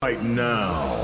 Right 0.00 0.22
now. 0.22 0.97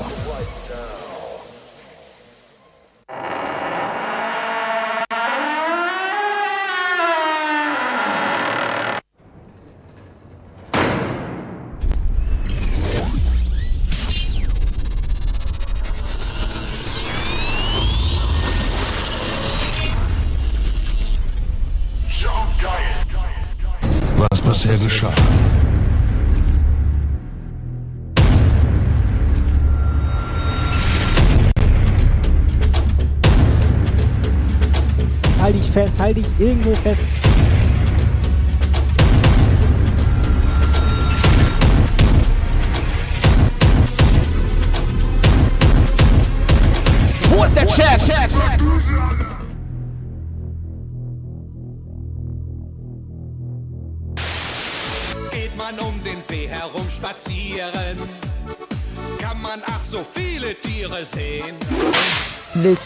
Halt 36.05 36.17
dich 36.17 36.25
irgendwo 36.37 36.75
fest. 36.75 37.03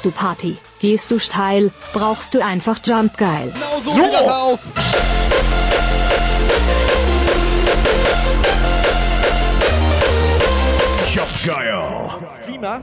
Willst 0.02 0.16
du 0.16 0.18
Party? 0.18 0.58
Gehst 0.80 1.12
du 1.12 1.20
steil? 1.20 1.74
Brauchst 1.92 2.34
du 2.34 2.42
einfach 2.42 2.80
Jump 2.86 3.18
geil? 3.18 3.52
Genau 3.54 3.80
so, 3.82 3.92
sieht 3.92 4.14
das 4.14 4.28
aus. 4.30 4.72
Job 11.14 11.28
geil. 11.46 11.84
Streamer. 12.42 12.82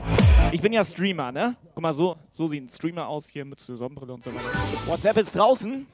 Ich 0.51 0.61
bin 0.61 0.73
ja 0.73 0.83
Streamer, 0.83 1.31
ne? 1.31 1.55
Guck 1.73 1.81
mal, 1.81 1.91
so, 1.91 2.17
so 2.29 2.45
sieht 2.45 2.65
ein 2.65 2.69
Streamer 2.69 3.07
aus 3.07 3.29
hier 3.29 3.45
mit 3.45 3.59
Sonnenbrille 3.59 4.13
und 4.13 4.23
so 4.23 4.31
weiter. 4.31 4.45
WhatsApp 4.85 5.17
ist 5.17 5.35
draußen. 5.35 5.87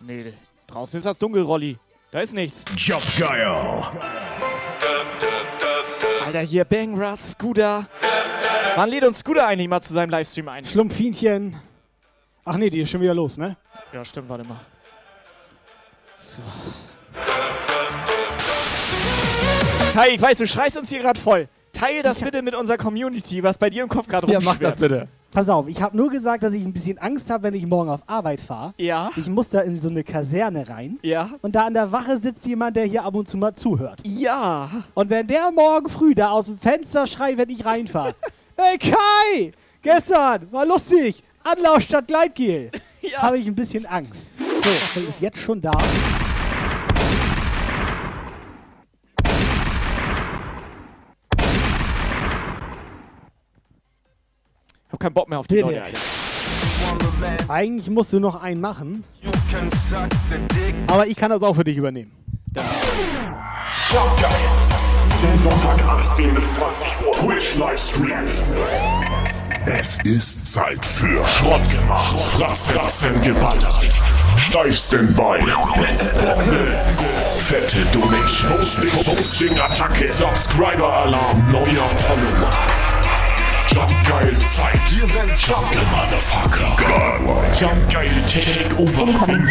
Nee, 0.00 0.34
draußen 0.66 0.98
ist 0.98 1.04
das 1.04 1.18
dunkel, 1.18 1.44
Rolli. 1.44 1.78
Da 2.10 2.18
ist 2.18 2.34
nichts. 2.34 2.64
Job 2.76 3.02
geil. 3.16 3.54
Alter, 6.28 6.40
hier 6.40 6.66
Bangra, 6.66 7.16
Scooter. 7.16 7.86
Wann 8.76 8.90
lädt 8.90 9.02
uns 9.04 9.20
Scooter 9.20 9.46
eigentlich 9.46 9.66
mal 9.66 9.80
zu 9.80 9.94
seinem 9.94 10.10
Livestream 10.10 10.46
ein? 10.48 10.62
Schlumpfinchen. 10.62 11.56
Ach 12.44 12.56
nee, 12.58 12.68
die 12.68 12.82
ist 12.82 12.90
schon 12.90 13.00
wieder 13.00 13.14
los, 13.14 13.38
ne? 13.38 13.56
Ja, 13.94 14.04
stimmt, 14.04 14.28
warte 14.28 14.44
mal. 14.44 14.60
So. 16.18 16.42
Kai, 19.94 20.10
ich 20.10 20.20
weiß, 20.20 20.36
du 20.36 20.46
schreist 20.46 20.76
uns 20.76 20.90
hier 20.90 20.98
gerade 21.00 21.18
voll. 21.18 21.48
Teil 21.72 22.02
das 22.02 22.18
bitte 22.18 22.42
mit 22.42 22.54
unserer 22.54 22.76
Community, 22.76 23.42
was 23.42 23.56
bei 23.56 23.70
dir 23.70 23.82
im 23.82 23.88
Kopf 23.88 24.06
gerade 24.06 24.26
Ja, 24.30 24.34
rumschwirrt. 24.38 24.60
mach 24.60 24.70
das 24.70 24.76
bitte. 24.76 25.08
Pass 25.30 25.48
auf, 25.50 25.68
ich 25.68 25.82
habe 25.82 25.94
nur 25.96 26.10
gesagt, 26.10 26.42
dass 26.42 26.54
ich 26.54 26.64
ein 26.64 26.72
bisschen 26.72 26.96
Angst 26.98 27.28
habe, 27.28 27.42
wenn 27.44 27.54
ich 27.54 27.66
morgen 27.66 27.90
auf 27.90 28.00
Arbeit 28.06 28.40
fahre. 28.40 28.72
Ja. 28.78 29.10
Ich 29.16 29.26
muss 29.28 29.50
da 29.50 29.60
in 29.60 29.78
so 29.78 29.90
eine 29.90 30.02
Kaserne 30.02 30.66
rein. 30.68 30.98
Ja. 31.02 31.30
Und 31.42 31.54
da 31.54 31.66
an 31.66 31.74
der 31.74 31.92
Wache 31.92 32.18
sitzt 32.18 32.46
jemand, 32.46 32.76
der 32.76 32.86
hier 32.86 33.04
ab 33.04 33.14
und 33.14 33.28
zu 33.28 33.36
mal 33.36 33.54
zuhört. 33.54 34.00
Ja. 34.04 34.70
Und 34.94 35.10
wenn 35.10 35.26
der 35.26 35.50
morgen 35.52 35.88
früh 35.90 36.14
da 36.14 36.30
aus 36.30 36.46
dem 36.46 36.56
Fenster 36.56 37.06
schreit, 37.06 37.36
wenn 37.36 37.50
ich 37.50 37.64
reinfahre, 37.64 38.14
hey 38.56 38.78
Kai, 38.78 39.52
gestern 39.82 40.50
war 40.50 40.64
lustig, 40.64 41.22
Anlauf 41.44 41.82
statt 41.82 42.06
Gleitgel, 42.08 42.70
Ja. 43.02 43.18
habe 43.22 43.38
ich 43.38 43.46
ein 43.46 43.54
bisschen 43.54 43.84
Angst. 43.86 44.38
So, 44.38 45.00
ist 45.00 45.20
jetzt 45.20 45.38
schon 45.38 45.60
da. 45.60 45.70
Ich 54.88 54.92
hab 54.94 55.00
keinen 55.00 55.12
Bock 55.12 55.28
mehr 55.28 55.38
auf 55.38 55.46
die 55.46 55.56
Bitte. 55.56 55.66
Leute, 55.66 55.82
Alter. 55.82 57.50
Eigentlich 57.52 57.90
musst 57.90 58.10
du 58.12 58.20
noch 58.20 58.40
einen 58.40 58.58
machen, 58.60 59.04
aber 60.86 61.06
ich 61.06 61.16
kann 61.16 61.30
das 61.30 61.42
auch 61.42 61.54
für 61.54 61.64
dich 61.64 61.76
übernehmen. 61.76 62.10
Job 62.54 64.18
geil. 64.22 64.30
Den 65.22 65.38
Sonntag 65.40 65.78
18 65.86 66.34
bis 66.34 66.54
20 66.54 66.88
Uhr. 67.06 67.12
Twitch 67.12 67.56
Livestream. 67.56 68.12
Es 69.66 69.98
ist 70.04 70.50
Zeit 70.50 70.86
für 70.86 71.22
Schrott 71.26 71.60
gemacht. 71.70 72.18
Fratz, 72.18 72.68
Fratzen 72.68 73.20
geballert. 73.20 73.90
Steif 74.38 74.74
Standby. 74.74 75.40
Blitzbombe. 75.42 76.80
Fette 77.36 77.84
Donation. 77.92 78.52
Hosting, 78.58 79.06
Hosting, 79.06 79.58
Attacke. 79.58 80.08
Subscriber 80.08 80.90
Alarm. 80.90 81.52
Neuer 81.52 81.88
Follower. 82.06 82.77
Jump 83.70 83.90
geil 84.08 84.36
Zeit. 84.54 84.80
Wir 84.90 85.06
sind 85.06 85.38
Jump 85.46 85.70
geil 85.72 85.86
Motherfucker. 85.92 86.76
Jump 87.58 87.92
geil 87.92 88.10
Takeover. 88.26 89.02
Incoming. 89.02 89.46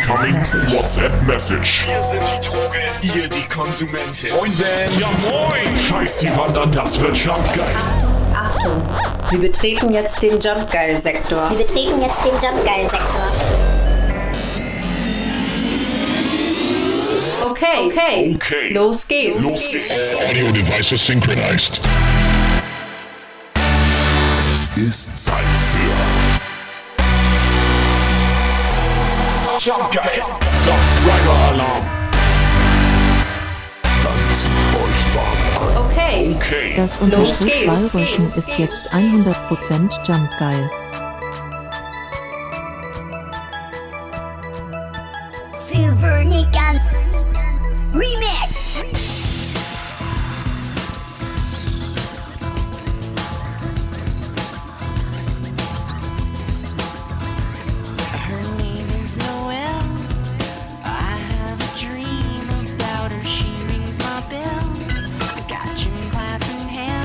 WhatsApp 0.73 1.11
Message. 1.25 1.85
Wir 1.88 2.01
sind 2.01 2.22
die 2.22 2.47
Droge, 2.47 2.79
ihr 3.19 3.27
die 3.27 3.47
Konsumente. 3.47 4.29
Moin, 4.31 4.51
Ben. 4.57 5.00
Ja, 5.00 5.07
moin. 5.29 5.77
Scheiß 5.89 6.17
die 6.19 6.35
Wandern, 6.35 6.72
das 6.72 7.00
wird 7.00 7.16
Jump 7.17 7.45
geil. 7.56 7.66
Achtung, 8.33 8.81
Sie 9.29 9.38
betreten 9.38 9.91
jetzt 9.91 10.22
den 10.22 10.39
Jump-Geil-Sektor. 10.39 11.50
Sie 11.50 11.56
betreten 11.56 12.01
jetzt 12.01 12.17
den 12.25 12.33
Jump-Geil-Sektor. 12.33 13.09
Okay, 17.50 17.85
okay, 17.85 18.35
Okay. 18.35 18.69
los 18.73 19.07
geht's. 19.07 19.39
Los 19.41 19.59
geht's. 19.72 20.13
Audio 20.29 20.51
devices 20.51 21.06
synchronized. 21.06 21.79
Ist 24.77 25.09
Zeit 25.17 25.43
für 25.71 25.89
Jump. 29.59 29.91
Subscriber 30.53 31.38
Alarm. 31.49 31.85
Dann 34.03 34.19
zieht 34.38 34.69
euch 34.77 35.01
warm 35.15 35.77
an. 35.77 35.85
Okay, 35.88 36.35
Okay. 36.35 36.73
Das. 36.77 37.01
Wallröschen 37.01 38.31
ist 38.35 38.55
jetzt 38.59 38.93
100% 38.93 40.07
Jump 40.07 40.29
geil. 40.38 40.69
Silver 45.53 46.23
Nikan 46.23 46.79
Remix. 47.95 48.36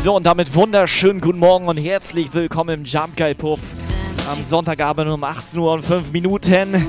So, 0.02 0.16
und 0.16 0.26
damit 0.26 0.52
wunderschönen 0.56 1.20
guten 1.20 1.38
Morgen 1.38 1.68
und 1.68 1.76
herzlich 1.76 2.34
willkommen 2.34 2.80
im 2.80 2.84
Jump 2.84 3.16
Geil 3.16 3.36
Puff. 3.36 3.60
Am 4.28 4.42
Sonntagabend 4.42 5.08
um 5.08 5.22
18 5.22 5.60
Uhr 5.60 5.74
und 5.74 5.84
5 5.84 6.10
Minuten. 6.10 6.88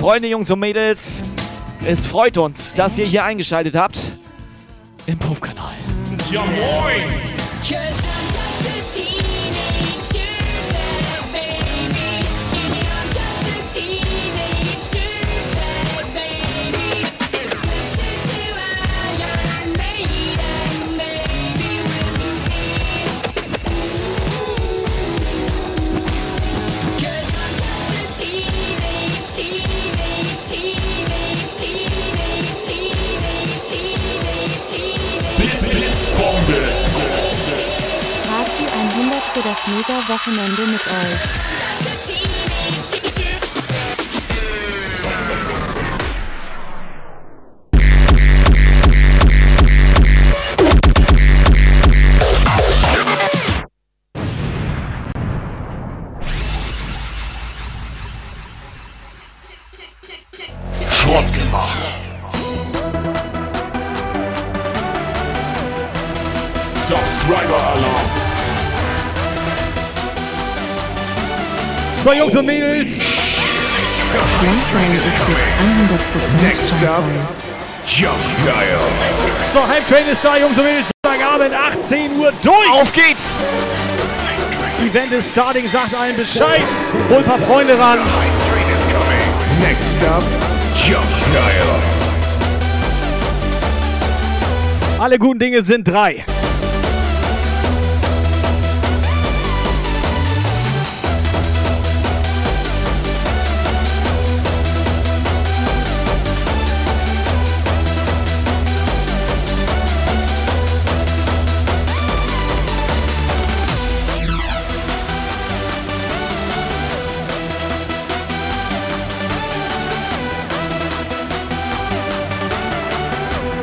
Freunde, 0.00 0.26
Jungs 0.26 0.50
und 0.50 0.58
Mädels, 0.58 1.22
es 1.86 2.06
freut 2.06 2.38
uns, 2.38 2.72
dass 2.72 2.96
ihr 2.96 3.04
hier 3.04 3.24
eingeschaltet 3.24 3.76
habt 3.76 4.12
im 5.04 5.18
Puff-Kanal. 5.18 5.74
Ja, 6.30 6.40
moin. 6.40 7.02
Das 39.42 39.66
Mega-Wochenende 39.68 40.66
mit 40.66 40.86
euch. 40.86 41.59
Jungs 72.20 72.36
und 72.36 72.44
Mädels. 72.44 72.98
Landwein 74.42 74.94
ist 74.94 75.06
jetzt 75.06 75.22
100% 76.42 76.46
Next 76.46 76.84
up, 76.84 77.02
Jump 77.86 78.14
Geil. 78.44 78.78
So, 79.54 79.66
Hype-Train 79.66 80.06
ist 80.06 80.22
da, 80.22 80.36
Jungs 80.36 80.58
und 80.58 80.64
Mädels. 80.64 80.86
Sonntagabend, 81.02 81.54
18 81.54 82.18
Uhr, 82.18 82.30
durch. 82.42 82.70
Auf 82.72 82.92
geht's. 82.92 83.38
Event 84.86 85.12
ist 85.12 85.30
starting, 85.30 85.70
sagt 85.70 85.94
allen 85.94 86.14
Bescheid. 86.14 86.60
Hol 87.08 87.16
ein 87.16 87.24
paar 87.24 87.38
Freunde 87.38 87.78
ran. 87.78 88.00
Train. 88.00 88.06
Next 89.66 90.02
up, 90.04 90.22
Jump 90.74 91.02
Geil. 91.32 91.62
Alle 94.98 95.18
guten 95.18 95.38
Dinge 95.38 95.64
sind 95.64 95.88
drei. 95.88 96.26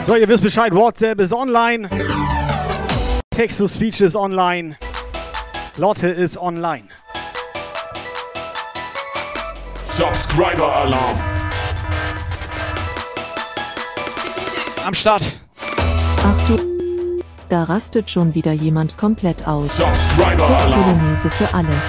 So, 0.07 0.15
ihr 0.15 0.30
wisst 0.30 0.42
Bescheid, 0.42 0.74
WhatsApp 0.74 1.19
ist 1.19 1.33
online. 1.33 1.89
Text-to-Speech 3.31 4.00
ist 4.00 4.15
online. 4.15 4.77
Lotte 5.75 6.07
ist 6.07 6.38
online. 6.38 6.86
Subscriber 9.81 10.74
Alarm. 10.77 11.19
Am 14.86 14.94
Start. 14.94 15.24
Ach 16.24 16.48
du. 16.48 17.21
Da 17.50 17.63
rastet 17.63 18.09
schon 18.09 18.33
wieder 18.33 18.54
jemand 18.54 18.98
komplett 18.98 19.45
aus. 19.45 19.75
Subscriber 19.75 20.48
Alarm. 20.48 20.83
Polonaise 20.83 21.30
für 21.31 21.54
alle. 21.54 21.81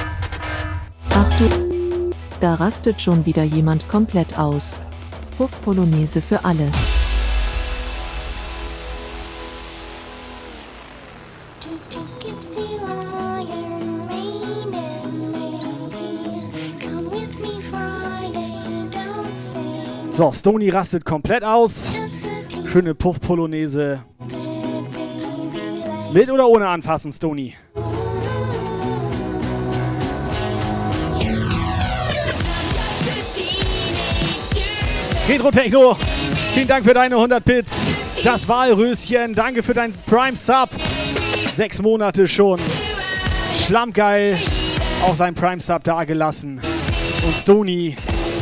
Ach 1.11 1.39
du. 1.39 2.11
Da 2.41 2.55
rastet 2.55 3.01
schon 3.01 3.25
wieder 3.27 3.45
jemand 3.45 3.89
komplett 3.89 4.37
aus. 4.37 4.81
Puff 5.37 5.53
Polonaise 5.63 6.21
für 6.21 6.45
alle. 6.45 6.69
So, 20.19 20.33
Stony 20.33 20.69
rastet 20.69 21.05
komplett 21.05 21.45
aus. 21.45 21.93
Schöne 22.67 22.93
Puff-Polonaise. 22.93 24.03
Mit 26.13 26.29
oder 26.29 26.49
ohne 26.49 26.67
anfassen, 26.67 27.13
Stony? 27.13 27.55
Retro 35.29 35.53
Techno, 35.53 35.97
vielen 36.53 36.67
Dank 36.67 36.85
für 36.85 36.95
deine 36.95 37.15
100 37.15 37.45
Bits. 37.45 38.25
Das 38.25 38.49
Wahlröschen, 38.49 39.37
danke 39.37 39.63
für 39.63 39.75
dein 39.75 39.95
Prime 40.07 40.37
Sub. 40.37 40.71
Sechs 41.55 41.81
Monate 41.81 42.27
schon. 42.27 42.59
Schlammgeil, 43.55 44.37
auch 45.07 45.15
sein 45.15 45.37
Prime 45.37 45.61
Sub 45.61 45.85
dagelassen. 45.85 46.61
Und 47.25 47.37
Stony, 47.37 47.95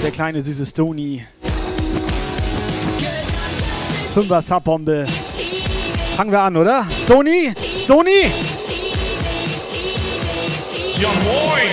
der 0.02 0.11
kleine 0.11 0.43
süße 0.43 0.64
Stony. 0.64 1.26
Fünfer 4.16 4.40
Subbombe. 4.40 5.04
Fangen 6.16 6.32
wir 6.32 6.40
an, 6.40 6.56
oder? 6.56 6.86
Stony? 7.04 7.52
Stony? 7.84 8.32
Ja 10.98 11.08
moin. 11.08 11.70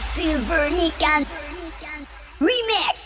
Silver 0.00 0.70
Nikan. 0.70 1.26
Remix. 2.40 3.03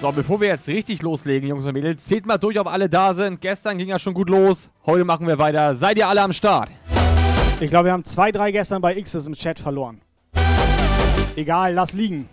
So, 0.00 0.10
bevor 0.12 0.40
wir 0.40 0.48
jetzt 0.48 0.66
richtig 0.66 1.02
loslegen, 1.02 1.46
Jungs 1.46 1.66
und 1.66 1.74
Mädels, 1.74 2.02
zählt 2.06 2.24
mal 2.24 2.38
durch, 2.38 2.58
ob 2.58 2.68
alle 2.68 2.88
da 2.88 3.12
sind. 3.12 3.38
Gestern 3.42 3.76
ging 3.76 3.88
ja 3.88 3.98
schon 3.98 4.14
gut 4.14 4.30
los. 4.30 4.70
Heute 4.86 5.04
machen 5.04 5.26
wir 5.26 5.36
weiter. 5.36 5.74
Seid 5.74 5.98
ihr 5.98 6.08
alle 6.08 6.22
am 6.22 6.32
Start? 6.32 6.70
Ich 7.60 7.68
glaube, 7.68 7.84
wir 7.84 7.92
haben 7.92 8.06
zwei, 8.06 8.32
drei 8.32 8.50
gestern 8.50 8.80
bei 8.80 8.94
X's 8.98 9.26
im 9.26 9.34
Chat 9.34 9.60
verloren. 9.60 10.00
Egal, 11.36 11.74
lass 11.74 11.92
liegen. 11.92 12.30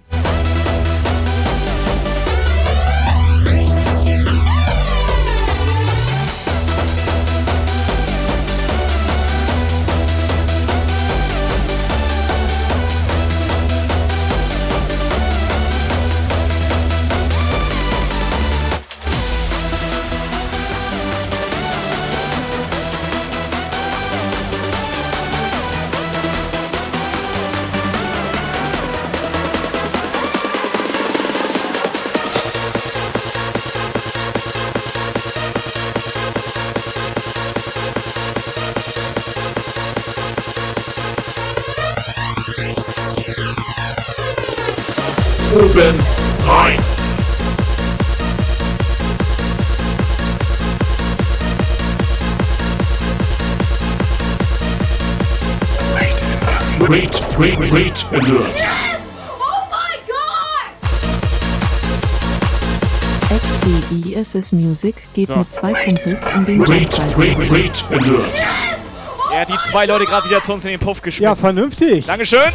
Oben 45.58 45.96
rein. 46.46 46.78
Wait, 56.80 57.22
wait, 57.40 57.72
wait, 57.72 58.06
alert. 58.12 58.54
XCISS 63.30 64.52
Music 64.54 64.96
geht 65.14 65.28
So. 65.28 65.36
mit 65.36 65.52
zwei 65.52 65.74
Kumpels 65.74 66.28
in 66.34 66.46
den 66.46 66.60
Jobwald. 66.60 67.18
wait, 67.18 67.52
wait, 67.52 67.86
alert. 67.90 68.34
Er 69.34 69.42
hat 69.42 69.50
die 69.50 69.70
zwei 69.70 69.86
Leute 69.86 70.06
gerade 70.06 70.30
wieder 70.30 70.42
zu 70.44 70.54
uns 70.54 70.64
in 70.64 70.72
den 70.72 70.80
Puff 70.80 71.02
geschmissen. 71.02 71.24
Ja, 71.24 71.36
vernünftig. 71.36 72.06
Dankeschön. 72.06 72.52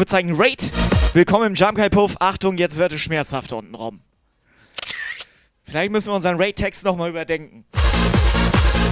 Ausrufezeichen 0.00 0.34
Raid. 0.34 0.72
Willkommen 1.12 1.48
im 1.48 1.54
Jump 1.54 1.76
Guy 1.76 1.90
Puff. 1.90 2.16
Achtung, 2.20 2.56
jetzt 2.56 2.78
wird 2.78 2.92
es 2.92 3.02
schmerzhaft 3.02 3.52
unten 3.52 3.74
rum. 3.74 4.00
Vielleicht 5.62 5.92
müssen 5.92 6.08
wir 6.08 6.14
unseren 6.14 6.40
Raid-Text 6.40 6.86
nochmal 6.86 7.10
überdenken. 7.10 7.66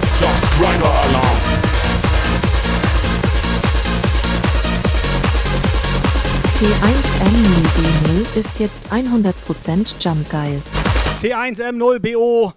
Subscriber 0.05 1.01
Alarm. 1.03 1.37
T1M0B0 6.59 8.37
ist 8.37 8.59
jetzt 8.59 8.91
100% 8.91 9.95
Jump 9.99 10.29
geil. 10.29 10.61
T1M0BO 11.23 12.53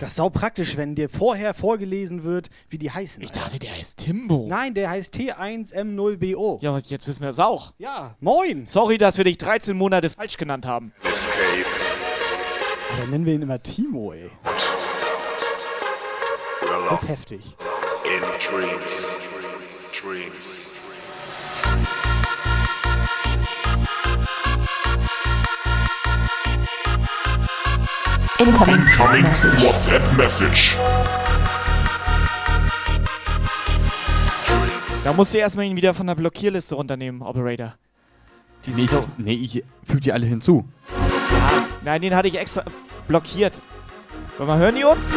Das 0.00 0.10
ist 0.10 0.16
sau 0.16 0.30
praktisch, 0.30 0.76
wenn 0.76 0.94
dir 0.94 1.08
vorher 1.08 1.54
vorgelesen 1.54 2.22
wird, 2.22 2.50
wie 2.68 2.78
die 2.78 2.90
heißen. 2.90 3.20
Ich 3.20 3.32
dachte, 3.32 3.58
der 3.58 3.74
heißt 3.76 3.96
Timbo. 3.96 4.46
Nein, 4.48 4.74
der 4.74 4.90
heißt 4.90 5.12
T1M0BO. 5.14 6.62
Ja, 6.62 6.70
aber 6.70 6.78
jetzt 6.78 7.08
wissen 7.08 7.22
wir 7.22 7.30
es 7.30 7.40
auch. 7.40 7.72
Ja, 7.78 8.14
moin. 8.20 8.64
Sorry, 8.64 8.96
dass 8.96 9.18
wir 9.18 9.24
dich 9.24 9.38
13 9.38 9.76
Monate 9.76 10.08
falsch 10.10 10.36
genannt 10.36 10.66
haben. 10.66 10.92
Dann 13.00 13.10
nennen 13.10 13.26
wir 13.26 13.34
ihn 13.34 13.42
immer 13.42 13.60
Timo, 13.60 14.12
ey. 14.12 14.30
Das 16.90 17.02
ist 17.02 17.08
heftig. 17.08 17.56
In 18.04 18.20
dreams. 18.48 19.18
Dreams. 20.00 20.67
Incoming. 28.40 28.76
Incoming 28.76 29.24
WhatsApp 29.64 30.16
Message. 30.16 30.76
Da 35.02 35.12
musst 35.12 35.34
du 35.34 35.38
erstmal 35.38 35.64
ihn 35.64 35.74
wieder 35.74 35.92
von 35.92 36.06
der 36.06 36.14
Blockierliste 36.14 36.76
runternehmen, 36.76 37.22
Operator. 37.22 37.74
Die 38.64 38.72
sehe 38.72 38.84
ich 38.84 38.90
doch. 38.90 39.08
Nee, 39.16 39.34
ich 39.34 39.64
füge 39.82 40.02
die 40.02 40.12
alle 40.12 40.24
hinzu. 40.24 40.68
Nein, 41.84 42.00
den 42.00 42.14
hatte 42.14 42.28
ich 42.28 42.38
extra 42.38 42.62
blockiert. 43.08 43.60
Wollen 44.36 44.48
wir 44.48 44.58
hören 44.58 44.76
die 44.76 44.84
uns? 44.84 45.12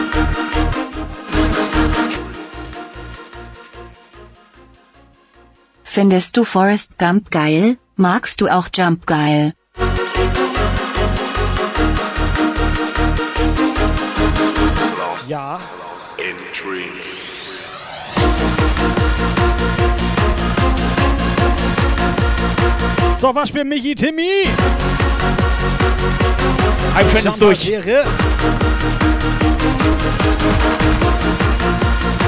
Findest 5.83 6.37
du 6.37 6.43
Forrest 6.43 6.97
Gump 6.97 7.29
geil? 7.29 7.77
Magst 7.95 8.41
du 8.41 8.47
auch 8.47 8.69
Jump 8.73 9.05
geil? 9.05 9.53
Ja. 15.27 15.59
In 16.17 16.35
dreams. 16.53 17.29
So, 23.19 23.33
was 23.35 23.49
spielt 23.49 23.67
Michi 23.67 23.93
Timmy? 23.93 24.47
Ein 26.95 27.09
Trend 27.09 27.25
ist 27.25 27.41
durch. 27.41 27.67
Wäre 27.67 28.05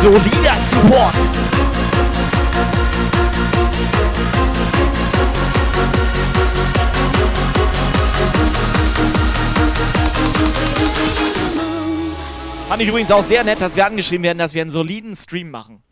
Solider 0.01 0.55
Support. 0.69 1.15
Fand 12.67 12.81
ich 12.81 12.87
übrigens 12.87 13.11
auch 13.11 13.23
sehr 13.23 13.43
nett, 13.43 13.61
dass 13.61 13.75
wir 13.75 13.85
angeschrieben 13.85 14.23
werden, 14.23 14.37
dass 14.39 14.53
wir 14.53 14.61
einen 14.61 14.71
soliden 14.71 15.15
Stream 15.15 15.51
machen. 15.51 15.83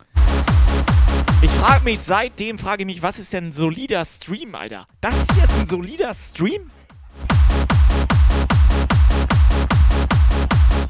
Ich 1.42 1.50
frage 1.50 1.84
mich, 1.84 1.98
seitdem 2.00 2.58
frage 2.58 2.82
ich 2.82 2.86
mich, 2.86 3.02
was 3.02 3.18
ist 3.18 3.32
denn 3.32 3.48
ein 3.48 3.52
solider 3.52 4.04
Stream, 4.04 4.54
Alter? 4.54 4.86
Das 5.00 5.14
hier 5.34 5.44
ist 5.44 5.52
ein 5.60 5.66
solider 5.66 6.12
Stream? 6.14 6.70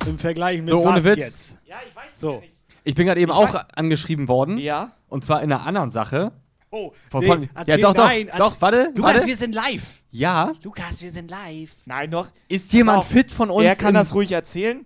im 0.06 0.18
Vergleich 0.18 0.60
mit 0.60 0.70
So, 0.70 0.80
ohne 0.80 0.96
was 0.96 1.04
Witz. 1.04 1.18
jetzt. 1.18 1.56
Ja, 1.64 1.76
ich 1.88 1.94
weiß 1.94 2.18
So. 2.18 2.42
Ich 2.82 2.96
bin 2.96 3.06
gerade 3.06 3.20
eben 3.20 3.30
Ich 3.30 3.36
auch 3.36 3.54
angeschrieben 3.74 4.26
worden. 4.26 4.58
Ja? 4.58 4.90
Und 5.08 5.24
zwar 5.24 5.42
in 5.42 5.52
einer 5.52 5.64
anderen 5.64 5.92
Sache. 5.92 6.32
Oh, 6.70 6.92
Von, 7.10 7.20
nee, 7.20 7.26
von, 7.28 7.42
ja, 7.44 7.48
erzähl- 7.54 7.80
doch, 7.82 7.94
doch, 7.94 8.04
nein, 8.06 8.30
doch, 8.36 8.60
warte, 8.60 8.90
Lukas, 8.94 9.14
warte. 9.14 9.26
wir 9.28 9.36
sind 9.36 9.54
live. 9.54 10.02
Ja, 10.10 10.52
Lukas, 10.62 11.02
wir 11.02 11.12
sind 11.12 11.30
live. 11.30 11.70
Nein, 11.84 12.10
doch. 12.10 12.30
ist 12.48 12.72
jemand 12.72 12.98
auf. 13.00 13.08
fit 13.08 13.30
von 13.30 13.50
uns? 13.50 13.64
Er 13.66 13.76
kann 13.76 13.94
das 13.94 14.14
ruhig 14.14 14.32
erzählen. 14.32 14.84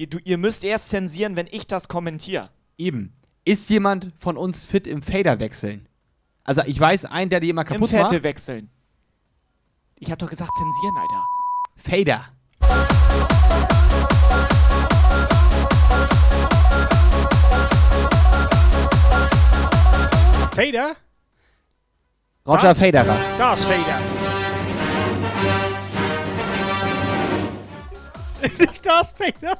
Ihr, 0.00 0.06
du, 0.08 0.18
ihr 0.24 0.38
müsst 0.38 0.62
erst 0.64 0.90
zensieren, 0.90 1.34
wenn 1.34 1.48
ich 1.50 1.66
das 1.66 1.88
kommentiere. 1.88 2.50
Eben. 2.76 3.12
Ist 3.44 3.68
jemand 3.68 4.12
von 4.16 4.36
uns 4.36 4.64
fit 4.64 4.86
im 4.86 5.02
Fader 5.02 5.40
wechseln? 5.40 5.88
Also 6.44 6.62
ich 6.64 6.78
weiß 6.78 7.06
einen, 7.06 7.30
der 7.30 7.40
die 7.40 7.50
immer 7.50 7.62
Im 7.62 7.66
kaputt 7.66 7.90
Fette 7.90 8.02
macht. 8.14 8.22
wechseln. 8.22 8.70
Ich 9.96 10.10
hab 10.12 10.18
doch 10.20 10.30
gesagt 10.30 10.50
zensieren, 10.56 10.96
Alter. 10.96 11.24
Fader. 11.76 13.38
Fader? 20.54 20.96
Roger 22.46 22.70
Ah. 22.70 22.74
Faderer. 22.74 23.16
Da 23.38 23.54
ist 23.54 23.64
Fader. 23.64 24.00
da 28.82 29.00
ist 29.00 29.16
Fader. 29.16 29.58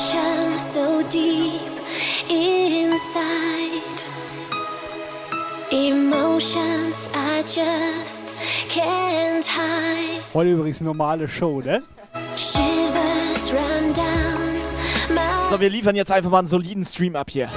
Passion 0.00 0.58
so 0.58 1.02
deep 1.10 1.60
inside. 2.30 4.02
Emotions 5.70 7.06
I 7.12 7.42
just 7.42 8.32
can't 8.70 9.46
hide. 9.46 10.22
Heute 10.32 10.52
übrigens 10.52 10.80
normale 10.80 11.28
Show, 11.28 11.60
ne? 11.60 11.82
Shivers 12.34 13.52
run 13.52 13.92
down 13.92 15.14
my. 15.14 15.50
So, 15.50 15.60
wir 15.60 15.68
liefern 15.68 15.94
jetzt 15.94 16.10
einfach 16.10 16.30
mal 16.30 16.38
einen 16.38 16.48
soliden 16.48 16.82
Stream 16.82 17.14
ab 17.14 17.28
hier. 17.30 17.50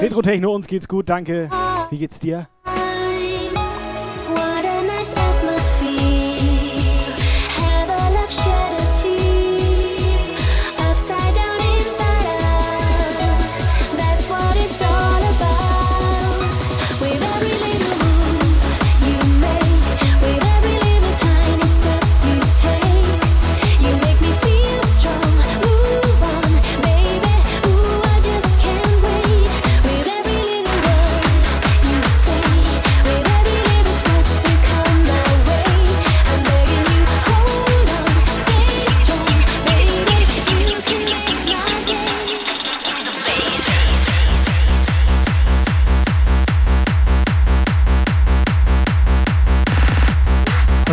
Retro 0.00 0.22
Techno, 0.22 0.56
uns 0.56 0.66
geht's 0.66 0.88
gut, 0.88 1.08
danke. 1.08 1.48
Wie 1.90 1.98
geht's 1.98 2.18
dir? 2.18 2.48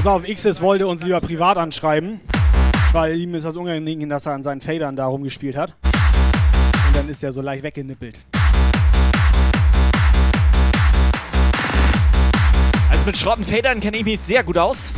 Pass 0.06 0.14
auf, 0.14 0.24
XS 0.24 0.62
wollte 0.62 0.86
uns 0.86 1.02
lieber 1.02 1.20
privat 1.20 1.58
anschreiben, 1.58 2.20
weil 2.92 3.18
ihm 3.18 3.34
ist 3.34 3.44
das 3.44 3.56
unangenehm, 3.56 4.08
dass 4.08 4.28
er 4.28 4.34
an 4.34 4.44
seinen 4.44 4.62
Fadern 4.62 4.96
da 4.96 5.08
rumgespielt 5.08 5.58
hat. 5.58 5.74
Und 5.82 6.96
dann 6.96 7.10
ist 7.10 7.24
er 7.24 7.32
so 7.32 7.42
leicht 7.42 7.64
weggenippelt. 7.64 8.20
Also 12.92 13.04
mit 13.04 13.18
schrotten 13.18 13.46
Federn 13.46 13.80
kenne 13.80 13.98
ich 13.98 14.06
mich 14.06 14.20
sehr 14.20 14.44
gut 14.44 14.60
aus. 14.60 14.94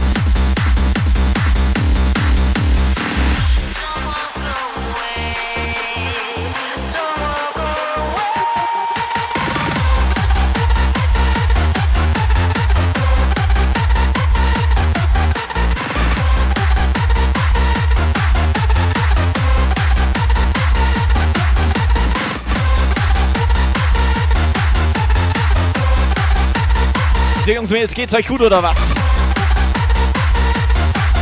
So, 27.48 27.54
Jungs, 27.54 27.70
Mädels, 27.70 27.94
geht's 27.94 28.14
euch 28.14 28.28
gut 28.28 28.42
oder 28.42 28.62
was? 28.62 28.94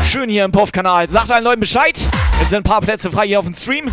Schön 0.07 0.27
hier 0.27 0.43
im 0.43 0.51
Puff-Kanal. 0.51 1.07
Sagt 1.07 1.29
allen 1.29 1.43
Leuten 1.43 1.59
Bescheid. 1.59 1.95
Es 2.41 2.49
sind 2.49 2.61
ein 2.61 2.63
paar 2.63 2.81
Plätze 2.81 3.11
frei 3.11 3.27
hier 3.27 3.37
auf 3.37 3.45
dem 3.45 3.53
Stream. 3.53 3.91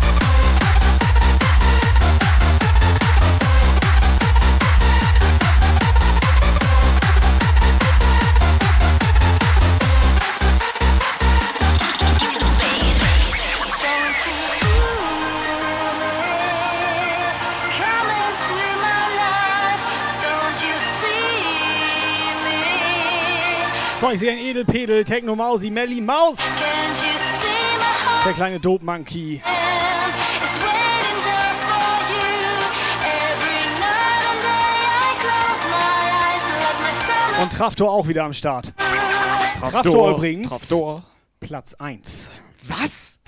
So, 24.03 24.11
ich 24.11 24.19
sehe 24.19 24.33
ein 24.33 24.37
Edelpedel, 24.37 25.05
Techno 25.05 25.33
Mausi, 25.33 25.69
Melly 25.69 26.01
Maus. 26.01 26.35
Der 28.25 28.33
kleine 28.33 28.59
Dope 28.59 28.83
Monkey. 28.83 29.41
Und 37.41 37.53
Traftor 37.53 37.93
auch 37.93 38.05
wieder 38.09 38.25
am 38.25 38.33
Start. 38.33 38.73
Traftor, 39.61 40.11
übrigens. 40.11 40.49
Traftor. 40.49 41.03
Platz 41.39 41.73
1. 41.75 42.29
Was? 42.63 43.19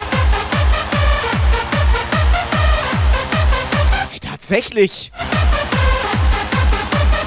Hey, 4.11 4.19
tatsächlich. 4.19 5.13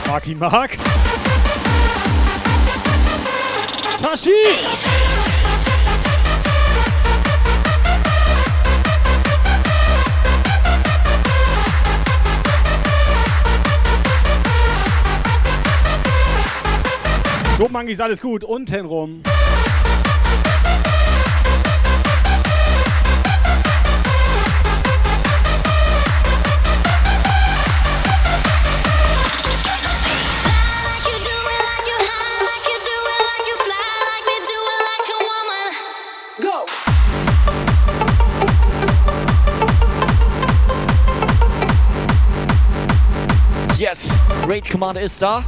Marki 0.06 0.34
Mark. 0.34 0.76
Tashi! 3.98 4.30
Dope 17.58 17.72
Monkeys, 17.72 17.98
alles 18.00 18.20
gut. 18.20 18.44
Untenrum. 18.44 19.22
Yes, 19.24 19.37
Raid 44.48 44.70
Commander 44.70 45.02
ist 45.02 45.20
da. 45.20 45.44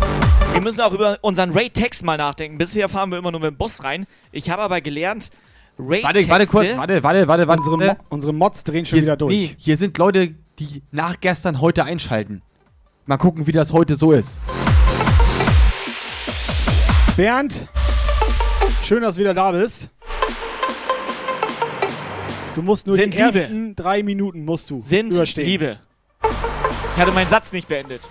Wir 0.53 0.61
müssen 0.61 0.79
auch 0.83 0.93
über 0.93 1.17
unseren 1.23 1.53
Raid-Text 1.53 2.05
mal 2.05 2.19
nachdenken. 2.19 2.59
Bisher 2.59 2.87
fahren 2.91 3.11
wir 3.11 3.17
immer 3.17 3.31
nur 3.31 3.41
mit 3.41 3.51
dem 3.51 3.57
Bus 3.57 3.83
rein. 3.83 4.07
Ich 4.31 4.51
habe 4.51 4.61
aber 4.61 4.83
gelernt, 4.83 5.31
raid 5.79 6.05
Warte, 6.05 6.29
warte 6.29 6.47
kurz, 6.47 6.77
warte, 6.77 7.03
warte, 7.03 7.27
warte, 7.27 7.49
warte. 7.49 7.63
Unsere, 7.63 7.77
Mo 7.79 7.97
unsere 8.11 8.33
Mods 8.35 8.63
drehen 8.63 8.85
schon 8.85 8.97
Hier, 8.97 9.05
wieder 9.05 9.17
durch. 9.17 9.35
nee, 9.35 9.55
hier 9.57 9.79
sind 9.79 9.97
Leute, 9.97 10.35
die 10.59 10.83
nach 10.91 11.19
gestern 11.19 11.63
heute 11.63 11.85
einschalten. 11.85 12.43
Mal 13.07 13.17
gucken, 13.17 13.47
wie 13.47 13.53
das 13.53 13.73
heute 13.73 13.97
so 13.97 14.13
ist. 14.13 14.39
Bernd, 17.17 17.69
schön, 18.85 19.03
dass 19.03 19.15
du 19.15 19.23
wieder 19.23 19.33
da 19.33 19.53
bist. 19.53 19.89
Du 22.55 22.61
musst 22.61 22.87
nur 22.87 22.97
Sind 22.97 23.15
die 23.15 23.19
Liebe. 23.23 23.41
ersten 23.41 23.77
drei 23.77 24.03
Minuten 24.03 24.45
musst 24.45 24.69
du 24.69 24.79
Sind 24.79 25.13
überstehen. 25.13 25.47
Liebe. 25.47 25.79
Ich 26.23 27.01
hatte 27.01 27.13
meinen 27.13 27.31
Satz 27.31 27.51
nicht 27.53 27.67
beendet. 27.67 28.03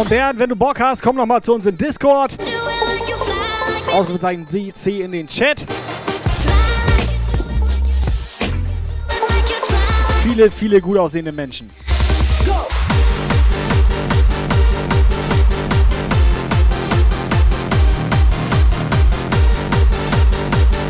Und 0.00 0.08
Bernd, 0.08 0.38
wenn 0.38 0.48
du 0.48 0.56
Bock 0.56 0.80
hast, 0.80 1.02
komm 1.02 1.16
noch 1.16 1.26
mal 1.26 1.42
zu 1.42 1.52
uns 1.52 1.66
in 1.66 1.76
Discord. 1.76 2.38
Ausrufezeichen 3.92 4.46
DC 4.48 4.86
in 4.86 5.12
den 5.12 5.26
Chat. 5.26 5.66
Viele, 10.22 10.50
viele 10.50 10.80
gut 10.80 10.96
aussehende 10.96 11.32
Menschen. 11.32 11.68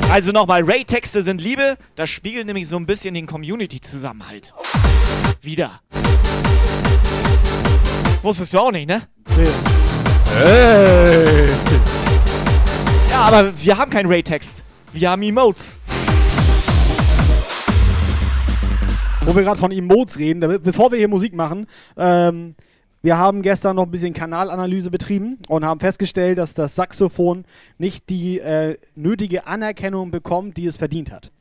Also 0.09 0.31
nochmal, 0.31 0.62
Raid-Texte 0.62 1.25
sind 1.25 1.40
Liebe. 1.40 1.77
Das 1.96 2.11
spiegelt 2.11 2.46
nämlich 2.46 2.68
so 2.68 2.77
ein 2.77 2.87
bisschen 2.87 3.14
den 3.14 3.27
Community-Zusammenhalt. 3.27 4.55
Wieder. 5.42 5.81
Wusstest 8.22 8.52
du 8.52 8.59
auch 8.59 8.70
nicht, 8.70 8.87
ne? 8.87 9.02
Hey. 10.37 11.48
Ja, 13.09 13.20
aber 13.22 13.52
wir 13.59 13.78
haben 13.78 13.90
keinen 13.90 14.12
Raid-Text. 14.12 14.62
Wir 14.92 15.11
haben 15.11 15.22
Emotes. 15.22 15.80
Wo 19.22 19.35
wir 19.35 19.42
gerade 19.42 19.59
von 19.59 19.72
Emotes 19.72 20.18
reden, 20.18 20.40
bevor 20.62 20.92
wir 20.92 20.98
hier 20.98 21.09
Musik 21.09 21.33
machen, 21.35 21.66
ähm, 21.96 22.56
wir 23.00 23.16
haben 23.16 23.40
gestern 23.40 23.76
noch 23.76 23.85
ein 23.85 23.90
bisschen 23.90 24.12
Kanalanalyse 24.12 24.90
betrieben 24.90 25.38
und 25.48 25.64
haben 25.64 25.80
festgestellt, 25.80 26.37
dass 26.37 26.52
das 26.52 26.74
Saxophon 26.74 27.46
nicht 27.78 28.11
die 28.11 28.38
äh, 28.40 28.76
nötige 28.94 29.46
Anerkennung 29.46 30.11
bekommt, 30.11 30.59
die 30.59 30.66
es 30.66 30.76
verdient 30.76 31.11
hat. 31.11 31.33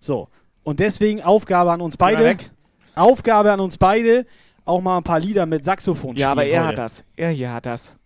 So. 0.00 0.28
Und 0.64 0.80
deswegen 0.80 1.22
Aufgabe 1.22 1.70
an 1.70 1.80
uns 1.80 1.96
beide. 1.96 2.24
weg. 2.24 2.50
Aufgabe 2.96 3.52
an 3.52 3.60
uns 3.60 3.76
beide, 3.76 4.26
auch 4.66 4.80
mal 4.80 4.98
ein 4.98 5.02
paar 5.02 5.20
Lieder 5.20 5.46
mit 5.46 5.64
Saxophon 5.64 6.16
Ja, 6.16 6.32
aber 6.32 6.42
spielen 6.42 6.54
er 6.56 6.60
heute. 6.68 6.68
hat 6.68 6.78
das. 6.78 7.04
Er 7.16 7.30
hier 7.30 7.52
hat 7.52 7.66
das. 7.66 7.96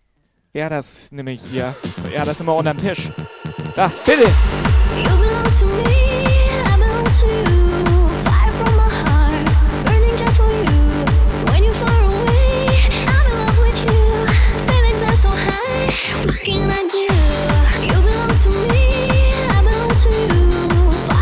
Er 0.53 0.65
hat 0.65 0.71
das 0.71 1.11
nämlich 1.11 1.41
hier. 1.41 1.75
Er 2.13 2.21
hat 2.21 2.27
das 2.27 2.39
immer 2.39 2.55
unterm 2.55 2.77
Tisch. 2.77 3.09
Da, 3.75 3.91
bitte. 4.05 4.29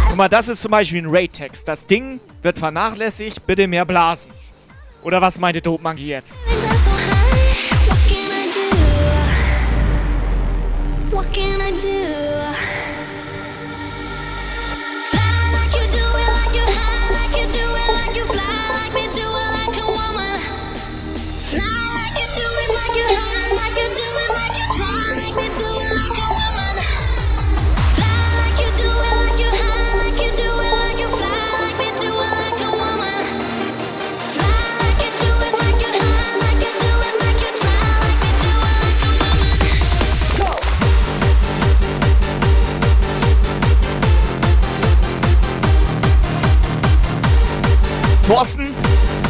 Guck 0.07 0.17
mal, 0.17 0.27
das 0.29 0.47
ist 0.47 0.61
zum 0.61 0.71
Beispiel 0.71 1.01
ein 1.01 1.09
Raid-Text. 1.09 1.67
Das 1.67 1.85
Ding 1.85 2.19
wird 2.41 2.57
vernachlässigt, 2.57 3.45
bitte 3.45 3.67
mehr 3.67 3.85
blasen. 3.85 4.31
Oder 5.03 5.21
was 5.21 5.39
meinte 5.39 5.61
Dope 5.61 5.81
Monkey 5.83 6.07
jetzt? 6.07 6.39
What 11.11 11.33
can 11.33 11.61
I 11.61 11.71
do? 11.79 12.38
Thorsten, 48.29 48.67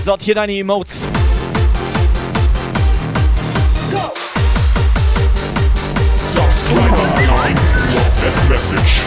sortier 0.03 0.35
deine 0.35 0.51
Emotes. 0.51 1.07
Subscriber 6.17 6.97
Line 7.15 7.59
WhatsApp 7.95 8.49
Message. 8.49 8.99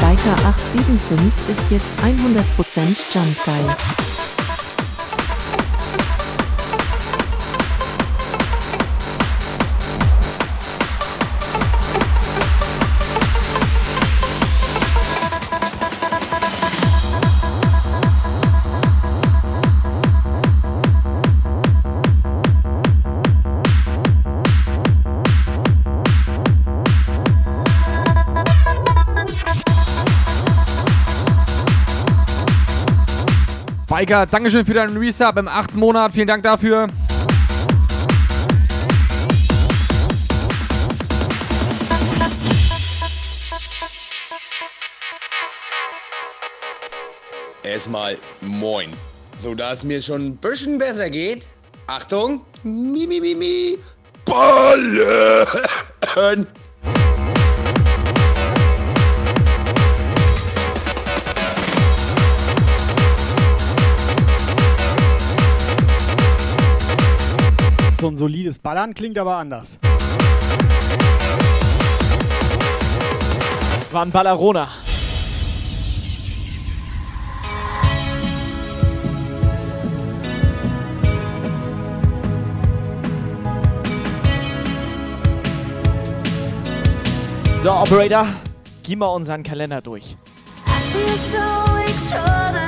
Biker 0.00 0.36
875 0.48 1.32
ist 1.48 1.70
jetzt 1.70 1.86
100% 2.02 3.14
Jump 3.14 4.07
Maika, 33.98 34.26
Dankeschön 34.26 34.64
für 34.64 34.74
deinen 34.74 34.96
Resub 34.96 35.36
im 35.38 35.48
achten 35.48 35.76
Monat. 35.76 36.12
Vielen 36.12 36.28
Dank 36.28 36.44
dafür. 36.44 36.86
Erstmal 47.64 48.16
moin. 48.40 48.90
So 49.42 49.56
dass 49.56 49.82
mir 49.82 50.00
schon 50.00 50.26
ein 50.26 50.36
bisschen 50.36 50.78
besser 50.78 51.10
geht. 51.10 51.48
Achtung. 51.88 52.42
Mi, 52.62 53.04
mi, 53.04 53.20
mi, 53.20 53.34
mi. 53.34 53.78
Ballen. 54.24 55.46
So 68.00 68.06
ein 68.06 68.16
solides 68.16 68.60
Ballern 68.60 68.94
klingt 68.94 69.18
aber 69.18 69.38
anders. 69.38 69.76
Das 73.80 73.92
war 73.92 74.02
ein 74.02 74.12
Ballerona. 74.12 74.68
So, 87.60 87.72
Operator, 87.72 88.24
gib 88.84 89.00
mal 89.00 89.06
unseren 89.06 89.42
Kalender 89.42 89.80
durch. 89.80 90.14
Ich 91.04 92.67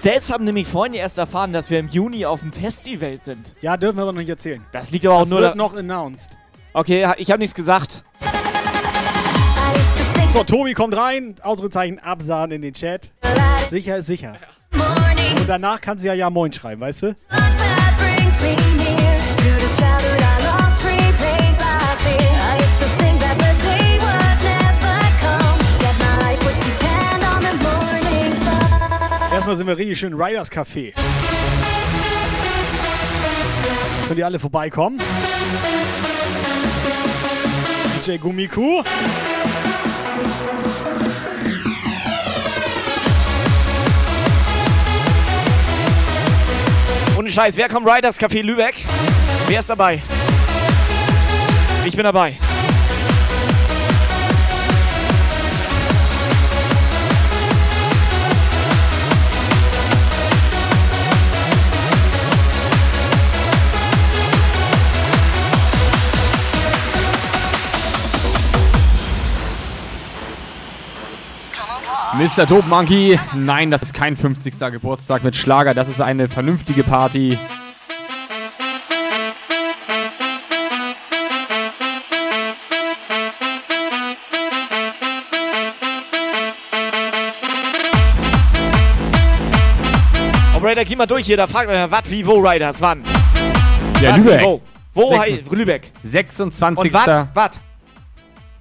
selbst 0.00 0.32
habe 0.32 0.44
nämlich 0.44 0.66
vorhin 0.66 0.94
erst 0.94 1.18
erfahren, 1.18 1.52
dass 1.52 1.70
wir 1.70 1.78
im 1.78 1.88
Juni 1.88 2.24
auf 2.24 2.40
dem 2.40 2.52
Festival 2.52 3.16
sind. 3.16 3.54
Ja, 3.60 3.76
dürfen 3.76 3.96
wir 3.96 4.02
aber 4.02 4.12
noch 4.12 4.20
nicht 4.20 4.28
erzählen. 4.28 4.64
Das 4.72 4.90
liegt 4.90 5.04
aber 5.06 5.16
auch 5.16 5.20
das 5.20 5.28
nur 5.30 5.40
wird 5.40 5.52
da 5.52 5.54
noch 5.56 5.76
announced. 5.76 6.30
Okay, 6.72 7.06
ich 7.16 7.30
habe 7.30 7.40
nichts 7.40 7.54
gesagt. 7.54 8.04
So, 10.32 10.44
Tobi 10.44 10.74
kommt 10.74 10.96
rein. 10.96 11.36
Ausrufezeichen 11.42 11.98
Absahen 11.98 12.52
in 12.52 12.62
den 12.62 12.74
Chat. 12.74 13.10
Sicher 13.70 13.96
ist 13.96 14.06
sicher. 14.06 14.36
Und 14.72 15.48
danach 15.48 15.80
kannst 15.80 16.04
du 16.04 16.08
ja 16.08 16.14
Ja 16.14 16.30
Moin 16.30 16.52
schreiben, 16.52 16.80
weißt 16.80 17.02
du? 17.02 17.16
Erstmal 29.48 29.64
sind 29.64 29.66
wir 29.66 29.78
richtig 29.78 29.98
schön 29.98 30.12
Riders 30.12 30.52
Café. 30.52 30.92
Könnt 34.06 34.18
ihr 34.18 34.26
alle 34.26 34.38
vorbeikommen? 34.38 35.00
DJ 38.04 38.18
Gummiku. 38.18 38.82
Ohne 47.16 47.30
Scheiß, 47.30 47.56
wer 47.56 47.70
kommt 47.70 47.88
Riders 47.88 48.20
Café 48.20 48.42
Lübeck? 48.42 48.74
Wer 49.46 49.60
ist 49.60 49.70
dabei? 49.70 50.02
Ich 51.86 51.96
bin 51.96 52.04
dabei. 52.04 52.36
Mr. 72.18 72.46
Dope 72.46 72.66
Monkey, 72.68 73.18
nein, 73.34 73.70
das 73.70 73.82
ist 73.82 73.94
kein 73.94 74.16
50. 74.16 74.58
Geburtstag 74.72 75.22
mit 75.22 75.36
Schlager, 75.36 75.72
das 75.74 75.88
ist 75.88 76.00
eine 76.00 76.28
vernünftige 76.28 76.82
Party. 76.82 77.38
Operator, 90.56 90.84
geh 90.84 90.96
mal 90.96 91.06
durch 91.06 91.26
hier, 91.26 91.36
da 91.36 91.46
fragt 91.46 91.68
man 91.68 91.90
was, 91.90 92.10
wie, 92.10 92.26
wo 92.26 92.34
Riders, 92.40 92.80
wann? 92.80 93.02
Ja, 94.02 94.10
Wat, 94.10 94.16
wie, 94.16 94.20
Lübeck. 94.24 94.42
Wo? 94.44 94.60
Wo? 94.94 95.08
Sechs- 95.10 95.20
Hei- 95.22 95.44
Lübeck. 95.50 95.92
26. 96.02 96.84
Und 96.84 96.94
was? 96.94 97.26
Was? 97.34 97.50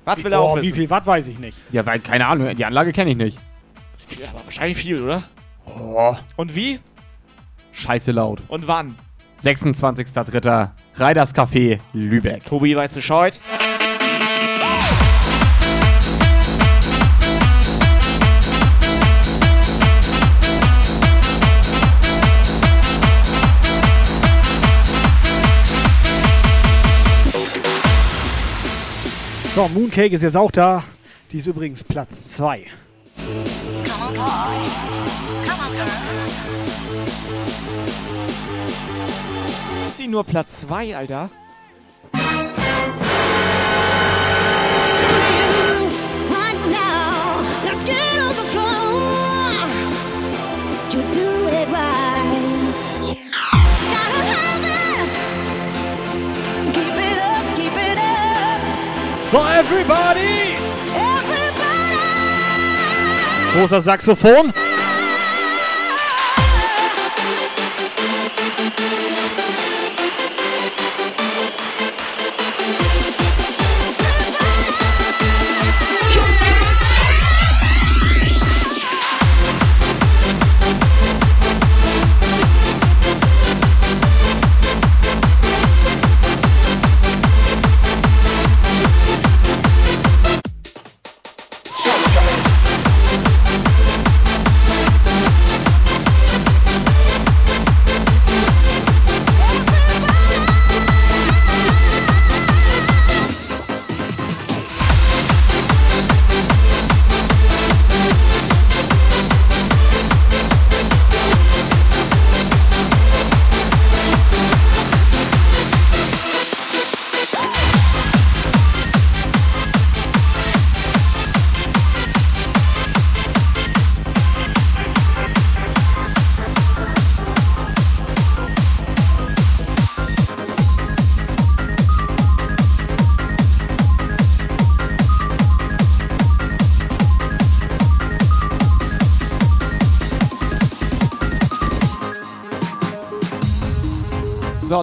Was 0.06 0.24
will 0.24 0.32
er 0.32 0.40
auch 0.40 0.54
Oh, 0.54 0.58
wie 0.58 0.62
wissen? 0.62 0.76
viel 0.76 0.90
Watt 0.90 1.06
weiß 1.06 1.28
ich 1.28 1.40
nicht. 1.40 1.58
Ja, 1.72 1.86
weil, 1.86 2.00
keine 2.00 2.28
Ahnung, 2.28 2.56
die 2.56 2.64
Anlage 2.66 2.94
kenne 2.94 3.12
ich 3.12 3.18
nicht. 3.18 3.40
Ja, 4.20 4.30
aber 4.30 4.46
wahrscheinlich 4.46 4.78
viel, 4.78 5.02
oder? 5.02 5.24
Oh, 5.66 6.16
Und 6.38 6.56
wie? 6.56 6.80
scheiße 7.72 8.12
laut. 8.12 8.42
Und 8.48 8.68
wann? 8.68 8.96
26.03. 9.44 10.70
Riders 11.00 11.36
Café 11.36 11.80
Lübeck. 11.94 12.46
Tobi 12.46 12.76
weiß 12.76 12.92
Bescheid. 12.94 13.40
So, 29.56 29.68
Mooncake 29.70 30.14
ist 30.14 30.22
jetzt 30.22 30.38
auch 30.38 30.52
da. 30.52 30.84
Die 31.32 31.38
ist 31.38 31.48
übrigens 31.48 31.84
Platz 31.84 32.34
2. 32.36 32.64
Sie 39.96 40.08
nur 40.08 40.24
Platz 40.24 40.62
2, 40.62 40.96
Alter? 40.96 41.30
So, 59.30 59.44
everybody! 59.44 60.47
Großer 63.58 63.82
Saxophon. 63.82 64.54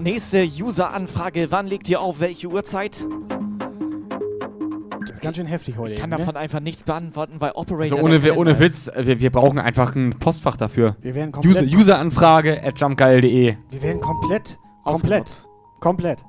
Nächste 0.04 0.44
User-Anfrage. 0.46 1.50
Wann 1.50 1.66
legt 1.66 1.88
ihr 1.88 2.00
auf? 2.00 2.20
Welche 2.20 2.46
Uhrzeit? 2.48 3.04
Das 5.00 5.10
ist 5.10 5.20
ganz 5.20 5.36
schön 5.36 5.46
heftig 5.46 5.76
heute. 5.76 5.94
Ich 5.94 5.98
kann 6.00 6.10
eben, 6.12 6.18
davon 6.18 6.34
ne? 6.34 6.40
einfach 6.40 6.60
nichts 6.60 6.84
beantworten, 6.84 7.36
weil 7.40 7.52
Operator. 7.52 7.98
Also 7.98 8.04
ohne, 8.04 8.34
ohne 8.34 8.52
ist. 8.52 8.60
Witz, 8.60 8.90
wir, 8.96 9.20
wir 9.20 9.30
brauchen 9.30 9.58
einfach 9.58 9.96
ein 9.96 10.10
Postfach 10.10 10.56
dafür. 10.56 10.96
Wir 11.00 11.14
werden 11.14 11.32
komplett- 11.32 11.64
User, 11.64 11.78
User-Anfrage 11.78 12.62
at 12.62 12.78
jumpgeil.de. 12.78 13.56
Wir 13.70 13.82
werden 13.82 14.00
komplett, 14.00 14.58
komplett, 14.84 15.48
komplett. 15.80 16.24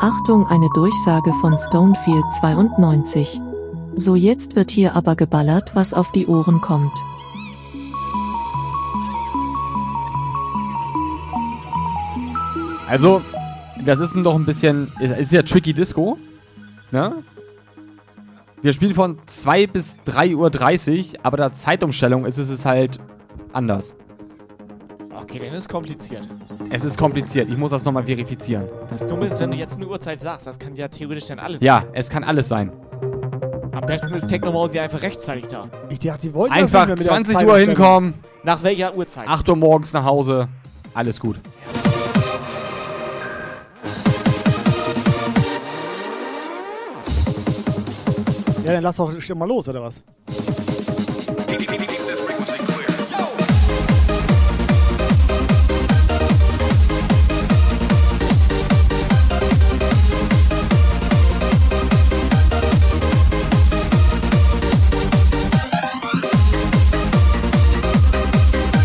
Achtung, 0.00 0.46
eine 0.46 0.68
Durchsage 0.74 1.32
von 1.40 1.58
Stonefield 1.58 2.24
92. 2.40 3.40
So 3.98 4.14
jetzt 4.14 4.54
wird 4.54 4.70
hier 4.70 4.94
aber 4.94 5.16
geballert, 5.16 5.72
was 5.74 5.92
auf 5.92 6.12
die 6.12 6.28
Ohren 6.28 6.60
kommt. 6.60 6.96
Also, 12.86 13.22
das 13.84 13.98
ist 13.98 14.14
doch 14.14 14.36
ein 14.36 14.44
bisschen. 14.46 14.92
Ist 15.00 15.18
ist 15.18 15.32
ja 15.32 15.42
Tricky 15.42 15.74
Disco. 15.74 16.16
Ne? 16.92 17.24
Wir 18.62 18.72
spielen 18.72 18.94
von 18.94 19.18
2 19.26 19.66
bis 19.66 19.96
3.30 20.06 20.36
Uhr, 20.36 21.18
aber 21.24 21.36
der 21.36 21.52
Zeitumstellung 21.52 22.24
ist 22.24 22.38
es 22.38 22.64
halt 22.64 23.00
anders. 23.52 23.96
Okay, 25.20 25.40
dann 25.40 25.54
ist 25.54 25.68
kompliziert. 25.68 26.28
Es 26.70 26.84
ist 26.84 26.96
kompliziert. 26.96 27.48
Ich 27.48 27.56
muss 27.56 27.72
das 27.72 27.84
nochmal 27.84 28.04
verifizieren. 28.04 28.68
Das 28.88 29.04
Dumme 29.08 29.26
ist, 29.26 29.40
wenn 29.40 29.50
du 29.50 29.56
jetzt 29.56 29.76
eine 29.76 29.88
Uhrzeit 29.88 30.20
sagst, 30.20 30.46
das 30.46 30.56
kann 30.56 30.76
ja 30.76 30.86
theoretisch 30.86 31.26
dann 31.26 31.40
alles 31.40 31.60
Ja, 31.60 31.80
sein. 31.80 31.90
es 31.94 32.08
kann 32.08 32.22
alles 32.22 32.48
sein. 32.48 32.70
Am 33.78 33.86
besten 33.86 34.12
ist 34.12 34.26
Technomausi 34.26 34.80
einfach 34.80 35.00
rechtzeitig 35.02 35.46
da. 35.46 35.68
Ich 35.88 36.00
dachte, 36.00 36.22
die 36.22 36.34
wollten 36.34 36.52
Einfach 36.52 36.88
das 36.88 36.98
nicht 36.98 37.08
mehr 37.08 37.18
mit 37.18 37.28
der 37.28 37.34
20 37.34 37.34
Uhr 37.34 37.40
Zeitumstellung. 37.40 37.76
hinkommen, 37.76 38.14
Nach 38.42 38.62
welcher 38.64 38.92
Uhrzeit? 38.96 39.28
8 39.28 39.48
Uhr 39.50 39.56
morgens 39.56 39.92
nach 39.92 40.04
Hause. 40.04 40.48
Alles 40.94 41.20
gut. 41.20 41.36
Ja, 48.64 48.72
dann 48.74 48.82
lass 48.82 48.96
doch 48.96 49.12
mal 49.36 49.48
los, 49.48 49.68
oder 49.68 49.82
was? 49.82 50.02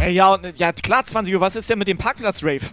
Hey, 0.03 0.11
ja, 0.11 0.33
und, 0.33 0.59
ja, 0.59 0.73
klar, 0.73 1.05
20 1.05 1.33
Uhr. 1.33 1.39
Was 1.39 1.55
ist 1.55 1.69
denn 1.69 1.79
mit 1.79 1.87
dem 1.87 1.97
Parkplatz-Rave? 1.97 2.65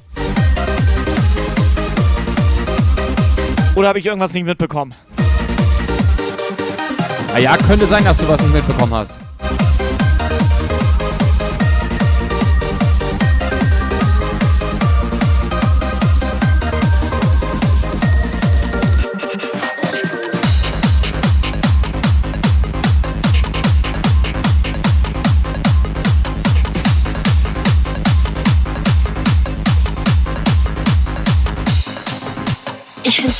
Oder 3.77 3.87
habe 3.87 4.01
ich 4.01 4.07
irgendwas 4.07 4.33
nicht 4.33 4.43
mitbekommen? 4.43 4.97
Ah 7.33 7.39
ja, 7.39 7.57
könnte 7.57 7.87
sein, 7.87 8.05
dass 8.05 8.19
du 8.19 8.27
was 8.27 8.41
nicht 8.43 8.53
mitbekommen 8.53 8.93
hast. 8.93 9.15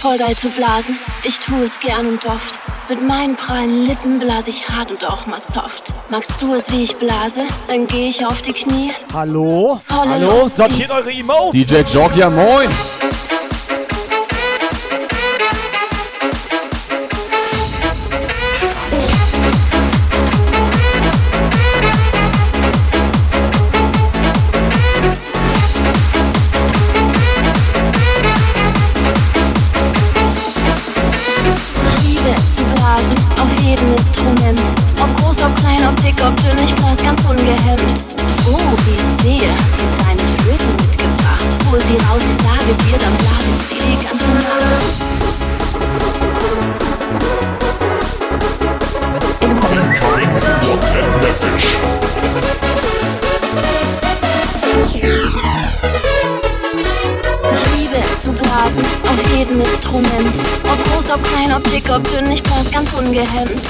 Voll 0.01 0.17
geil 0.17 0.35
zu 0.35 0.49
blasen. 0.49 0.99
Ich 1.25 1.39
tue 1.41 1.65
es 1.65 1.79
gern 1.81 2.09
und 2.09 2.25
oft. 2.25 2.59
Mit 2.89 3.07
meinen 3.07 3.37
prallen 3.37 3.85
Lippen 3.87 4.19
blase 4.19 4.49
ich 4.49 4.67
hart 4.67 4.91
und 4.91 5.05
auch 5.05 5.27
mal 5.27 5.43
soft. 5.53 5.93
Magst 6.09 6.41
du 6.41 6.55
es, 6.55 6.73
wie 6.73 6.85
ich 6.85 6.97
blase? 6.97 7.43
Dann 7.69 7.87
geh 7.87 8.09
ich 8.09 8.25
auf 8.25 8.41
die 8.41 8.55
Knie. 8.55 8.93
Hallo? 9.13 9.79
Volle 9.89 10.11
Hallo, 10.13 10.41
Lust, 10.45 10.57
sortiert 10.57 10.91
eure 10.91 11.13
Emotes! 11.13 11.53
DJ 11.53 11.83
Jokia, 11.93 12.31
moin! 12.31 12.71
Ob 61.21 61.27
klein, 61.27 61.53
ob 61.53 61.63
dick, 61.71 61.85
ob 61.91 62.03
dünn, 62.11 62.31
ich 62.31 62.43
blas 62.43 62.71
ganz 62.71 62.93
ungehemmt. 62.95 63.61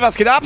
Was 0.00 0.16
geht 0.16 0.28
ab? 0.28 0.42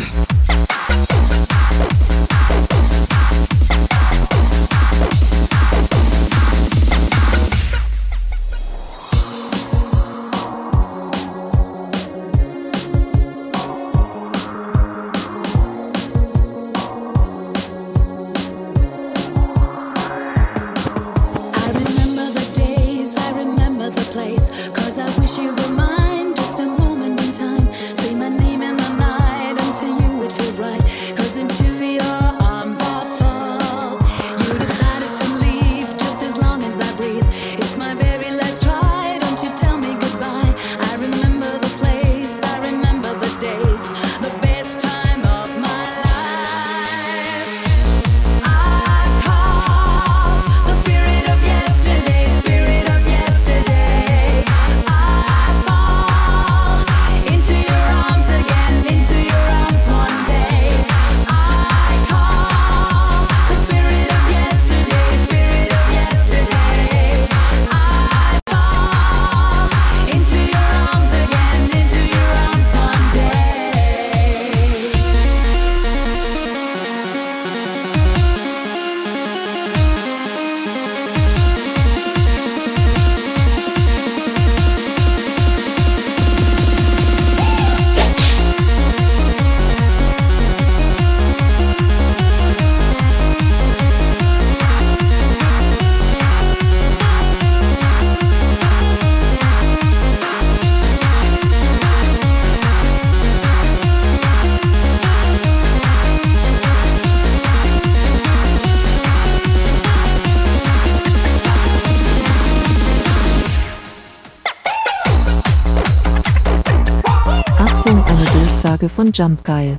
Jump 119.14 119.44
Geil. 119.44 119.78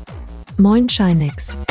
Moin 0.58 0.88
Shinex. 0.88 1.65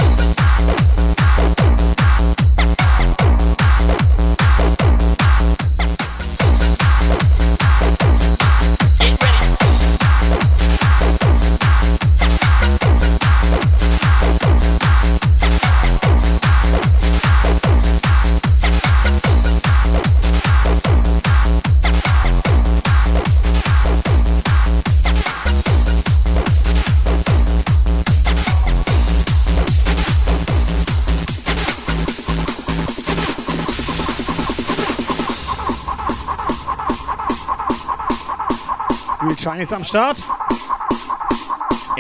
Shine 39.55 39.63
ist 39.63 39.73
am 39.73 39.85
Start. 39.85 40.17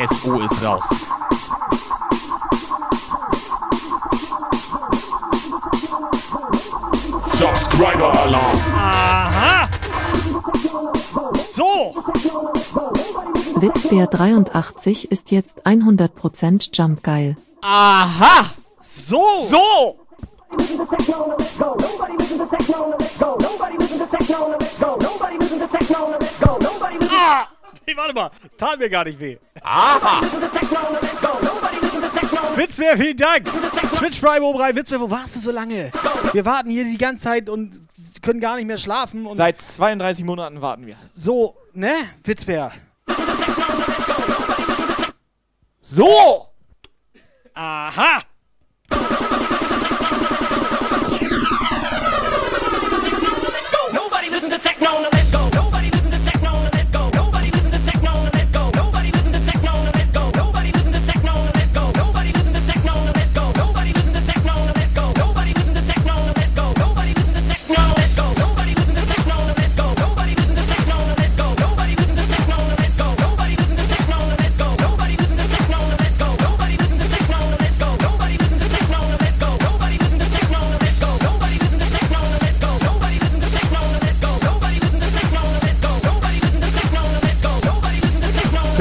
SO 0.06 0.40
ist 0.40 0.64
raus. 0.64 0.88
Subscriber 7.22 8.12
Alarm. 8.12 8.58
Aha! 8.76 9.68
So! 11.54 11.94
Witzbär 13.60 14.08
83 14.08 15.12
ist 15.12 15.30
jetzt 15.30 15.64
100% 15.64 16.70
Jump 16.72 17.04
Geil. 17.04 17.36
Aha! 17.60 18.46
So! 18.80 19.46
So! 19.48 20.03
Nee, 27.94 28.00
warte 28.00 28.14
mal. 28.14 28.30
Tat 28.58 28.78
mir 28.78 28.90
gar 28.90 29.04
nicht 29.04 29.20
weh. 29.20 29.38
Aha! 29.62 30.20
Witzbär, 32.56 32.96
vielen 32.96 33.16
Dank. 33.16 33.46
Twitch 33.98 34.20
Prime 34.20 34.44
oben 34.44 34.60
rein. 34.60 34.74
Witzbär, 34.74 35.00
wo 35.00 35.08
warst 35.10 35.36
du 35.36 35.40
so 35.40 35.52
lange? 35.52 35.92
Wir 36.32 36.44
warten 36.44 36.70
hier 36.70 36.84
die 36.84 36.98
ganze 36.98 37.24
Zeit 37.24 37.48
und 37.48 37.80
können 38.20 38.40
gar 38.40 38.56
nicht 38.56 38.66
mehr 38.66 38.78
schlafen. 38.78 39.28
Seit 39.32 39.60
32 39.60 40.24
Monaten 40.24 40.60
warten 40.60 40.86
wir. 40.86 40.96
so, 41.14 41.56
ne? 41.72 41.94
Witzbär. 42.24 42.72
So! 45.80 46.48
Aha! 47.54 48.22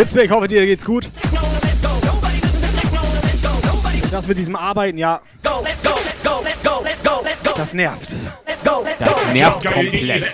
Fitzberg, 0.03 0.25
ich 0.25 0.31
hoffe, 0.31 0.49
dir 0.49 0.65
geht's 0.65 0.83
gut. 0.83 1.09
Das 4.11 4.27
mit 4.27 4.37
diesem 4.37 4.57
Arbeiten, 4.57 4.97
ja. 4.97 5.21
Das 7.55 7.73
nervt. 7.73 8.13
Das 8.99 9.33
nervt 9.33 9.65
komplett. 9.65 10.29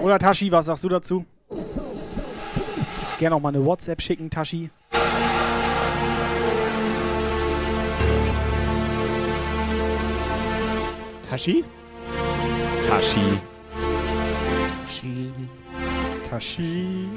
Oder 0.00 0.18
Tashi, 0.18 0.50
was 0.50 0.64
sagst 0.64 0.84
du 0.84 0.88
dazu? 0.88 1.26
Gerne 3.18 3.36
auch 3.36 3.40
mal 3.40 3.50
eine 3.50 3.62
WhatsApp 3.62 4.00
schicken, 4.00 4.30
Tashi. 4.30 4.70
Tashi? 11.28 11.62
Tashi. 12.82 13.20
Tashi. 14.86 15.32
Tashi. 16.32 17.10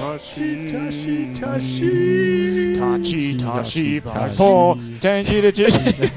Tashi. 0.00 0.68
Tashi, 0.68 1.32
Tashi. 1.32 2.74
Tashi, 2.74 3.36
Tashi, 3.36 4.00
Tashi. 4.00 4.36
Po. 4.36 4.76
Tashi, 4.98 5.40
Tashi. 5.40 6.10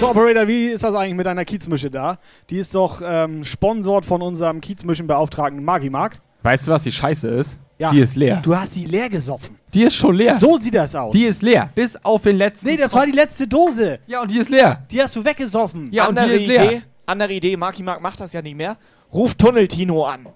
So, 0.00 0.08
Operator, 0.08 0.48
wie 0.48 0.68
ist 0.68 0.82
das 0.82 0.94
eigentlich 0.94 1.14
mit 1.16 1.26
deiner 1.26 1.44
Kiezmische 1.44 1.90
da? 1.90 2.18
Die 2.48 2.56
ist 2.56 2.74
doch 2.74 3.02
ähm, 3.04 3.44
sponsort 3.44 4.06
von 4.06 4.22
unserem 4.22 4.62
Kiezmischenbeauftragten 4.62 5.62
Magimark. 5.62 6.22
Weißt 6.42 6.66
du, 6.66 6.72
was 6.72 6.84
die 6.84 6.92
Scheiße 6.92 7.28
ist? 7.28 7.58
Ja. 7.80 7.90
Die 7.92 8.00
ist 8.00 8.14
leer. 8.14 8.40
Du 8.42 8.54
hast 8.54 8.76
die 8.76 8.84
leer 8.84 9.08
gesoffen. 9.08 9.56
Die 9.72 9.84
ist 9.84 9.94
schon 9.94 10.14
leer. 10.14 10.38
So 10.38 10.58
sieht 10.58 10.74
das 10.74 10.94
aus. 10.94 11.14
Die 11.14 11.24
ist 11.24 11.40
leer. 11.40 11.70
Bis 11.74 11.96
auf 12.04 12.20
den 12.20 12.36
letzten. 12.36 12.66
nee, 12.66 12.76
das 12.76 12.92
war 12.92 13.06
die 13.06 13.12
letzte 13.12 13.48
Dose. 13.48 14.00
Ja, 14.06 14.20
und 14.20 14.30
die 14.30 14.36
ist 14.36 14.50
leer. 14.50 14.82
Die 14.90 15.02
hast 15.02 15.16
du 15.16 15.24
weggesoffen. 15.24 15.90
Ja, 15.90 16.06
und 16.06 16.18
die 16.18 16.20
andere 16.20 16.36
ist 16.36 16.46
leer. 16.46 16.64
Idee, 16.64 16.82
andere 17.06 17.32
Idee, 17.32 17.56
Marky 17.56 17.82
Mark 17.82 18.02
macht 18.02 18.20
das 18.20 18.34
ja 18.34 18.42
nicht 18.42 18.54
mehr. 18.54 18.76
Ruf 19.14 19.34
Tunnel 19.34 19.66
Tino 19.66 20.04
an. 20.04 20.26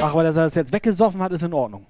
Ach, 0.00 0.14
weil 0.14 0.26
er 0.26 0.32
das 0.32 0.54
jetzt 0.54 0.72
weggesoffen 0.72 1.20
hat, 1.20 1.32
ist 1.32 1.42
in 1.42 1.52
Ordnung. 1.52 1.84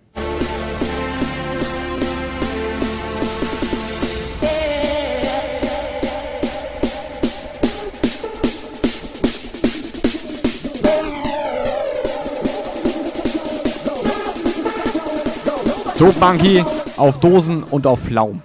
So, 16.03 16.11
Bunky, 16.19 16.65
auf 16.97 17.21
Dosen 17.21 17.63
und 17.63 17.87
auf 17.87 18.01
Pflaumen. 18.01 18.43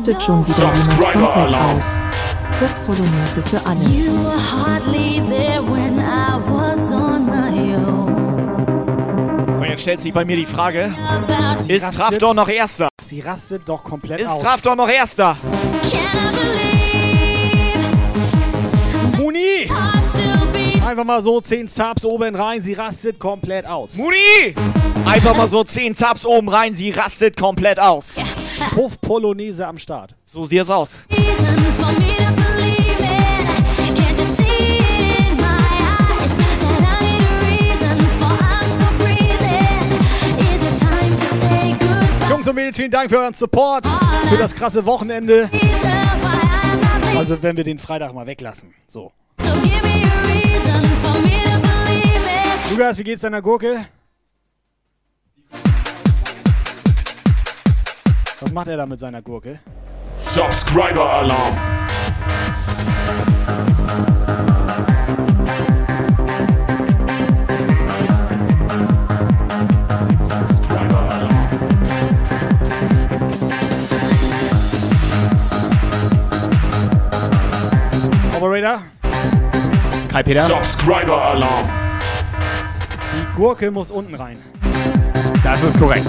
Rastet 0.00 0.22
schon 0.22 0.46
wieder 0.46 0.56
jemand 0.56 0.76
Subscriber 0.78 1.12
komplett 1.12 1.54
Alarm. 1.54 1.76
aus. 1.76 1.98
Puff 2.58 2.86
Polonaise 2.86 3.42
für 3.42 3.66
alle. 3.66 3.80
You 3.84 4.12
were 4.24 4.38
hardly 4.38 5.22
there 5.28 5.62
when 5.62 5.98
I 5.98 6.38
was 6.48 6.92
on 6.92 7.26
my 7.26 7.74
own. 7.74 9.54
So, 9.56 9.64
jetzt 9.64 9.82
stellt 9.82 10.00
sich 10.00 10.12
bei 10.12 10.24
mir 10.24 10.36
die 10.36 10.46
Frage: 10.46 10.90
About 11.06 11.70
Ist. 11.70 11.92
Trafdor 11.92 12.34
noch 12.34 12.48
Erster? 12.48 12.88
Sie 13.04 13.20
rastet 13.20 13.68
doch 13.68 13.84
komplett 13.84 14.20
Ist 14.20 14.28
aus. 14.28 14.42
Trafdor 14.42 14.76
noch 14.76 14.88
Erster? 14.88 15.36
Muni! 19.18 19.70
Einfach 20.86 21.04
mal 21.04 21.22
so 21.22 21.40
10 21.40 21.68
Subs 21.68 22.04
oben 22.04 22.34
rein, 22.34 22.62
sie 22.62 22.72
rastet 22.72 23.18
komplett 23.18 23.66
aus. 23.66 23.94
Muni! 23.94 24.54
Einfach 25.04 25.36
mal 25.36 25.48
so 25.48 25.62
10 25.62 25.94
Subs 25.94 26.24
oben 26.24 26.48
rein, 26.48 26.72
sie 26.72 26.90
rastet 26.90 27.36
komplett 27.36 27.78
aus. 27.78 28.16
Puff 28.74 29.00
Polonaise 29.00 29.66
am 29.66 29.78
Start. 29.78 30.14
So 30.24 30.44
sieht 30.44 30.60
es 30.60 30.70
aus. 30.70 31.06
Jungs 42.28 42.48
und 42.48 42.54
Mädels, 42.54 42.76
vielen 42.76 42.90
Dank 42.90 43.10
für 43.10 43.18
euren 43.18 43.34
Support, 43.34 43.86
für 44.28 44.36
das 44.36 44.54
krasse 44.54 44.84
Wochenende. 44.86 45.50
Also 47.16 47.42
wenn 47.42 47.56
wir 47.56 47.64
den 47.64 47.78
Freitag 47.78 48.14
mal 48.14 48.26
weglassen. 48.26 48.72
So. 48.86 49.12
So. 49.38 49.50
Lukas, 52.70 52.98
wie 52.98 53.04
geht's 53.04 53.22
deiner 53.22 53.42
Gurke? 53.42 53.86
Was 58.40 58.52
macht 58.52 58.68
er 58.68 58.78
da 58.78 58.86
mit 58.86 58.98
seiner 58.98 59.20
Gurke? 59.20 59.58
Subscriber 60.16 61.10
Alarm. 61.10 61.54
Subscriber 70.18 71.00
Alarm. 71.10 71.48
Operator, 78.36 78.82
Kai 80.08 80.22
Peter, 80.22 80.42
Subscriber 80.42 81.22
Alarm. 81.22 81.68
die 83.12 83.36
Gurke 83.36 83.70
muss 83.70 83.90
unten 83.90 84.14
rein. 84.14 84.38
das 85.42 85.62
ist 85.62 85.78
korrekt. 85.78 86.06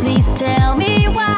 Please 0.00 0.38
tell 0.38 0.76
me 0.76 1.08
why. 1.08 1.37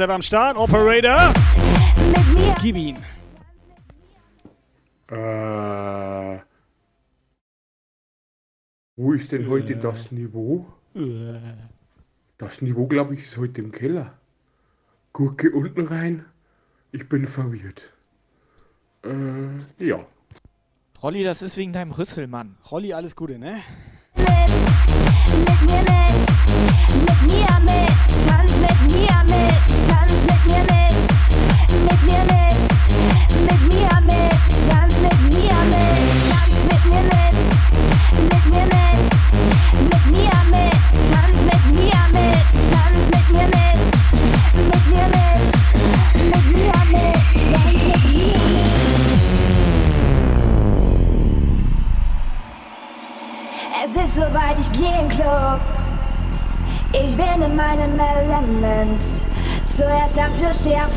WhatsApp 0.00 0.14
am 0.14 0.22
Start. 0.22 0.56
Operator. 0.56 1.34
Gib 2.62 2.74
ihn. 2.74 2.96
Äh, 5.08 6.38
wo 8.96 9.12
ist 9.12 9.32
denn 9.32 9.46
heute 9.50 9.76
das 9.76 10.10
Niveau? 10.10 10.66
Das 12.38 12.62
Niveau, 12.62 12.86
glaube 12.86 13.12
ich, 13.12 13.24
ist 13.24 13.36
heute 13.36 13.60
im 13.60 13.72
Keller. 13.72 14.14
Gurke 15.12 15.50
unten 15.50 15.86
rein. 15.86 16.24
Ich 16.92 17.06
bin 17.06 17.26
verwirrt. 17.26 17.92
Äh, 19.04 19.84
ja. 19.84 20.06
Rolli, 21.02 21.24
das 21.24 21.42
ist 21.42 21.58
wegen 21.58 21.74
deinem 21.74 21.92
Rüssel, 21.92 22.26
Mann. 22.26 22.56
Rolli, 22.70 22.94
alles 22.94 23.14
Gute, 23.14 23.38
ne? 23.38 23.60
Es 24.14 24.54
ist 24.54 25.68
soweit, 25.68 26.20
ich 26.88 27.28
geh 27.28 27.40
in 27.40 27.49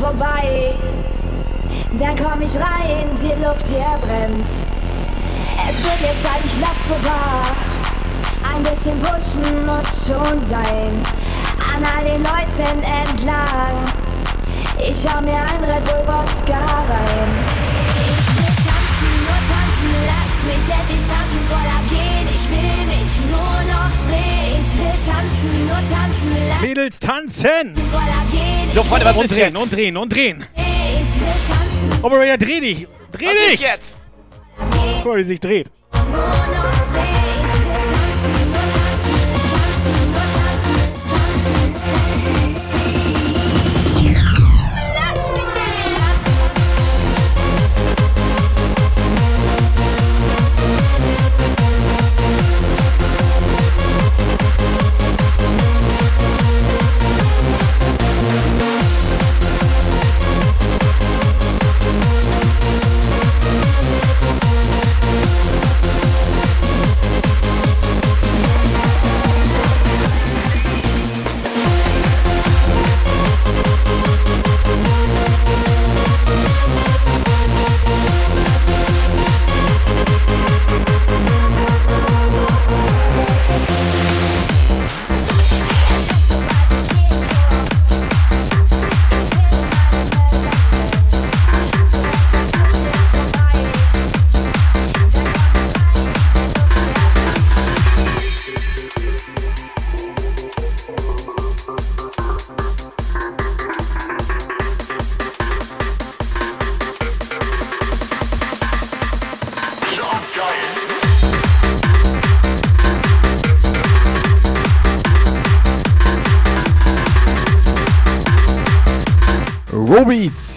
vorbei. 0.03 0.75
Dann 1.97 2.15
komm 2.17 2.41
ich 2.41 2.55
rein, 2.55 3.07
die 3.21 3.43
Luft 3.43 3.67
hier 3.67 3.97
brennt. 4.01 4.72
Es 5.69 5.77
wird 5.83 5.99
jetzt 6.01 6.23
Zeit, 6.23 6.41
ich 6.45 6.59
lauf 6.59 6.77
zur 6.87 6.97
Bar. 6.99 7.45
Ein 8.43 8.63
bisschen 8.63 8.99
pushen 9.01 9.65
muss 9.65 10.07
schon 10.07 10.43
sein. 10.47 10.91
An 11.73 11.83
all 11.83 12.03
den 12.03 12.21
Leuten 12.21 12.83
entlang. 12.83 13.75
Ich 14.77 14.97
schau 15.01 15.21
mir 15.21 15.37
ein 15.37 15.63
Red 15.63 15.83
Bull 15.85 16.03
Wodka 16.05 16.59
rein. 16.59 17.29
Ich 17.95 18.27
will 18.35 18.53
tanzen, 18.67 19.13
nur 19.23 19.39
tanzen, 19.49 19.93
lass 20.09 20.35
mich 20.49 20.75
endlich 20.75 21.03
tanzen, 21.07 21.41
voller 21.47 21.81
gehen. 21.89 22.27
Ich 22.27 22.45
will 22.51 22.85
mich 22.85 23.13
nur 23.31 23.57
noch 23.71 23.93
drehen. 24.05 24.59
Ich 24.59 24.77
will 24.77 24.97
tanzen, 25.05 25.65
nur 25.65 25.77
tanzen, 25.77 26.49
lass 26.49 26.61
Mädels 26.61 26.99
tanzen! 26.99 27.73
mich 27.73 27.83
voller 27.85 28.23
gehen. 28.31 28.69
So, 28.73 28.83
Freunde, 28.83 29.05
was 29.05 29.15
und 29.15 29.23
ist 29.25 29.33
drehen, 29.35 29.53
jetzt? 29.53 29.63
und 29.63 29.71
drehen, 29.73 29.97
und 29.97 30.13
drehen. 30.13 30.45
Ich 30.55 31.21
will 31.21 31.27
tanzen, 31.47 32.03
Operator, 32.03 32.37
dreh 32.37 32.59
dich! 32.59 32.87
Dreh 33.11 33.25
Was 33.25 33.33
dich! 33.33 33.53
ist 33.53 33.61
jetzt? 33.61 34.02
Guck 34.57 35.05
mal, 35.05 35.17
wie 35.17 35.23
sich 35.23 35.39
dreht. 35.39 35.69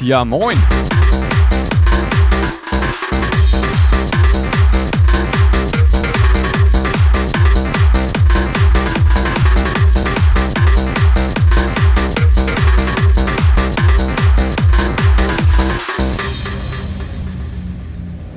Ja 0.07 0.25
moin. 0.25 0.57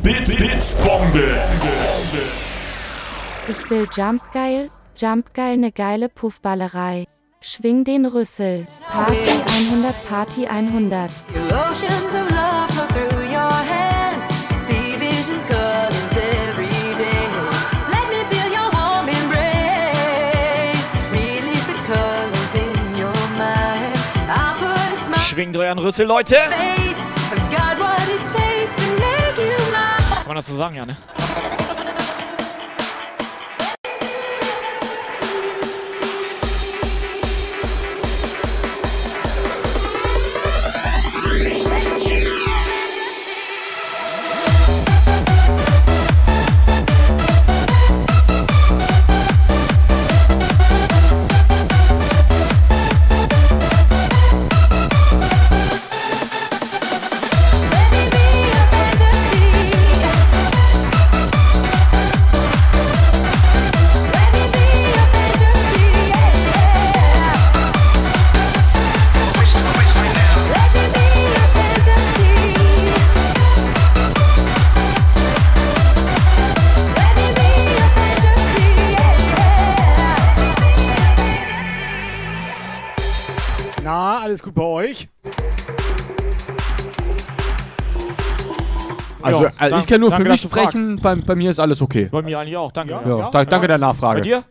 Bits, 0.01 0.35
Bits, 0.35 0.75
Bombe. 0.75 1.37
Ich 3.47 3.69
will 3.69 3.87
Jump 3.95 4.31
geil, 4.33 4.71
Jump 4.95 5.33
geil 5.35 5.57
ne 5.57 5.71
geile 5.71 6.09
Puffballerei. 6.09 7.05
Schwing 7.41 7.83
den 7.83 8.05
Rüssel. 8.05 8.65
Party 8.89 9.21
100, 9.21 9.93
Party 10.07 10.45
100. 10.45 11.11
Oceans 11.53 12.13
of 12.15 12.31
love 12.31 12.69
flow 12.71 12.87
through 12.87 13.21
your 13.29 13.51
hands. 13.73 14.23
See 14.65 14.95
visions, 14.97 15.45
colors 15.45 16.13
every 16.17 16.67
day. 16.97 17.25
Let 17.93 18.05
me 18.09 18.19
feel 18.31 18.49
your 18.57 18.69
warm 18.73 19.07
embrace. 19.09 20.87
Release 21.13 21.65
the 21.67 21.77
colors 21.85 22.53
in 22.55 22.95
your 22.97 23.21
mind. 23.37 23.95
I'll 24.27 24.57
put 24.57 24.93
a 24.93 25.05
smile 25.05 25.25
Schwingt 25.29 25.55
euren 25.55 25.77
Rüssel, 25.79 26.07
Leute. 26.07 26.35
on 26.35 26.49
your 26.49 26.57
face. 26.57 27.01
I've 27.31 27.51
got 27.51 27.77
what 27.79 28.01
it 28.09 28.23
takes 28.29 28.75
to 28.75 28.87
make 28.97 29.37
you 29.37 29.57
mine. 29.71 30.23
Kann 30.23 30.27
man 30.27 30.35
das 30.35 30.47
so 30.47 30.55
sagen, 30.55 30.75
ja, 30.75 30.85
ne? 30.85 30.95
Also, 89.21 89.43
Ja, 89.45 89.51
also 89.57 89.77
ich 89.77 89.87
kann 89.87 89.99
nur 89.99 90.09
für 90.11 90.17
danke, 90.17 90.31
mich 90.31 90.41
du 90.41 90.47
fragst. 90.49 90.69
sprechen, 90.71 90.99
bei, 91.01 91.15
bei 91.15 91.35
mir 91.35 91.51
ist 91.51 91.59
alles 91.59 91.81
okay. 91.81 92.07
Bei 92.11 92.21
mir 92.21 92.39
eigentlich 92.39 92.57
auch, 92.57 92.71
danke. 92.71 92.93
Ja, 92.93 93.29
da, 93.31 93.45
danke 93.45 93.67
der 93.67 93.77
Nachfrage. 93.77 94.19
Bei 94.21 94.23
dir? 94.23 94.43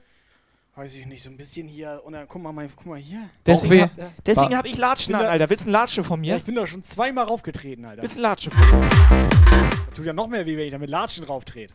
Weiß 0.77 0.95
ich 0.95 1.07
nicht, 1.07 1.25
so 1.25 1.31
ein 1.31 1.37
bisschen 1.37 1.67
hier. 1.67 2.01
Und 2.05 2.13
dann, 2.13 2.27
guck 2.29 2.41
mal, 2.43 2.53
mein, 2.53 2.69
guck 2.77 2.87
mal 2.87 2.99
hier. 2.99 3.19
Deswegen, 3.47 3.73
weh. 3.73 3.83
hab, 3.83 3.91
deswegen 4.25 4.51
War- 4.53 4.59
hab 4.59 4.67
ich 4.67 4.77
Latschen 4.79 5.15
an, 5.15 5.27
Alter. 5.27 5.51
Willst 5.51 5.65
du 5.65 5.69
einen 5.69 5.73
Latschen 5.73 6.05
von 6.05 6.23
Ja, 6.23 6.35
mir? 6.35 6.39
ich 6.39 6.45
bin 6.45 6.55
da 6.55 6.67
schon 6.67 6.85
zweimal 6.85 7.25
raufgetreten, 7.25 7.85
Alter. 7.85 8.03
Willst 8.03 8.17
du 8.17 8.21
einen 8.21 8.31
Latschen 8.31 8.53
Das 8.53 9.95
tut 9.97 10.05
ja 10.07 10.13
noch 10.13 10.29
mehr, 10.29 10.47
wie 10.47 10.57
wenn 10.57 10.67
ich 10.67 10.71
da 10.71 10.79
mit 10.79 10.91
Latschen 10.91 11.25
rauftrete. 11.25 11.73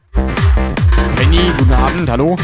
Penny, 1.17 1.51
guten 1.57 1.73
Abend, 1.73 2.09
hallo. 2.09 2.37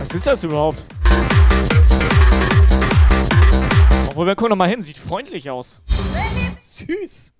Was 0.00 0.14
ist 0.14 0.26
das 0.26 0.44
überhaupt? 0.44 0.84
Obwohl, 4.14 4.26
wir 4.28 4.36
gucken 4.36 4.50
noch 4.50 4.56
mal 4.56 4.68
hin. 4.68 4.80
Sieht 4.80 4.96
freundlich 4.96 5.50
aus. 5.50 5.82
Süß. 6.60 7.32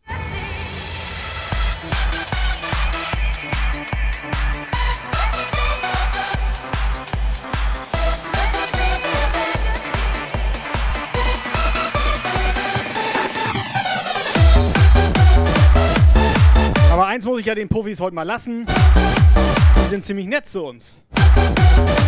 Aber 16.93 17.07
eins 17.07 17.25
muss 17.25 17.41
ich 17.41 17.47
ja 17.47 17.55
den 17.55 17.69
Puffis 17.69 18.01
heute 18.01 18.15
mal 18.15 18.23
lassen. 18.23 18.67
Die 18.67 19.91
sind 19.91 20.05
ziemlich 20.05 20.27
nett 20.27 20.47
zu 20.47 20.63
uns. 20.65 20.95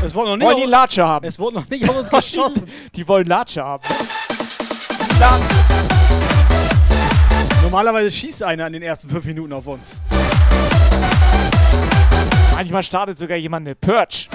Es 0.04 0.14
wurde 0.14 0.30
noch 0.30 0.36
nicht, 0.36 0.46
Wollen 0.46 0.56
die 0.58 0.70
Latsche 0.70 1.04
haben? 1.06 1.26
es 1.26 1.38
wurde 1.38 1.56
noch 1.56 1.68
nicht 1.68 1.88
auf 1.88 1.96
uns 1.96 2.10
geschossen. 2.32 2.64
Die 2.94 3.06
wollen 3.08 3.26
Latsche 3.26 3.64
haben. 3.64 3.82
Normalerweise 7.62 8.10
schießt 8.10 8.42
einer 8.42 8.66
in 8.66 8.74
den 8.74 8.82
ersten 8.82 9.08
fünf 9.08 9.24
Minuten 9.24 9.52
auf 9.52 9.66
uns. 9.66 10.00
Manchmal 12.54 12.82
startet 12.82 13.18
sogar 13.18 13.36
jemand 13.36 13.66
eine 13.66 13.74
Purge. 13.74 14.28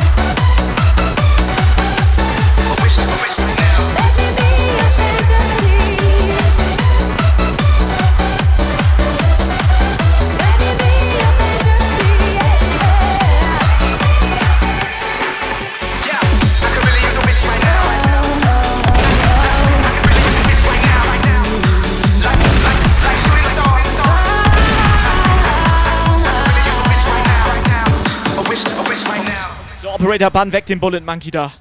Operator, 30.01 30.31
bann 30.31 30.51
weg 30.51 30.65
den 30.65 30.79
Bullet 30.79 31.01
Monkey 31.01 31.29
da. 31.29 31.51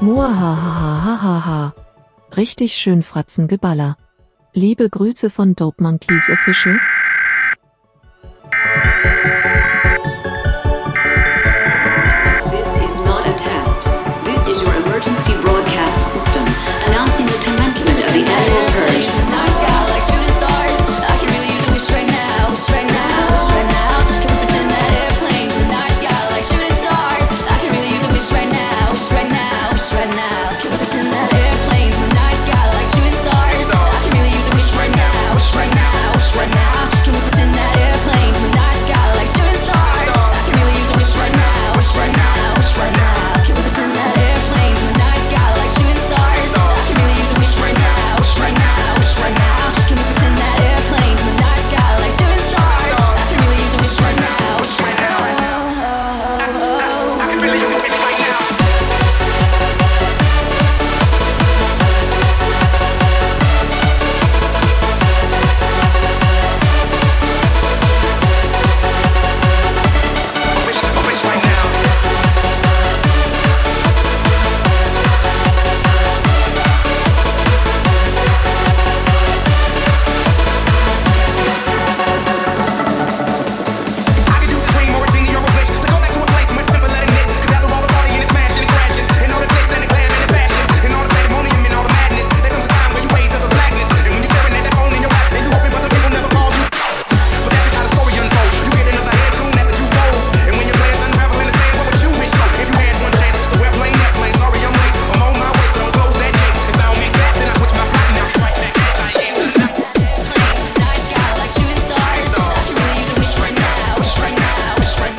Muahahahaha. 0.00 1.74
Richtig 2.36 2.76
schön 2.76 3.02
Fratzengeballer. 3.02 3.96
Liebe 4.54 4.88
Grüße 4.88 5.30
von 5.30 5.56
Dope 5.56 5.82
Monkeys 5.82 6.30
Official. 6.30 6.78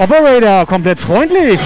Operator, 0.02 0.66
komplett 0.66 0.98
freundlich. 0.98 1.60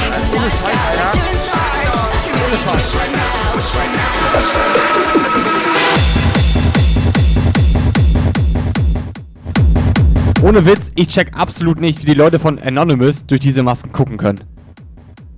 Ohne 10.44 10.66
Witz, 10.66 10.92
ich 10.96 11.08
check 11.08 11.32
absolut 11.34 11.80
nicht, 11.80 12.02
wie 12.02 12.08
die 12.08 12.14
Leute 12.14 12.38
von 12.38 12.60
Anonymous 12.60 13.26
durch 13.26 13.40
diese 13.40 13.64
Masken 13.64 13.94
gucken 13.94 14.18
können. 14.18 14.44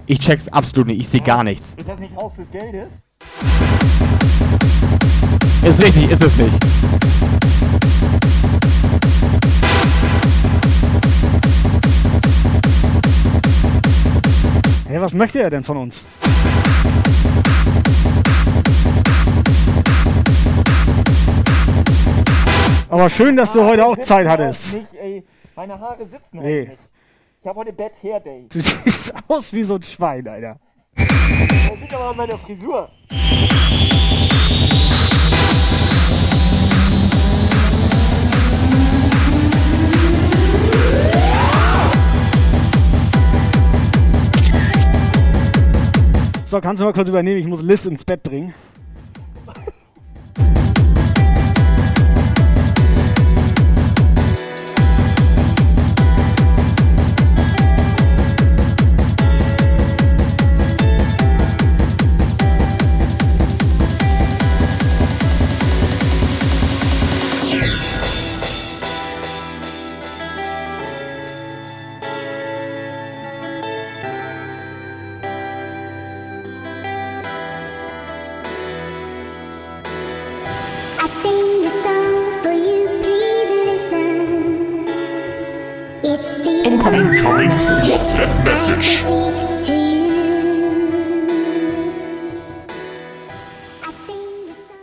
Ich 0.07 0.19
check's 0.19 0.47
absolut 0.47 0.87
nicht, 0.87 0.99
ich 0.99 1.07
sehe 1.07 1.21
gar 1.21 1.43
nichts. 1.43 1.75
Ist 1.75 1.87
das 1.87 1.99
nicht 1.99 2.15
Haus 2.15 2.33
des 2.33 2.49
Geldes? 2.49 2.93
Ist 5.63 5.81
richtig, 5.83 6.09
ist 6.11 6.23
es 6.23 6.37
nicht. 6.37 6.57
Hey, 14.87 15.01
was 15.01 15.13
möchte 15.13 15.39
er 15.41 15.49
denn 15.49 15.63
von 15.63 15.77
uns? 15.77 16.01
Aber 22.89 23.09
schön, 23.09 23.35
dass 23.35 23.51
du 23.53 23.63
heute 23.63 23.85
auch 23.85 23.97
Zeit 23.97 24.27
hattest. 24.27 24.73
Nicht, 24.73 24.93
ey. 24.95 25.23
Meine 25.55 25.79
Haare 25.79 26.05
sitzen 26.05 26.39
Nee. 26.39 26.59
halt 26.59 26.69
nicht. 26.69 26.81
Ich 27.41 27.47
habe 27.47 27.59
heute 27.59 27.73
Bad 27.73 27.91
Hair 28.01 28.19
Day. 28.21 28.45
Du 28.49 28.59
siehst 28.61 29.13
aus 29.27 29.53
wie 29.53 29.63
so 29.63 29.75
ein 29.75 29.83
Schwein, 29.83 30.27
Alter. 30.27 30.57
Das 30.97 31.79
liegt 31.79 31.93
aber 31.93 32.09
an 32.09 32.17
meiner 32.17 32.37
Frisur. 32.37 32.89
So, 46.45 46.61
kannst 46.61 46.81
du 46.81 46.85
mal 46.85 46.93
kurz 46.93 47.09
übernehmen? 47.09 47.39
Ich 47.39 47.47
muss 47.47 47.61
Liz 47.61 47.85
ins 47.85 48.05
Bett 48.05 48.23
bringen. 48.23 48.53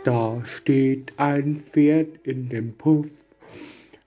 Da 0.03 0.41
steht 0.43 1.13
ein 1.17 1.63
Pferd 1.71 2.07
in 2.23 2.49
dem 2.49 2.73
Puff, 2.73 3.07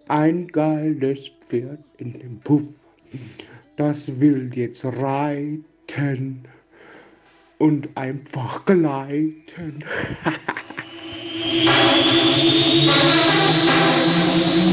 ein 0.06 0.46
geiles 0.48 1.30
Pferd 1.48 1.80
in 1.98 2.12
dem 2.12 2.38
Puff. 2.40 2.62
Das 3.76 4.20
will 4.20 4.50
jetzt 4.54 4.84
reiten 4.84 6.44
und 7.58 7.88
einfach 7.96 8.64
gleiten. 8.64 9.84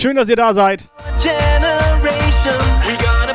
schön, 0.00 0.16
dass 0.16 0.28
ihr 0.28 0.36
da 0.36 0.54
seid. 0.54 0.88
Generation. 1.22 2.54
We 2.86 2.96
gonna 2.96 3.34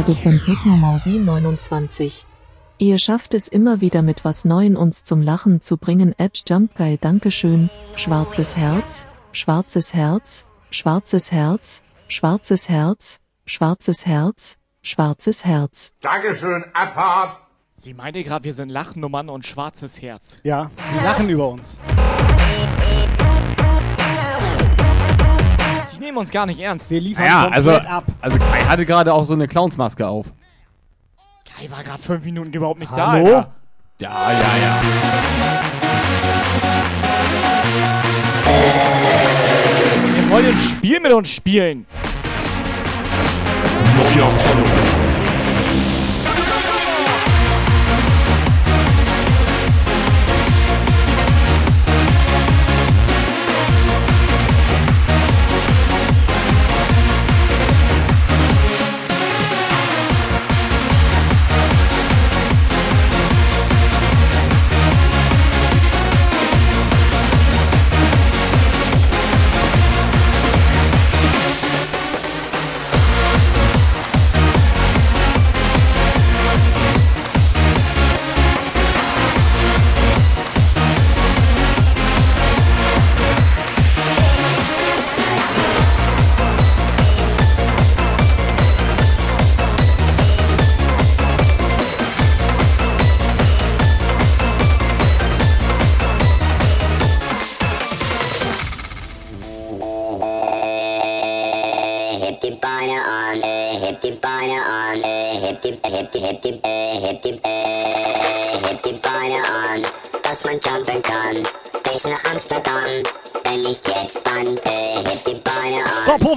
Durchsage 0.00 0.14
von 0.14 0.38
Technomausi29. 0.38 2.24
Ihr 2.78 2.98
schafft 2.98 3.34
es 3.34 3.48
immer 3.48 3.82
wieder 3.82 4.00
mit 4.00 4.24
was 4.24 4.46
Neuen 4.46 4.76
uns 4.76 5.04
zum 5.04 5.20
Lachen 5.20 5.60
zu 5.60 5.76
bringen. 5.76 6.14
Edge 6.16 6.42
Jumpgeil, 6.48 6.96
Dankeschön. 6.96 7.68
Schwarzes 7.96 8.56
Herz, 8.56 9.06
schwarzes 9.32 9.92
Herz, 9.92 10.46
schwarzes 10.70 11.32
Herz, 11.32 11.82
schwarzes 12.08 12.70
Herz, 12.70 13.18
schwarzes 13.44 14.06
Herz, 14.06 14.56
schwarzes 14.80 15.44
Herz. 15.44 15.92
Dankeschön, 16.00 16.64
Abfahrt. 16.72 17.36
Sie 17.76 17.92
meinte 17.92 18.24
gerade, 18.24 18.44
wir 18.44 18.54
sind 18.54 18.70
Lachnummern 18.70 19.28
und 19.28 19.46
schwarzes 19.46 20.00
Herz. 20.00 20.40
Ja, 20.44 20.70
die 20.94 21.04
lachen 21.04 21.28
über 21.28 21.48
uns. 21.48 21.78
Die 26.00 26.04
nehmen 26.06 26.16
uns 26.16 26.30
gar 26.30 26.46
nicht 26.46 26.58
ernst. 26.60 26.90
Wir 26.90 26.98
liefern 27.00 27.26
Ja, 27.26 27.48
also, 27.48 27.72
komplett 27.72 27.92
ab. 27.92 28.04
also 28.22 28.38
Kai 28.38 28.60
hatte 28.64 28.86
gerade 28.86 29.12
auch 29.12 29.24
so 29.24 29.34
eine 29.34 29.46
Clownsmaske 29.46 30.08
auf. 30.08 30.32
Kai 31.58 31.70
war 31.70 31.84
gerade 31.84 32.02
fünf 32.02 32.24
Minuten 32.24 32.50
überhaupt 32.54 32.80
nicht 32.80 32.90
Hallo? 32.90 33.28
da. 33.28 33.36
Alter. 33.36 33.52
Ja, 34.00 34.32
ja, 34.32 34.38
ja. 34.62 34.80
Wir 40.14 40.30
wollen 40.30 40.46
ein 40.46 40.58
Spiel 40.58 41.00
mit 41.00 41.12
uns 41.12 41.28
spielen. 41.28 41.86
Neuer 43.96 44.26
Follower. 44.26 44.66
Heb 44.76 44.79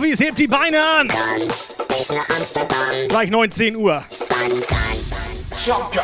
Profis, 0.03 0.19
hebt 0.19 0.37
die 0.37 0.47
Beine 0.47 0.83
an! 0.83 1.07
Kann. 1.07 1.47
Bis 1.87 2.09
nach 2.09 2.29
Amsterdam, 2.29 3.07
Gleich 3.07 3.29
19 3.29 3.75
Uhr. 3.77 4.03
dann, 4.19 4.49
dann, 4.49 4.59
dann. 4.59 5.59
Jumpgeil. 5.65 6.03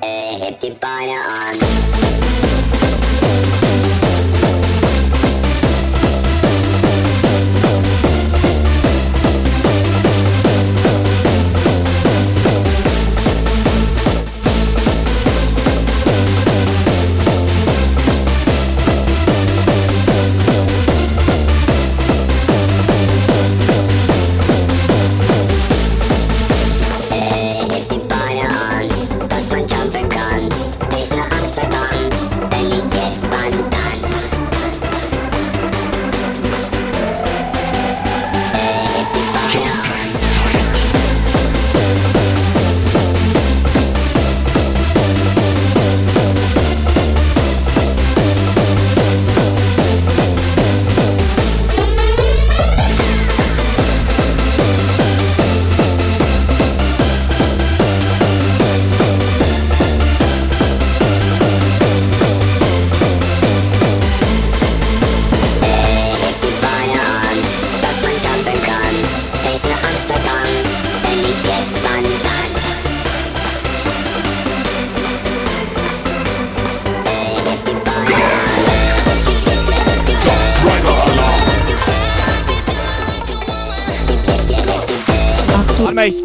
Äh, 0.00 0.40
heb 0.40 0.60
die 0.60 0.70
Beine 0.70 1.12
an. 1.12 1.77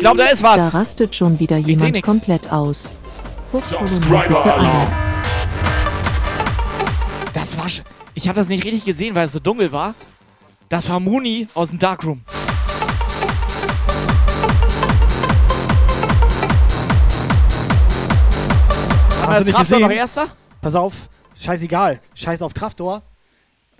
Glaube, 0.03 0.17
da 0.19 0.25
ist 0.25 0.43
da 0.43 0.55
was. 0.57 0.73
rastet 0.73 1.15
schon 1.15 1.39
wieder 1.39 1.57
jemand 1.57 2.01
komplett 2.03 2.51
aus. 2.51 2.91
Das 7.33 7.57
war. 7.57 7.65
sch- 7.65 7.81
Ich 8.13 8.27
habe 8.27 8.35
das 8.35 8.47
nicht 8.47 8.63
richtig 8.63 8.85
gesehen, 8.85 9.15
weil 9.15 9.25
es 9.25 9.31
so 9.31 9.39
dunkel 9.39 9.71
war. 9.71 9.95
Das 10.69 10.89
war 10.89 10.99
Mooney 10.99 11.47
aus 11.53 11.69
dem 11.69 11.79
Darkroom. 11.79 12.21
Hast 19.21 19.27
Aber 19.27 19.39
nicht 19.39 19.55
Traftor 19.55 19.79
noch 19.79 19.89
erster? 19.91 20.27
Pass 20.61 20.75
auf, 20.75 20.93
scheißegal. 21.39 21.99
Scheiß 22.15 22.41
auf 22.41 22.53
Traftor. 22.53 23.01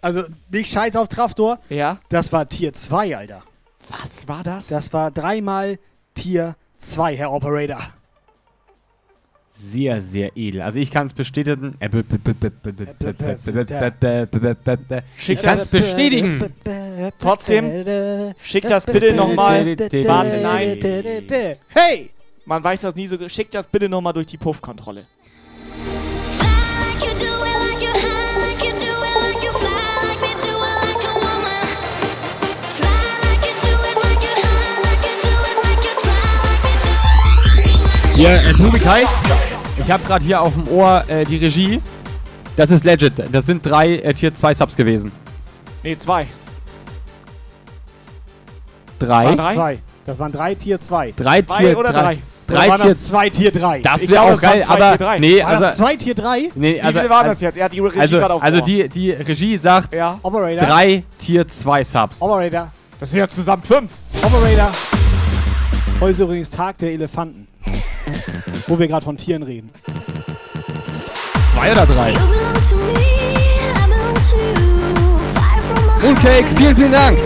Also 0.02 0.24
nicht 0.50 0.72
Scheiß 0.72 0.96
auf 0.96 1.08
Traftor. 1.08 1.60
Ja. 1.70 1.98
Das 2.10 2.32
war 2.32 2.48
Tier 2.48 2.74
2, 2.74 3.16
Alter. 3.18 3.44
Was 3.90 4.28
war 4.28 4.44
das? 4.44 4.68
Das 4.68 4.92
war 4.94 5.12
dreimal 5.12 5.80
Tier 6.16 6.56
2, 6.78 7.16
Herr 7.16 7.32
Operator. 7.32 7.80
Sehr, 9.56 10.02
sehr 10.02 10.36
edel. 10.36 10.62
Also 10.62 10.80
ich 10.80 10.90
kann 10.90 11.08
es 11.08 11.14
bestätigen. 11.14 11.78
Schick 15.16 15.42
das 15.42 15.68
bestätigen. 15.70 16.54
Trotzdem, 17.20 18.34
schick 18.42 18.68
das 18.68 18.86
bitte 18.86 19.14
nochmal. 19.14 19.78
Warte, 19.78 20.42
nein. 20.42 20.80
Hey! 21.68 22.10
Man 22.46 22.64
weiß 22.64 22.82
das 22.82 22.96
nie 22.96 23.08
so. 23.08 23.30
Schick 23.30 23.52
das 23.52 23.68
bitte 23.68 23.88
nochmal 23.88 24.12
durch 24.14 24.28
die 24.28 24.38
Puffkontrolle. 24.38 25.06
Like 26.40 27.02
you 27.02 27.14
do. 27.20 27.53
Hier, 38.24 38.36
äh, 38.36 39.04
ich 39.82 39.92
habe 39.92 40.02
gerade 40.06 40.24
hier 40.24 40.42
auf 40.42 40.54
dem 40.54 40.66
Ohr 40.70 41.04
äh, 41.10 41.26
die 41.26 41.36
Regie. 41.36 41.82
Das 42.56 42.72
ist 42.72 42.86
legit. 42.86 43.12
Das 43.34 43.46
sind 43.46 43.66
drei 43.66 43.98
äh, 43.98 44.14
Tier 44.14 44.34
2 44.34 44.54
Subs 44.54 44.78
gewesen. 44.78 45.12
Nee, 45.84 45.98
zwei. 45.98 46.28
Drei. 48.98 49.36
Zwei. 49.36 49.80
Das 50.06 50.18
waren 50.20 50.32
drei 50.32 50.56
Tier 50.56 50.80
2. 50.80 51.14
Drei 51.18 51.42
zwei 51.42 51.58
Tier 51.58 51.78
oder 51.78 51.92
drei. 51.92 52.18
drei? 52.48 52.60
Oder 52.60 52.70
waren 52.70 52.80
Tier- 52.80 52.90
das 52.92 53.04
zwei 53.04 53.30
Tier 53.30 53.52
3? 53.52 53.82
Das 53.82 54.08
wäre 54.08 54.22
auch 54.22 54.40
geil, 54.40 54.64
aber 54.70 55.20
nee, 55.20 55.42
also 55.42 55.64
das 55.66 55.76
zwei 55.76 55.98
Tier 55.98 56.16
3? 56.16 56.52
Nee, 56.56 56.76
Wie 56.76 56.82
also, 56.82 57.00
viele 57.00 57.10
waren 57.10 57.20
also, 57.26 57.32
das 57.34 57.42
jetzt? 57.42 57.58
Er 57.58 57.66
hat 57.66 57.74
die 57.74 57.80
Regie 57.82 58.00
also, 58.00 58.18
gerade 58.20 58.42
also 58.42 58.60
aufgebaut. 58.60 58.68
die, 58.68 58.88
die 58.88 59.12
Regie 59.12 59.58
sagt 59.58 59.94
Ja. 59.94 60.18
Operator. 60.24 60.66
drei 60.66 61.04
Tier 61.18 61.46
2 61.46 61.84
Subs. 61.84 62.22
Operator. 62.22 62.72
Das 63.00 63.12
sind 63.12 63.20
ja 63.20 63.28
zusammen 63.28 63.64
fünf. 63.64 63.92
Operator. 64.22 64.72
Heute 66.00 66.12
ist 66.12 66.20
übrigens 66.20 66.50
Tag 66.50 66.78
der 66.78 66.94
Elefanten. 66.94 67.50
Wo 68.68 68.80
wir 68.80 68.88
gerade 68.88 69.04
von 69.04 69.18
Tieren 69.18 69.44
reden. 69.44 69.72
Zwei 71.54 71.72
oder 71.72 71.86
drei? 71.86 72.14
Mooncake, 76.02 76.50
vielen, 76.56 76.76
vielen 76.76 76.92
Dank. 76.92 77.18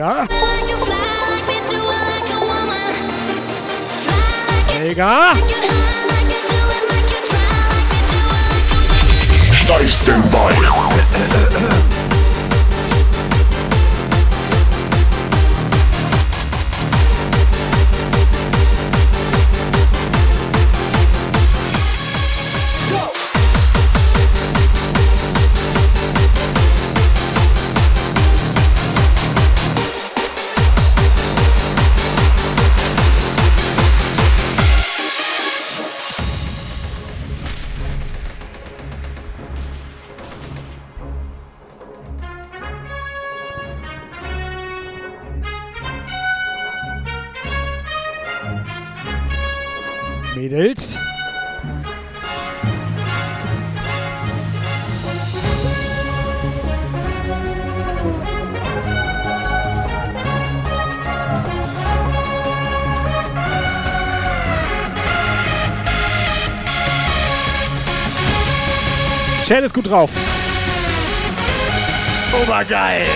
Fly 0.00 0.16
like 0.16 0.64
you 0.70 0.78
Helga. 4.72 5.36
Steif 9.52 9.92
Standby. 9.92 10.56
Mädels. 50.60 50.98
Chat 69.46 69.64
ist 69.64 69.72
gut 69.72 69.88
drauf. 69.88 70.10
Obergeil. 72.42 73.06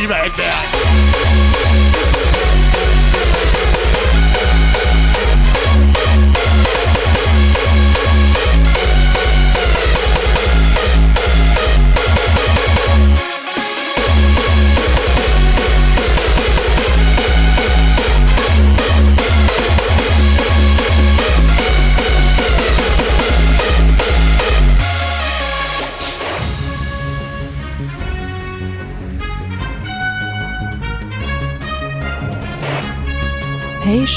Ich 0.00 0.06
liebe 0.06 0.14
Eckberg. 0.14 0.79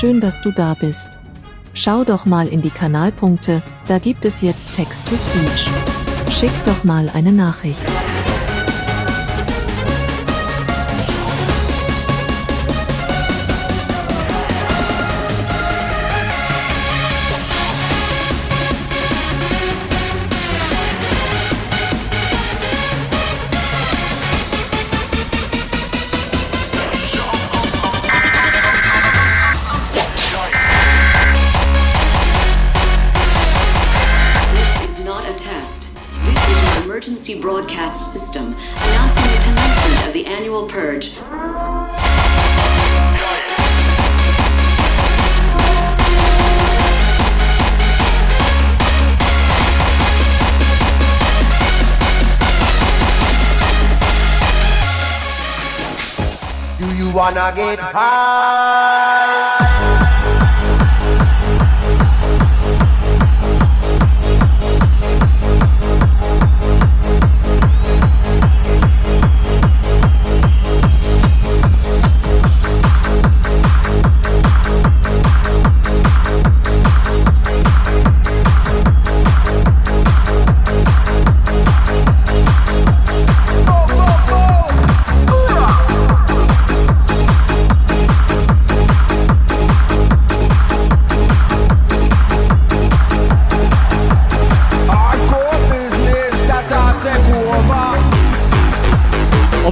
Schön, 0.03 0.19
dass 0.19 0.41
du 0.41 0.51
da 0.51 0.73
bist. 0.73 1.17
Schau 1.73 2.03
doch 2.03 2.25
mal 2.25 2.49
in 2.49 2.61
die 2.61 2.69
Kanalpunkte, 2.69 3.63
da 3.87 3.99
gibt 3.99 4.25
es 4.25 4.41
jetzt 4.41 4.75
Text-to-Speech. 4.75 5.69
Schick 6.29 6.51
doch 6.65 6.83
mal 6.83 7.09
eine 7.13 7.31
Nachricht. 7.31 7.85
System 38.43 38.55
announcing 38.89 39.23
the 39.31 39.43
commencement 39.43 40.07
of 40.07 40.13
the 40.13 40.25
annual 40.25 40.67
purge. 40.67 41.15
Do 56.79 56.95
you 56.95 57.11
wanna 57.11 57.53
get 57.55 57.79
high? 57.79 59.02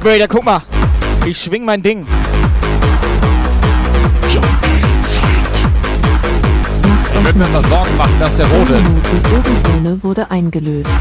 Operator, 0.02 0.26
guck 0.26 0.42
mal. 0.42 0.60
Ich 1.24 1.38
schwing 1.38 1.64
mein 1.64 1.80
Ding. 1.80 2.04
Ich 7.06 7.24
würde 7.24 7.38
mir 7.38 7.46
mal 7.46 7.64
Sorgen 7.68 7.96
machen, 7.96 8.18
dass 8.18 8.36
der 8.36 8.46
rot 8.46 8.68
ist. 8.68 8.90
Die 8.90 9.20
Bogenbühne 9.28 10.02
wurde 10.02 10.28
eingelöst. 10.28 10.98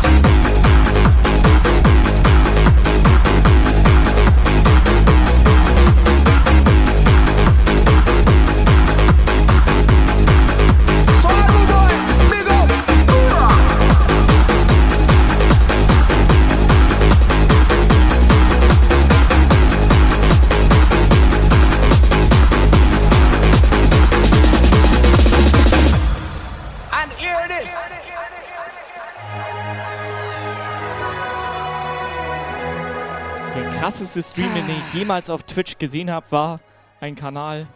Krasseste 34.22 34.42
Stream, 34.42 34.54
den 34.54 34.70
ich 34.70 34.94
jemals 34.94 35.30
auf 35.30 35.44
Twitch 35.44 35.78
gesehen 35.78 36.12
habe, 36.12 36.26
war 36.32 36.60
ein 37.00 37.16
Kanal, 37.16 37.68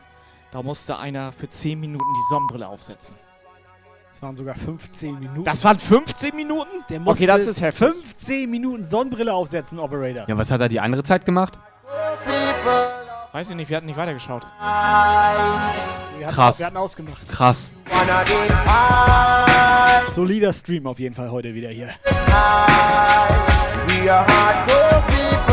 da 0.52 0.62
musste 0.62 0.98
einer 0.98 1.32
für 1.32 1.50
10 1.50 1.80
Minuten 1.80 2.06
die 2.16 2.30
Sonnenbrille 2.30 2.68
aufsetzen. 2.68 3.16
Das 4.12 4.22
waren 4.22 4.38
sogar 4.38 4.56
15 4.56 5.20
Minuten. 5.20 5.44
Das 5.44 5.64
waren 5.66 5.78
15 5.78 6.36
Minuten? 6.36 6.70
Der 6.90 7.02
Okay, 7.06 7.26
das 7.26 7.48
ist 7.48 7.60
heftig. 7.60 7.88
15 7.90 8.50
Minuten 8.50 8.84
Sonnenbrille 8.84 9.34
aufsetzen, 9.34 9.80
Operator. 9.80 10.26
Ja, 10.28 10.38
was 10.38 10.50
hat 10.52 10.62
er 10.62 10.70
die 10.70 10.80
andere 10.80 11.04
Zeit 11.04 11.26
gemacht? 11.26 11.60
Weiß 13.34 13.50
ich 13.50 13.56
nicht, 13.56 13.70
wir 13.70 13.78
hatten 13.78 13.88
nicht 13.88 13.98
weitergeschaut. 13.98 14.44
Wir 16.18 16.28
hatten, 16.28 16.34
Krass. 16.34 16.60
Wir 16.60 16.68
hatten 16.68 16.78
ausgemacht. 16.78 17.28
Krass. 17.28 17.74
Solider 20.16 20.54
Stream 20.54 20.88
auf 20.88 21.00
jeden 21.00 21.14
Fall 21.16 21.30
heute 21.30 21.54
wieder 21.54 21.70
hier. 21.70 21.90
We 23.88 24.10
are 24.10 24.26
hardcore 24.26 25.04
people 25.08 25.45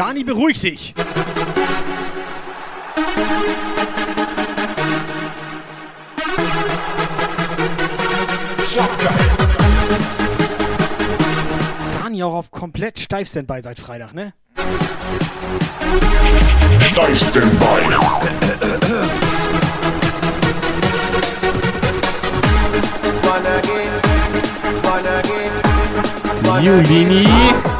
Dani, 0.00 0.24
beruhig 0.24 0.58
dich. 0.58 0.94
Dani 12.02 12.22
auch 12.22 12.32
auf 12.32 12.50
komplett 12.50 12.98
Steif-Standby 12.98 13.60
seit 13.60 13.78
Freitag, 13.78 14.14
ne? 14.14 14.32
One 23.22 23.46
again, 23.46 23.92
one 26.42 27.79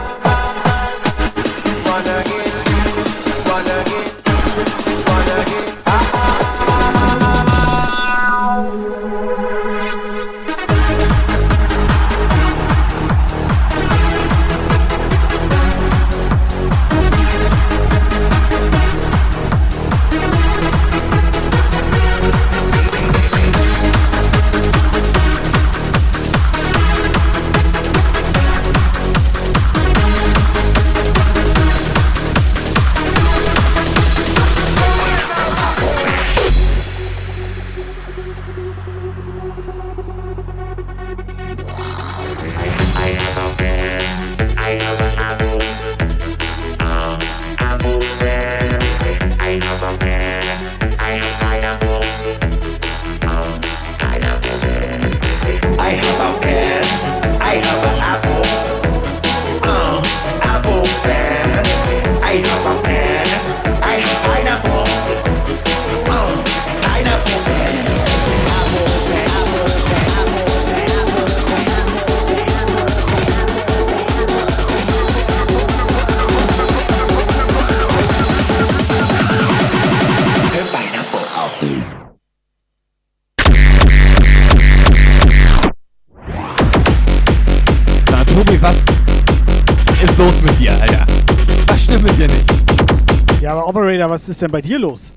ist 94.40 94.44
denn 94.44 94.52
bei 94.52 94.62
dir 94.62 94.78
los? 94.78 95.12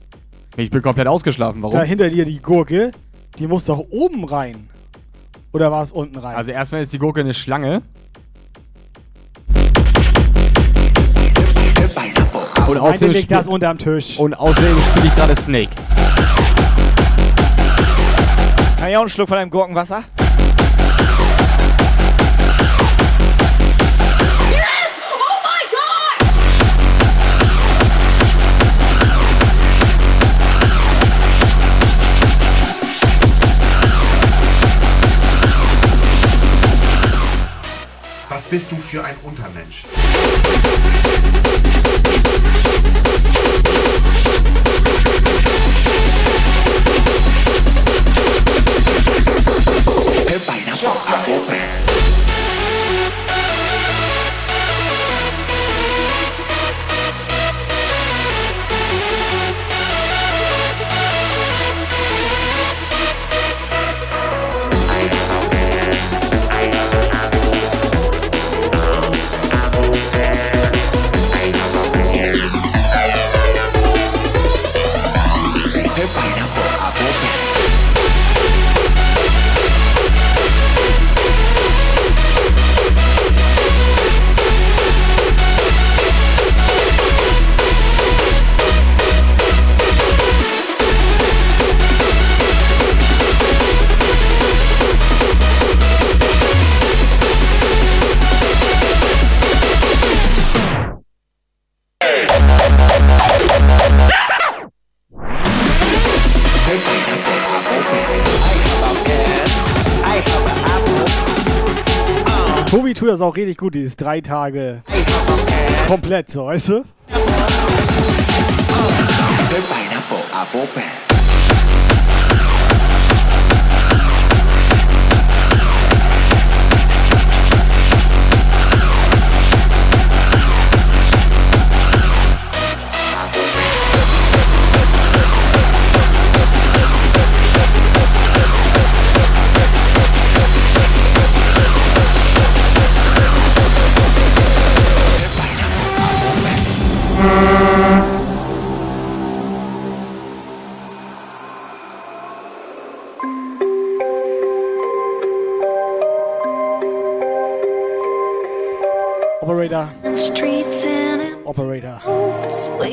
Ich 0.58 0.70
bin 0.70 0.82
komplett 0.82 1.08
ausgeschlafen. 1.08 1.64
Warum? 1.64 1.74
Da 1.74 1.84
hinter 1.84 2.10
dir 2.10 2.26
die 2.26 2.42
Gurke, 2.42 2.92
die 3.40 3.48
muss 3.48 3.64
doch 3.64 3.80
oben 3.90 4.26
rein. 4.26 4.68
Oder 5.54 5.72
war 5.72 5.82
es 5.82 5.94
unten 5.94 6.18
rein? 6.18 6.36
Also 6.36 6.52
erstmal 6.52 6.82
ist 6.82 6.92
die 6.92 7.00
Gurke 7.00 7.22
eine 7.22 7.34
Schlange. 7.34 7.84
Und 12.68 12.78
außerdem, 12.78 13.12
liegt 13.12 13.32
das 13.32 13.48
unterm 13.48 13.78
Tisch. 13.78 14.20
und 14.20 14.34
außerdem 14.34 14.76
spiele 14.92 15.08
ich 15.08 15.16
gerade 15.16 15.36
Snake. 15.38 15.72
Kann 18.78 18.90
ich 18.90 18.98
auch 18.98 19.02
einen 19.02 19.10
Schluck 19.10 19.30
von 19.30 19.38
deinem 19.38 19.52
Gurkenwasser? 19.52 20.04
Bist 38.54 38.72
du 38.72 38.76
für 38.76 39.04
ein 39.04 39.16
Untermensch? 39.24 39.84
Auch 113.24 113.36
richtig 113.36 113.58
gut, 113.58 113.74
dieses 113.76 113.96
drei 113.96 114.22
Tage 114.22 114.82
komplett, 115.88 116.30
so, 116.30 116.46
weißt 116.48 116.70
du? 116.70 116.84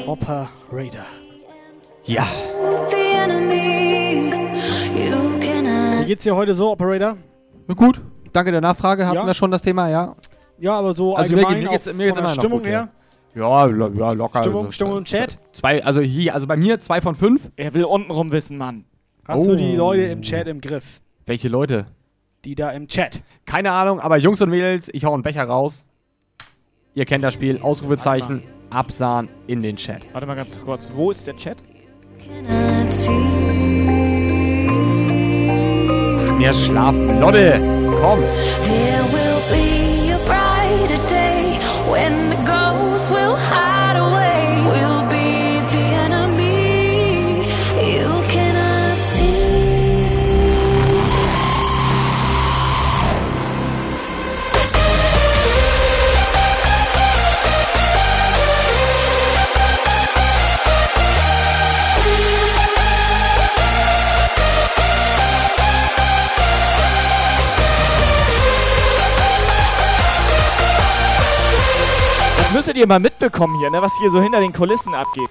Operator. 0.06 1.04
Ja. 2.06 2.26
Wie 6.00 6.06
geht's 6.06 6.22
dir 6.22 6.34
heute 6.34 6.54
so, 6.54 6.70
Operator? 6.70 7.18
Gut. 7.76 8.00
Danke 8.32 8.52
der 8.52 8.62
Nachfrage. 8.62 9.04
Hatten 9.06 9.16
Ja? 9.16 9.26
wir 9.26 9.34
schon 9.34 9.50
das 9.50 9.60
Thema, 9.60 9.90
ja. 9.90 10.16
Ja, 10.58 10.78
aber 10.78 10.94
so 10.94 11.14
Also 11.14 11.34
mir, 11.36 11.40
allgemein 11.46 11.62
mir 11.64 11.68
geht's, 11.68 11.86
auch 11.88 11.92
mir 11.92 12.06
geht's 12.06 12.16
von 12.16 12.24
der 12.24 12.32
immer 12.32 12.36
noch 12.36 12.40
Stimmung 12.42 12.58
gut, 12.60 12.68
her. 12.68 12.88
Ja, 13.34 13.42
ja, 13.42 13.64
lo 13.66 13.88
ja 13.88 14.12
locker. 14.12 14.40
Stimmung- 14.40 14.60
also, 14.60 14.72
Stimmung 14.72 14.96
im 14.98 15.04
Chat? 15.04 15.38
Zwei, 15.52 15.84
also 15.84 16.00
hier, 16.00 16.32
also 16.34 16.46
bei 16.46 16.56
mir 16.56 16.80
zwei 16.80 17.02
von 17.02 17.14
fünf. 17.14 17.50
Er 17.56 17.74
will 17.74 17.84
untenrum 17.84 18.32
wissen, 18.32 18.56
Mann. 18.56 18.86
Hast 19.28 19.46
du 19.46 19.56
die 19.56 19.74
Oh. 19.74 19.76
Leute 19.76 20.04
im 20.04 20.22
Chat 20.22 20.46
im 20.46 20.62
Griff? 20.62 21.02
Welche 21.26 21.48
Leute? 21.48 21.84
Die 22.46 22.54
da 22.54 22.70
im 22.70 22.88
Chat. 22.88 23.22
Keine 23.44 23.72
Ahnung, 23.72 24.00
aber 24.00 24.16
Jungs 24.16 24.40
und 24.40 24.48
Mädels, 24.48 24.88
ich 24.90 25.04
hau 25.04 25.12
einen 25.12 25.22
Becher 25.22 25.44
raus. 25.44 25.84
Ihr 26.94 27.04
kennt 27.04 27.22
das 27.22 27.34
Spiel. 27.34 27.60
Ausrufezeichen, 27.60 28.42
Absahn 28.70 29.28
in 29.46 29.62
den 29.62 29.76
Chat. 29.76 30.06
Warte 30.12 30.26
mal 30.26 30.36
ganz 30.36 30.60
kurz. 30.60 30.92
Wo 30.94 31.10
ist 31.10 31.26
der 31.26 31.36
Chat? 31.36 31.58
Mehr 36.38 36.54
schlafen. 36.54 37.20
Lotte, 37.20 37.60
komm. 38.00 38.20
There 38.64 39.04
will 39.12 39.40
be 39.50 40.12
a 40.12 40.18
brighter 40.26 41.00
day 41.08 41.58
when 41.90 42.30
the 42.30 42.36
ghosts 42.46 43.10
will 43.10 43.36
hide 43.36 43.79
müsstet 72.70 72.76
ihr 72.76 72.86
mal 72.86 73.00
mitbekommen 73.00 73.58
hier, 73.58 73.70
ne, 73.70 73.82
was 73.82 73.92
hier 73.98 74.10
so 74.10 74.22
hinter 74.22 74.40
den 74.40 74.52
Kulissen 74.52 74.94
abgeht. 74.94 75.30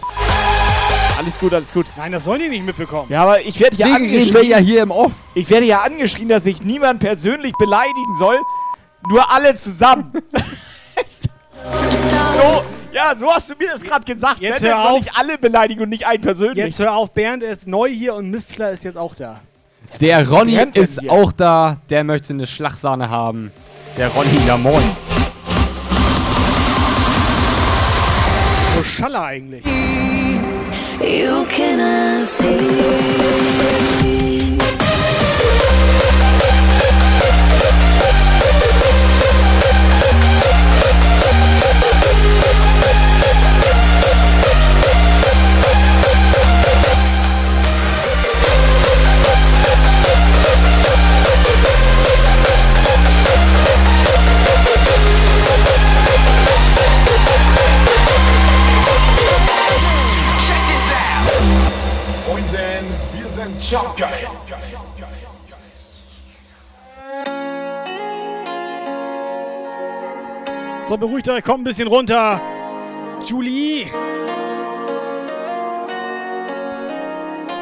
Alles 1.18 1.40
gut, 1.40 1.54
alles 1.54 1.72
gut. 1.72 1.86
Nein, 1.98 2.12
das 2.12 2.26
sollen 2.26 2.42
die 2.42 2.50
nicht 2.50 2.66
mitbekommen. 2.66 3.08
Ja, 3.10 3.24
aber 3.24 3.42
ich 3.42 3.60
werde 3.60 3.78
wir 3.78 3.86
angeschrien. 3.86 4.50
ja 4.50 4.58
hier 4.58 4.84
im 4.84 4.92
Off. 4.92 5.12
Ich 5.36 5.50
werde 5.50 5.66
ja 5.66 5.82
angeschrien, 5.82 6.28
dass 6.30 6.46
ich 6.46 6.64
niemand 6.64 7.00
persönlich 7.00 7.54
beleidigen 7.58 8.14
soll. 8.18 8.38
Nur 9.10 9.32
alle 9.32 9.56
zusammen. 9.56 10.12
so, 12.36 12.64
ja, 12.92 13.16
so 13.16 13.32
hast 13.32 13.50
du 13.50 13.56
mir 13.58 13.70
das 13.72 13.82
gerade 13.82 14.04
gesagt. 14.06 14.42
Jetzt 14.42 14.62
ne? 14.62 14.70
hör 14.70 14.92
auf. 14.92 15.02
ich 15.02 15.14
alle 15.14 15.38
beleidigen 15.38 15.82
und 15.82 15.90
nicht 15.90 16.06
einen 16.06 16.22
persönlich. 16.22 16.66
Jetzt 16.66 16.80
hör 16.80 16.94
auf, 16.94 17.12
Bernd 17.12 17.44
ist 17.44 17.68
neu 17.68 17.90
hier 17.90 18.16
und 18.16 18.30
Miffler 18.30 18.72
ist 18.72 18.84
jetzt 18.84 18.98
auch 18.98 19.16
da. 19.16 19.40
Der 20.02 20.28
Ronny 20.28 20.56
Bernd 20.56 20.78
ist 20.78 21.00
hier? 21.00 21.12
auch 21.12 21.32
da. 21.32 21.78
Der 21.90 22.04
möchte 22.04 22.34
eine 22.34 22.48
Schlagsahne 22.48 23.10
haben. 23.10 23.52
Der 23.98 24.10
Ronny, 24.10 24.30
ja 24.46 24.58
moin. 24.58 25.09
So 28.80 28.86
Schaller 28.86 29.24
eigentlich. 29.26 29.66
You 31.02 31.46
cannot 31.50 32.26
see. 32.26 33.99
So, 70.88 70.98
beruhigt 70.98 71.30
euch, 71.30 71.44
kommt 71.44 71.62
ein 71.62 71.66
bisschen 71.66 71.88
runter. 71.88 72.42
Julie. 73.24 73.86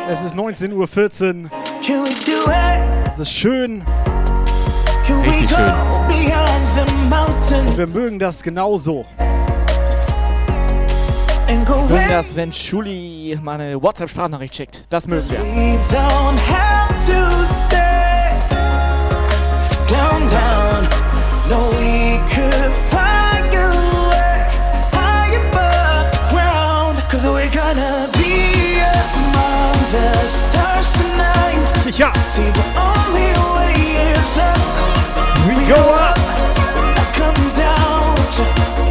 Es 0.09 0.21
ist 0.23 0.33
19.14 0.33 0.73
Uhr. 0.73 0.87
Can 1.85 2.05
we 2.05 2.11
do 2.25 2.49
it? 2.49 3.11
Es 3.13 3.19
ist 3.19 3.31
schön. 3.33 3.83
Can 5.05 5.21
we 5.23 5.27
Richtig 5.27 5.49
go 5.49 5.55
schön. 5.57 5.65
beyond 6.07 6.65
the 6.77 6.85
mountain 7.09 7.77
Wir 7.77 7.87
mögen 7.87 8.17
das 8.17 8.41
genauso. 8.41 9.05
And 11.49 11.65
go 11.65 11.81
mögen 11.87 12.09
das, 12.09 12.35
wenn 12.35 12.51
Schuli 12.51 13.37
mal 13.41 13.59
eine 13.59 13.81
WhatsApp-Sprachnachricht 13.81 14.55
schickt. 14.55 14.83
Das 14.89 15.07
mögen 15.07 15.29
wir. 15.29 15.39
we 15.39 15.77
don't 15.91 16.37
have 16.47 16.93
to 16.97 17.45
stay 17.45 17.87
down, 19.87 20.29
down. 20.29 20.87
No, 21.49 21.69
we 21.79 22.19
could 22.33 22.71
fly 22.89 23.39
away 23.53 24.45
high 24.91 25.35
above 25.35 26.11
the 26.11 26.35
ground. 26.35 26.99
Cause 27.09 27.25
we're 27.25 27.49
gonna 27.49 28.09
be 28.13 28.81
among 28.81 29.77
the 29.91 30.27
stars 30.27 30.91
tonight. 30.93 31.97
Ja. 31.97 32.11
See, 32.27 32.51
the 32.51 32.65
only 32.77 33.31
way 33.55 33.73
is 34.13 34.37
up. 34.37 34.57
We 35.47 35.55
go 35.67 35.81
up. 35.95 36.17
Come 37.15 37.55
down 37.55 38.15
with 38.15 38.39
you. 38.39 38.86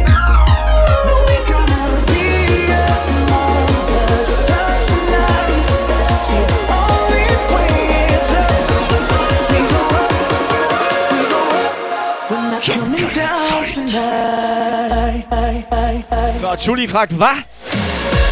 So, 16.51 16.57
Schuli 16.57 16.87
fragt, 16.87 17.11
was? 17.19 17.43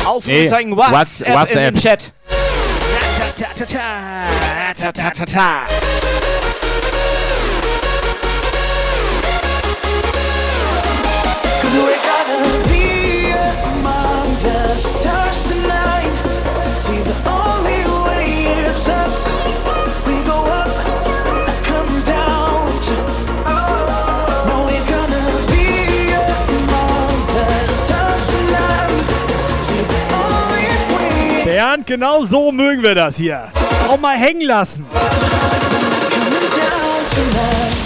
Ausrufezeichen 0.06 0.70
Nee, 0.70 0.78
WhatsApp, 0.78 1.34
Whats- 1.36 1.52
in 1.52 1.58
dem 1.58 1.76
WhatsApp. 1.76 1.82
Chat. 1.82 2.14
Ta, 4.94 5.12
ta, 5.12 5.26
ta. 5.26 5.66
Cause 11.62 11.74
we're 11.74 12.04
gonna 12.06 12.64
be 12.70 13.32
among 13.74 14.28
the 14.44 14.78
stars 14.78 15.55
genau 31.86 32.24
so 32.24 32.52
mögen 32.52 32.84
wir 32.84 32.96
das 32.96 33.18
hier. 33.18 33.50
Auch 33.88 34.00
mal 34.00 34.18
hängen 34.18 34.42
lassen. 34.42 34.86
I 37.18 37.85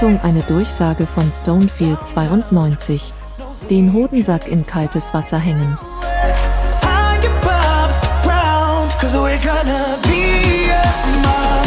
Achtung, 0.00 0.18
eine 0.22 0.42
Durchsage 0.44 1.06
von 1.06 1.30
Stonefield 1.30 2.06
92. 2.06 3.12
Den 3.68 3.92
Hodensack 3.92 4.48
in 4.48 4.66
kaltes 4.66 5.12
Wasser 5.12 5.36
hängen. 5.36 5.76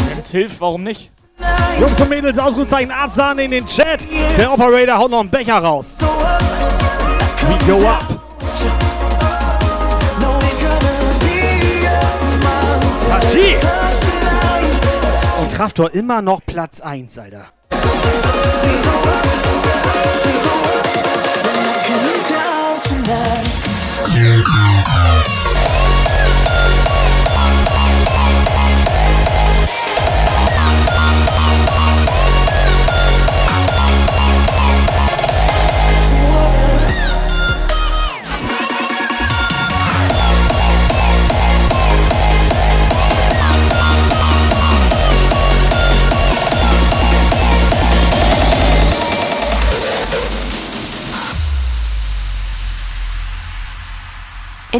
Wenn 0.08 0.18
es 0.18 0.32
hilft, 0.32 0.60
warum 0.60 0.82
nicht? 0.82 1.12
Jungs 1.78 2.00
und 2.00 2.08
Mädels, 2.08 2.36
Ausrufezeichen, 2.36 2.90
Absahne 2.90 3.44
in 3.44 3.52
den 3.52 3.66
Chat. 3.66 4.00
Der 4.36 4.52
Operator 4.52 4.98
haut 4.98 5.12
noch 5.12 5.20
einen 5.20 5.30
Becher 5.30 5.58
raus. 5.58 5.94
We 6.00 7.72
go 7.72 7.86
up. 7.86 8.02
Hachi! 13.12 13.56
Und 15.40 15.52
Kraftor 15.54 15.94
immer 15.94 16.20
noch 16.20 16.40
Platz 16.44 16.80
1, 16.80 17.16
Alter. 17.16 17.46
Down 22.26 22.54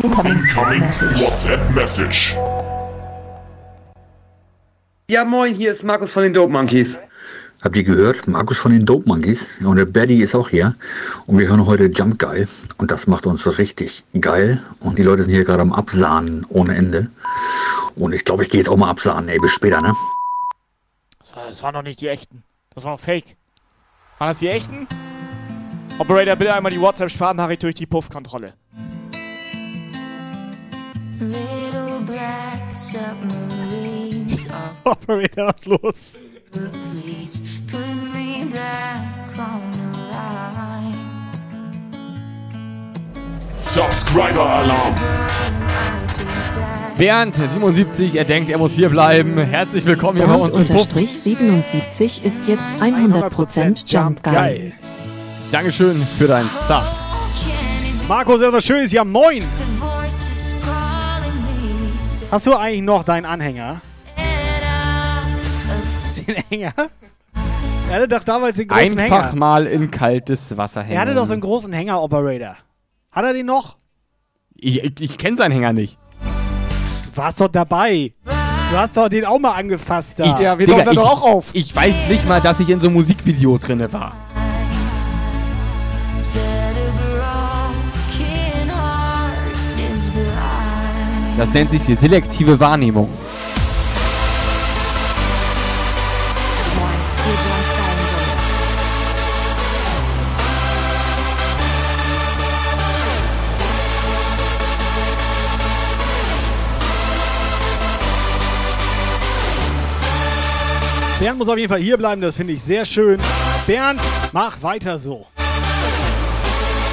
tonight. 0.00 0.26
Incoming 0.26 0.82
WhatsApp 1.20 1.74
Message. 1.74 2.36
Ja, 5.08 5.24
moin, 5.24 5.54
hier 5.54 5.72
ist 5.72 5.84
Markus 5.84 6.12
von 6.12 6.22
den 6.22 6.32
Dope 6.32 6.52
Monkeys. 6.52 6.98
Habt 7.62 7.76
ihr 7.76 7.84
gehört? 7.84 8.26
Markus 8.26 8.58
von 8.58 8.72
den 8.72 8.84
Dope 8.84 9.06
Monkeys. 9.06 9.46
Und 9.60 9.76
der 9.76 9.84
Baddy 9.84 10.22
ist 10.22 10.34
auch 10.34 10.48
hier. 10.48 10.74
Und 11.26 11.38
wir 11.38 11.48
hören 11.48 11.64
heute 11.66 11.84
Jump 11.84 12.18
Geil. 12.18 12.48
Und 12.78 12.90
das 12.90 13.06
macht 13.06 13.26
uns 13.26 13.42
so 13.42 13.50
richtig 13.50 14.04
geil. 14.20 14.62
Und 14.80 14.98
die 14.98 15.02
Leute 15.02 15.22
sind 15.22 15.32
hier 15.32 15.44
gerade 15.44 15.62
am 15.62 15.72
Absahnen 15.72 16.44
ohne 16.48 16.74
Ende. 16.74 17.10
Und 17.96 18.12
ich 18.12 18.24
glaube, 18.24 18.42
ich 18.42 18.50
gehe 18.50 18.60
jetzt 18.60 18.68
auch 18.68 18.76
mal 18.76 18.90
absahnen. 18.90 19.28
Ey, 19.28 19.38
bis 19.38 19.52
später, 19.52 19.80
ne? 19.80 19.94
Das, 21.20 21.36
war, 21.36 21.46
das 21.46 21.62
waren 21.62 21.74
doch 21.74 21.82
nicht 21.82 22.00
die 22.00 22.08
echten. 22.08 22.42
Das 22.74 22.84
war 22.84 22.92
noch 22.92 23.00
Fake. 23.00 23.36
Waren 24.18 24.28
das 24.28 24.40
die 24.40 24.48
echten? 24.48 24.86
Operator, 25.98 26.34
bitte 26.36 26.54
einmal 26.54 26.72
die 26.72 26.80
WhatsApp-Sprachnachricht 26.80 27.62
durch 27.62 27.76
die 27.76 27.86
Puff-Kontrolle. 27.86 28.54
Little 31.20 32.00
black 32.00 32.74
submarines 32.74 34.46
Operator, 34.84 35.46
was 35.46 35.66
los? 35.66 36.16
Please 36.50 37.42
put 37.68 38.12
me 38.12 38.44
back 38.46 39.38
on 39.38 39.70
the 39.72 39.96
line. 40.10 40.94
Subscriber 43.56 44.40
Alarm. 44.40 44.94
Bernd, 46.98 47.34
77, 47.34 48.16
er 48.16 48.24
denkt, 48.24 48.50
er 48.50 48.58
muss 48.58 48.72
hier 48.72 48.88
bleiben. 48.88 49.38
Herzlich 49.38 49.84
willkommen 49.84 50.18
hier 50.18 50.26
bei 50.26 50.34
uns 50.34 50.50
unterstrich 50.50 51.20
77 51.20 52.24
ist 52.24 52.46
jetzt 52.46 52.64
100% 52.80 53.84
Jump 53.86 54.22
geil. 54.22 54.72
Dankeschön 55.50 56.04
für 56.18 56.26
deinen 56.26 56.48
Sub. 56.50 56.84
Markus, 58.08 58.40
etwas 58.42 58.64
Schönes. 58.64 58.92
Ja, 58.92 59.04
moin. 59.04 59.42
Hast 62.30 62.46
du 62.46 62.54
eigentlich 62.54 62.82
noch 62.82 63.04
deinen 63.04 63.26
Anhänger? 63.26 63.80
Den 66.26 66.36
Hänger? 66.48 66.72
Er 67.88 67.96
hatte 67.96 68.08
doch 68.08 68.24
damals 68.24 68.56
den 68.56 68.68
großen 68.68 68.98
Einfach 68.98 69.26
Hänger. 69.30 69.36
mal 69.36 69.66
in 69.66 69.90
kaltes 69.90 70.56
Wasser 70.56 70.82
hängen. 70.82 70.96
Er 70.96 71.02
hatte 71.02 71.14
doch 71.14 71.26
so 71.26 71.32
einen 71.34 71.42
großen 71.42 71.72
Hänger-Operator. 71.72 72.56
Hat 73.12 73.24
er 73.24 73.32
den 73.32 73.46
noch? 73.46 73.76
Ich, 74.54 74.82
ich, 74.82 75.00
ich 75.00 75.18
kenne 75.18 75.36
seinen 75.36 75.52
Hänger 75.52 75.72
nicht. 75.72 75.98
Du 77.10 77.16
warst 77.16 77.40
doch 77.40 77.48
dabei. 77.48 78.12
Du 78.70 78.76
hast 78.78 78.96
doch 78.96 79.08
den 79.08 79.24
auch 79.26 79.38
mal 79.38 79.52
angefasst 79.52 80.14
da. 80.16 80.24
Ich, 80.24 80.32
Digga, 80.32 80.58
ich, 80.58 81.52
Ich 81.52 81.76
weiß 81.76 82.08
nicht 82.08 82.26
mal, 82.26 82.40
dass 82.40 82.58
ich 82.60 82.70
in 82.70 82.80
so 82.80 82.86
einem 82.88 82.96
Musikvideo 82.96 83.58
drinne 83.58 83.92
war. 83.92 84.12
Das 91.36 91.52
nennt 91.52 91.70
sich 91.72 91.82
die 91.82 91.96
selektive 91.96 92.60
Wahrnehmung. 92.60 93.08
Bernd 111.18 111.38
muss 111.38 111.48
auf 111.48 111.56
jeden 111.56 111.70
Fall 111.70 111.80
hier 111.80 111.96
bleiben, 111.96 112.20
das 112.20 112.36
finde 112.36 112.52
ich 112.52 112.62
sehr 112.62 112.84
schön. 112.84 113.18
Bernd, 113.66 113.98
mach 114.32 114.62
weiter 114.62 114.98
so. 114.98 115.26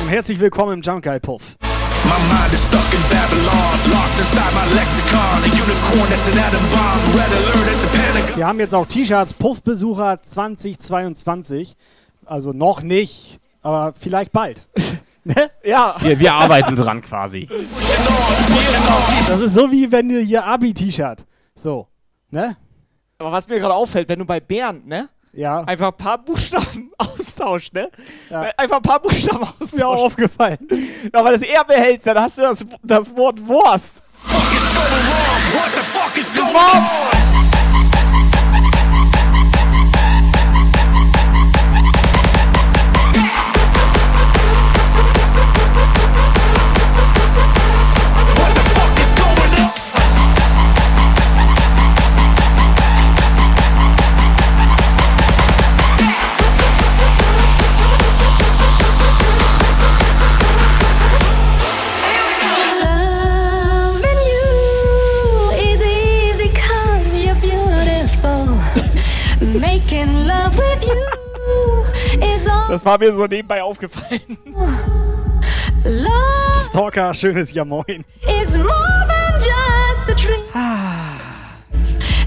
Und 0.01 0.09
herzlich 0.09 0.39
willkommen 0.39 0.76
im 0.76 0.81
Jump 0.81 1.03
Guy 1.03 1.19
Puff. 1.19 1.57
My 2.12 2.18
mind 2.28 2.52
is 2.52 2.66
stuck 2.66 2.94
in 2.94 3.00
Babylon, 3.10 3.72
lost 3.90 4.20
inside 4.20 4.54
my 4.54 4.66
lexicon. 4.76 5.38
A 5.44 5.50
unicorn 5.64 6.10
that's 6.10 6.28
an 6.28 6.38
atom 6.40 6.66
bomb. 6.74 7.00
Red 7.16 7.32
alert 7.32 7.68
at 7.72 7.80
the 7.82 7.88
Pentagon. 7.98 8.38
Wir 8.38 8.48
haben 8.48 8.60
jetzt 8.60 8.76
auch 8.76 8.86
T-Shirts 8.86 9.32
Puff-Besucher 9.32 10.22
2022. 10.22 11.78
Also 12.26 12.52
noch 12.52 12.82
nicht, 12.82 13.40
aber 13.62 13.94
vielleicht 13.98 14.34
bald. 14.34 14.68
Ne? 15.24 15.52
ja. 15.64 15.98
Wir, 16.00 16.20
wir 16.20 16.34
arbeiten 16.34 16.76
dran 16.76 17.00
quasi. 17.00 17.48
Das 19.28 19.40
ist 19.40 19.54
so 19.54 19.72
wie 19.72 19.92
wenn 19.92 20.10
du 20.10 20.20
hier 20.20 20.44
Abi-T-Shirt. 20.44 21.28
So, 21.54 21.88
ne? 22.32 22.58
Aber 23.20 23.32
was 23.32 23.48
mir 23.48 23.60
gerade 23.60 23.76
auffällt, 23.76 24.10
wenn 24.10 24.18
du 24.18 24.26
bei 24.26 24.40
Bernd, 24.40 24.88
ne? 24.88 25.10
Ja. 25.34 25.62
Einfach 25.62 25.88
ein 25.88 25.98
paar 25.98 26.18
Buchstaben 26.18 26.91
austauscht, 26.98 27.74
ne? 27.74 27.90
Ja. 28.30 28.41
Einfach 28.58 28.78
ein 28.78 28.82
paar 28.82 28.99
Buchstaben 28.99 29.44
austauscht. 29.44 29.74
Mir 29.74 29.88
auch 29.88 30.03
aufgefallen. 30.03 30.58
Aber 31.14 31.32
das 31.32 31.41
er 31.41 31.64
behältst, 31.64 32.06
dann 32.08 32.20
hast 32.20 32.38
du 32.38 32.41
das, 32.41 32.66
das 32.84 33.16
Wort 33.16 33.45
Wurst. 33.48 34.03
What 34.24 35.72
the 35.74 35.82
fuck 35.82 36.18
is 36.18 36.34
going 36.34 36.56
on? 36.56 37.51
Das 72.72 72.85
war 72.85 72.98
mir 72.98 73.11
so 73.14 73.26
nebenbei 73.26 73.61
aufgefallen. 73.61 74.22
Love 75.84 76.69
Stalker, 76.69 77.14
schönes 77.14 77.52
Ja 77.52 77.65
Moin. 77.65 78.06
is 78.22 78.56
more 78.57 79.06
than 79.10 79.34
just 79.34 80.10
a 80.10 80.14
dream. 80.15 80.45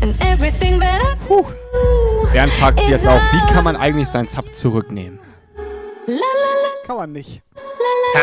And 0.02 0.14
everything 0.20 0.78
that 0.80 1.00
I 1.00 1.14
do. 1.26 1.46
Bernd 2.34 2.52
fragt 2.52 2.78
sich 2.78 2.90
jetzt 2.90 3.08
auch, 3.08 3.18
wie 3.32 3.54
kann 3.54 3.64
man 3.64 3.74
eigentlich 3.74 4.06
seinen 4.08 4.28
Sub 4.28 4.52
zurücknehmen? 4.54 5.18
La 6.06 6.12
la 6.12 6.18
la 6.18 6.86
Kann 6.86 6.96
man 6.98 7.12
nicht. 7.12 7.40
la 7.56 8.20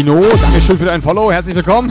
Dino, 0.00 0.18
Dankeschön 0.40 0.78
für 0.78 0.86
dein 0.86 1.02
Follow. 1.02 1.30
Herzlich 1.30 1.54
willkommen. 1.54 1.90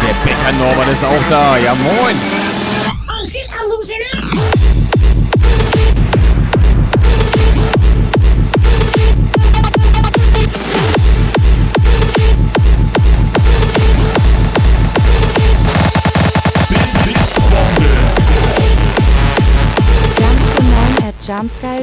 Der 0.00 0.14
Becher 0.24 0.52
Norbert 0.58 0.88
ist 0.88 1.04
auch 1.04 1.10
da. 1.28 1.58
Ja, 1.58 1.74
moin. 1.74 2.16
Oh 3.06 3.26
shit, 3.26 3.46
I'm 3.50 3.68
losing 3.68 4.00
it. 4.00 4.65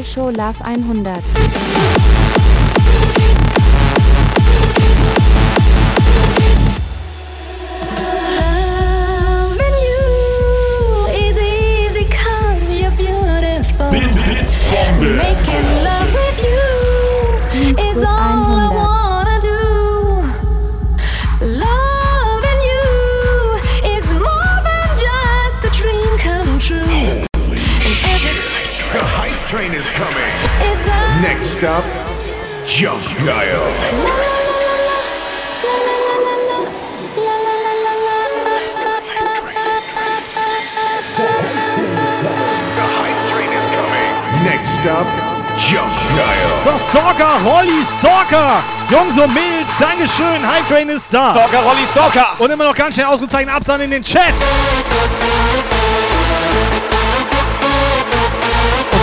Jump 0.04 0.06
Geil 0.06 0.14
Show 0.14 0.30
Love 0.30 0.60
100. 0.62 1.24
Loving 8.40 9.78
you 9.88 10.04
is 11.14 11.38
easy 11.38 12.06
'cause 12.06 12.74
you're 12.74 12.92
beautiful. 12.92 13.92
Making 13.92 15.68
love 15.84 16.14
with 16.14 16.40
you 16.44 16.64
is 17.80 17.96
good 17.96 18.06
all 18.06 18.53
up, 31.66 31.84
Jump 32.66 33.02
Guile. 33.26 33.64
The 42.76 42.88
hype 43.00 43.30
train 43.30 43.52
is 43.54 43.66
coming. 43.68 44.12
Next 44.44 44.86
up, 44.86 45.08
Jump 45.58 45.94
Guile. 46.18 46.64
So, 46.64 46.78
Stalker, 46.90 47.40
Rolli, 47.46 47.84
Stalker. 48.00 48.64
Jungs 48.90 49.18
und 49.18 49.34
Mädels, 49.34 49.70
Dankeschön. 49.80 50.46
Hype 50.46 50.68
Train 50.68 50.90
ist 50.90 51.14
da. 51.14 51.32
Stalker, 51.32 51.60
Rolli, 51.60 51.86
Stalker. 51.92 52.34
Und 52.40 52.52
immer 52.52 52.66
noch 52.66 52.76
ganz 52.76 52.96
schnell 52.96 53.08
ausgezeichnet 53.08 53.56
Absahn 53.56 53.82
in 53.82 53.92
den 53.92 54.04
Chat. 54.04 54.34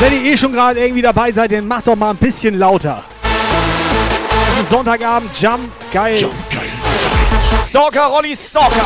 Wenn 0.00 0.24
ihr 0.24 0.32
eh 0.32 0.36
schon 0.36 0.52
gerade 0.52 0.80
irgendwie 0.80 1.02
dabei 1.02 1.30
seid, 1.30 1.52
dann 1.52 1.68
macht 1.68 1.86
doch 1.86 1.96
mal 1.96 2.10
ein 2.10 2.16
bisschen 2.16 2.58
lauter. 2.58 3.04
Es 4.56 4.62
ist 4.62 4.70
Sonntagabend, 4.70 5.30
Jump, 5.38 5.70
geil. 5.92 6.28
Stalker, 7.68 8.06
Rolli, 8.06 8.34
Stalker. 8.34 8.84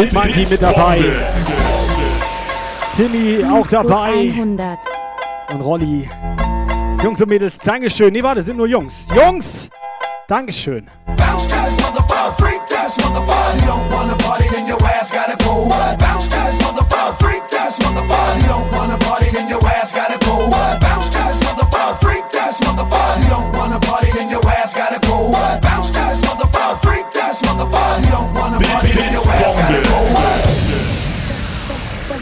Doofmagie 0.00 0.46
mit 0.46 0.62
dabei. 0.62 1.04
Timmy 2.94 3.44
auch 3.44 3.66
dabei. 3.66 4.32
100. 4.32 4.78
Und 5.52 5.60
Rolli. 5.60 6.08
Jungs 7.02 7.20
und 7.20 7.28
Mädels, 7.28 7.58
Dankeschön. 7.58 8.12
Nee, 8.12 8.22
warte, 8.22 8.42
sind 8.42 8.56
nur 8.56 8.66
Jungs. 8.66 9.06
Jungs! 9.14 9.68
Dankeschön. 10.26 10.86
Bounce 11.18 11.48
this 11.48 11.76
motherfucker, 11.76 12.32
freak 12.38 12.60
this 12.66 12.96
motherfucker. 12.96 13.56
You 13.60 13.66
don't 13.66 13.92
wanna 13.92 14.16
party, 14.16 14.48
then 14.48 14.66
your 14.66 14.78
ass 14.84 15.10
gotta 15.10 15.36
go. 15.44 15.68
Bounce 15.98 16.28
this 16.28 16.58
motherfucker, 16.60 17.18
freak 17.18 17.42
this 17.50 17.78
motherfucker. 17.80 18.40
You 18.40 18.48
don't 18.48 18.72
wanna 18.72 18.96
party, 18.98 19.30
then 19.32 19.50
your 19.50 19.62
ass 19.66 19.92
gotta 19.92 20.18
go. 20.24 20.79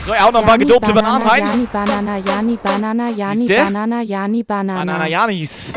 So, 0.09 0.15
er 0.15 0.25
haut 0.25 0.33
noch 0.33 0.41
ein 0.41 0.47
paar 0.47 0.55
Yani, 0.55 0.65
gedopte 0.65 0.95
Bananen 0.95 1.23
Banana, 1.23 1.33
rein. 1.33 1.47
Yani, 1.47 1.67
Banana, 1.71 2.17
Yani, 2.17 2.57
Banana, 2.57 3.09
Yani, 3.11 3.47
Siehste? 3.47 3.65
Banana, 3.65 4.03
Yani, 4.03 4.43
Banana. 4.43 4.79
Banana 4.81 5.07
Janis. 5.07 5.73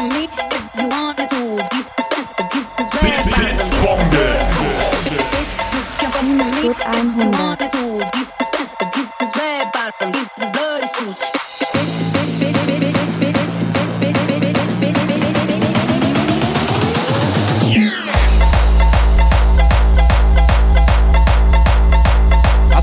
Gut 6.62 6.78
100. 6.80 8.41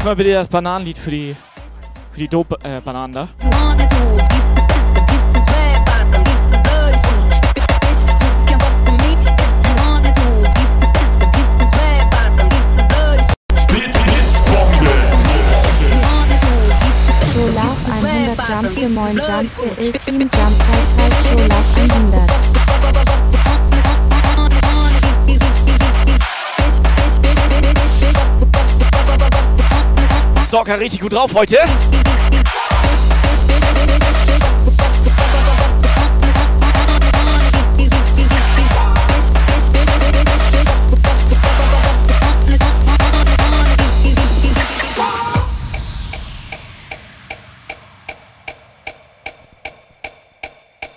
mal 0.09 0.17
bitte 0.17 0.33
das 0.33 0.49
Bananenlied 0.49 0.97
für 0.97 1.11
die, 1.11 1.37
für 2.13 2.21
die 2.21 2.29
Dope 2.29 2.57
äh, 2.63 2.81
Bananen 2.81 3.13
da. 3.13 3.29
So 17.35 17.41
Love 17.45 17.77
100 17.93 18.49
Jump 18.49 18.79
für 18.79 18.89
Moin 18.89 19.17
Jump 19.19 19.49
für 19.49 19.93
Team 19.93 20.21
Jump 20.21 20.33
High 20.33 20.87
Show 21.23 21.39
Love 21.39 23.28
100. 30.49 30.65
Stalker 30.67 30.81
richtig 30.81 31.01
gut 31.01 31.13
drauf 31.13 31.35
heute. 31.35 31.59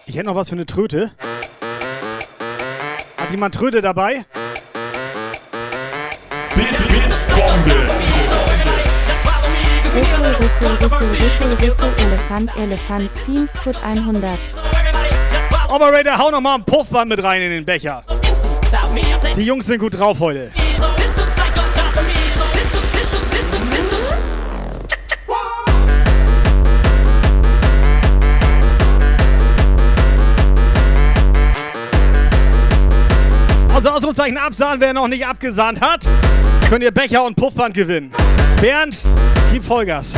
Ich 0.06 0.18
hätte 0.18 0.26
noch 0.28 0.36
was 0.36 0.50
für 0.50 0.56
eine 0.56 0.66
Tröte. 0.66 1.12
jemand 3.30 3.56
Tröde 3.56 3.82
dabei? 3.82 4.26
Bits, 6.54 6.88
Bits, 6.88 7.28
Bombe. 7.28 8.01
Rüssel, 9.94 10.36
Rüssel, 10.36 10.68
Rüssel, 10.82 11.08
Rüssel, 11.16 11.54
Rüssel, 11.68 11.90
Elefant, 11.98 12.58
Elefant, 12.58 13.12
Seamscoot 13.26 13.76
100. 13.84 14.40
Operator, 15.68 16.18
hau 16.18 16.32
noch 16.32 16.40
mal 16.40 16.56
ein 16.56 16.64
Puffband 16.64 17.10
mit 17.10 17.22
rein 17.22 17.42
in 17.42 17.50
den 17.50 17.66
Becher. 17.66 18.02
Die 19.36 19.42
Jungs 19.42 19.66
sind 19.66 19.80
gut 19.80 20.00
drauf 20.00 20.18
heute. 20.22 20.54
Also 33.76 33.90
Ausrufezeichen 33.90 34.38
absahnen, 34.38 34.80
wer 34.80 34.94
noch 34.94 35.10
nicht 35.10 35.26
abgesahnt 35.26 35.82
hat, 35.82 36.06
könnt 36.70 36.82
ihr 36.82 36.92
Becher 36.92 37.26
und 37.26 37.36
Puffband 37.36 37.74
gewinnen. 37.74 38.14
Bernd, 38.62 38.96
gib 39.52 39.64
Vollgas. 39.64 40.14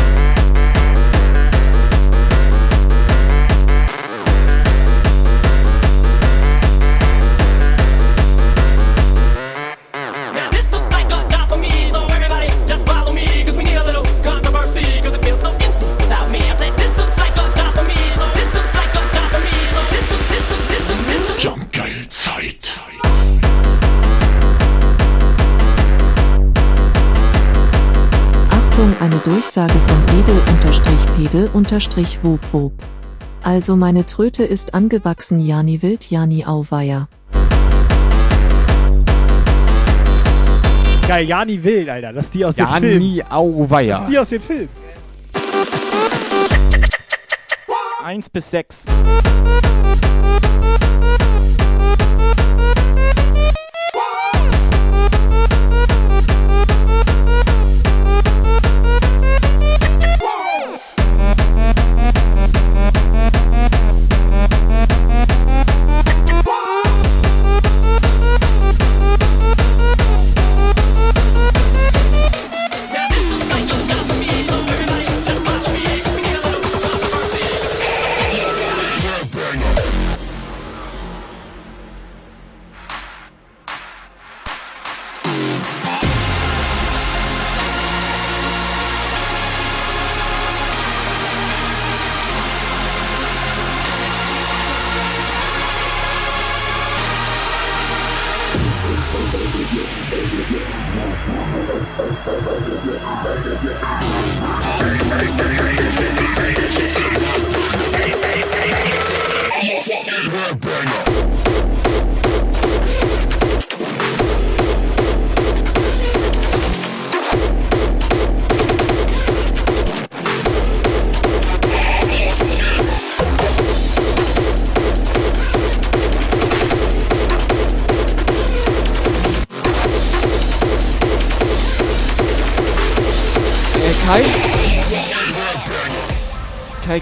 Achtung, 28.84 29.00
eine 29.00 29.16
Durchsage 29.20 29.74
von 29.74 29.96
Edel-Pedel-Wub-Wub. 30.20 32.74
Also 33.42 33.78
meine 33.78 34.06
Tröte 34.06 34.44
ist 34.44 34.74
angewachsen, 34.74 35.40
Jani 35.40 35.82
Wild, 35.82 36.10
Jani 36.10 36.46
Auweier. 36.46 37.08
Geil, 41.08 41.26
Jani 41.26 41.64
Wild, 41.64 41.88
Alter. 41.88 42.12
Das 42.12 42.26
ist 42.26 42.34
die 42.34 42.44
aus 42.44 42.56
dem 42.56 42.68
Film. 42.68 43.02
Jani 43.02 43.24
Auweier. 43.30 44.00
Das 44.00 44.02
ist 44.02 44.10
die 44.10 44.20
aus 44.20 44.28
dem 44.30 44.42
Film. 44.42 44.68
1 48.04 48.30
bis 48.30 48.52
6. 48.52 48.84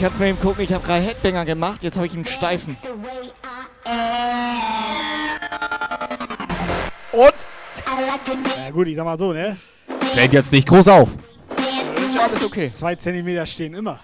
kannst 0.01 0.17
du 0.17 0.23
mal 0.23 0.29
eben 0.29 0.39
gucken? 0.39 0.63
Ich 0.63 0.73
habe 0.73 0.83
gerade 0.83 1.01
Headbanger 1.01 1.45
gemacht, 1.45 1.83
jetzt 1.83 1.95
habe 1.95 2.07
ich 2.07 2.13
einen 2.13 2.25
Steifen. 2.25 2.75
Und? 7.11 7.33
Ja 8.57 8.71
gut, 8.71 8.87
ich 8.87 8.95
sag 8.95 9.05
mal 9.05 9.17
so, 9.17 9.31
ne? 9.31 9.57
Fällt 10.13 10.33
jetzt 10.33 10.51
nicht 10.51 10.67
groß 10.67 10.87
auf. 10.87 11.09
Ist 11.95 12.15
ja 12.15 12.21
alles 12.21 12.43
okay. 12.43 12.67
Zwei 12.69 12.95
Zentimeter 12.95 13.45
stehen 13.45 13.75
immer. 13.75 13.99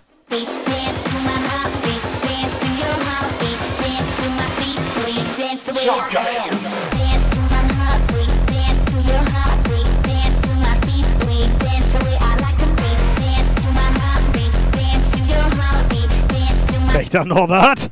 Rechter 17.07 17.23
Norbert. 17.23 17.89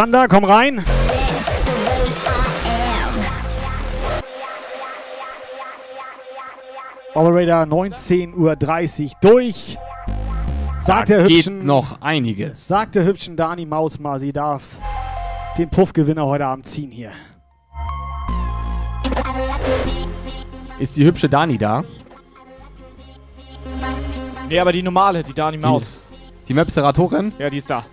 Sander, 0.00 0.28
komm 0.28 0.44
rein. 0.44 0.82
Operator 7.12 7.64
19.30 7.64 8.34
Uhr 8.34 8.56
durch. 9.20 9.78
Sagt 10.86 11.10
der 11.10 11.24
geht 11.24 11.44
hübschen, 11.44 11.66
noch 11.66 12.00
einiges. 12.00 12.66
Sagt 12.66 12.94
der 12.94 13.04
hübschen 13.04 13.36
Dani 13.36 13.66
Maus 13.66 13.98
mal, 13.98 14.18
sie 14.18 14.32
darf 14.32 14.62
den 15.58 15.68
Puffgewinner 15.68 16.24
heute 16.24 16.46
Abend 16.46 16.64
ziehen 16.64 16.90
hier. 16.90 17.12
Ist 20.78 20.96
die 20.96 21.04
hübsche 21.04 21.28
Dani 21.28 21.58
da? 21.58 21.84
Nee, 24.48 24.58
aber 24.58 24.72
die 24.72 24.82
normale, 24.82 25.22
die 25.22 25.34
Dani 25.34 25.58
Maus. 25.58 26.00
Die 26.48 26.54
Mapseratorin? 26.54 27.34
Ja, 27.38 27.50
die 27.50 27.58
ist 27.58 27.68
da. 27.68 27.84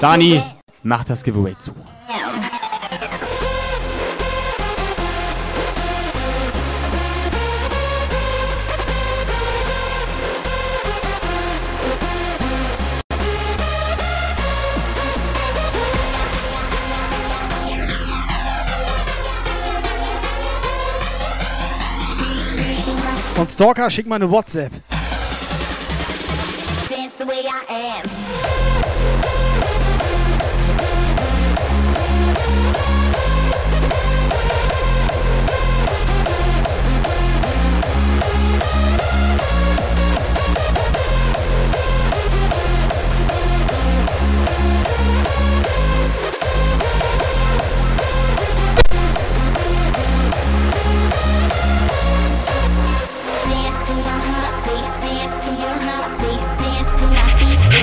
Dani, 0.00 0.42
macht 0.86 1.10
das 1.10 1.22
Giveaway 1.22 1.56
zu. 1.58 1.72
Und 23.38 23.50
Stalker, 23.50 23.90
schick 23.90 24.06
mal 24.06 24.16
eine 24.16 24.30
WhatsApp. 24.30 24.72
Dance 26.88 27.16
the 27.18 27.26
way 27.26 27.44
I 27.44 28.00
am. 28.02 28.25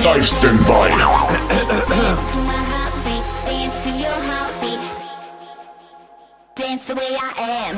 Live 0.05 0.27
Standby. 0.27 0.89
Dance 0.89 2.33
to 2.33 2.39
my 2.39 2.51
heartbeat, 2.51 3.23
dance 3.45 3.83
to 3.83 3.89
your 3.89 4.11
heartbeat. 4.11 4.81
Dance 6.55 6.85
the 6.87 6.95
way 6.95 7.15
I 7.17 7.31
am. 7.39 7.77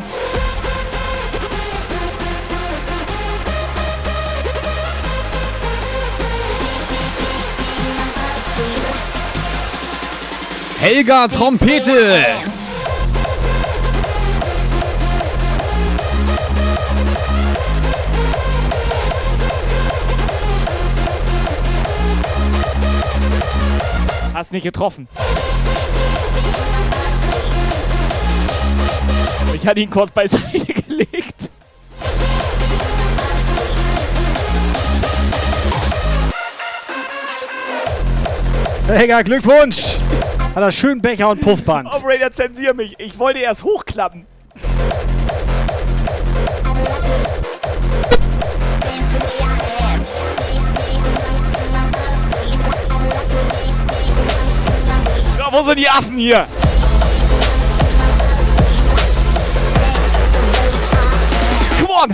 Helga 10.79 11.27
Trompete! 11.29 12.54
Hast 24.45 24.53
nicht 24.53 24.61
getroffen. 24.61 25.07
Ich 29.55 29.65
hatte 29.65 29.79
ihn 29.79 29.89
kurz 29.89 30.11
beiseite 30.11 30.71
gelegt. 30.87 31.49
Helga, 38.87 39.23
Glückwunsch! 39.23 39.95
Hat 40.53 40.61
er 40.61 40.71
schön 40.71 41.01
Becher 41.01 41.29
und 41.29 41.41
Puffband. 41.41 41.91
Operator, 41.91 42.29
zensier 42.29 42.75
mich. 42.75 42.93
Ich 42.99 43.17
wollte 43.17 43.39
erst 43.39 43.63
hochklappen. 43.63 44.27
Wo 55.55 55.63
sind 55.63 55.77
die 55.77 55.89
Affen 55.89 56.17
hier? 56.17 56.45
Come 61.79 61.93
on! 61.93 62.09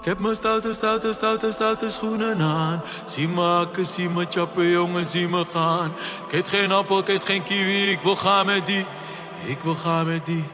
Ik 0.00 0.12
heb 0.12 0.20
mijn 0.20 0.36
stoute, 0.36 0.74
stoute, 0.74 1.12
stoute, 1.12 1.52
stoute 1.52 1.90
schoenen 1.90 2.40
aan. 2.40 2.82
Zie 3.04 3.28
me 3.28 3.40
hakken, 3.40 3.86
zie 3.86 4.08
me 4.10 4.26
chappen, 4.30 4.68
jongen, 4.68 5.06
zie 5.06 5.28
me 5.28 5.44
gaan. 5.52 5.92
Ik 6.26 6.32
eet 6.32 6.48
geen 6.48 6.72
appel, 6.72 6.98
ik 6.98 7.08
eet 7.08 7.24
geen 7.24 7.42
kiwi, 7.42 7.90
ik 7.90 8.00
wil 8.00 8.16
gaan 8.16 8.46
met 8.46 8.66
die. 8.66 8.86
Ik 9.44 9.60
wil 9.60 9.74
gaan 9.74 10.06
met 10.06 10.26
die. 10.26 10.44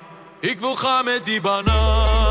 Ik 0.41 0.61
wil 0.61 0.77
gaan 0.77 1.05
met 1.05 1.25
die 1.25 1.41
Ich 1.41 2.22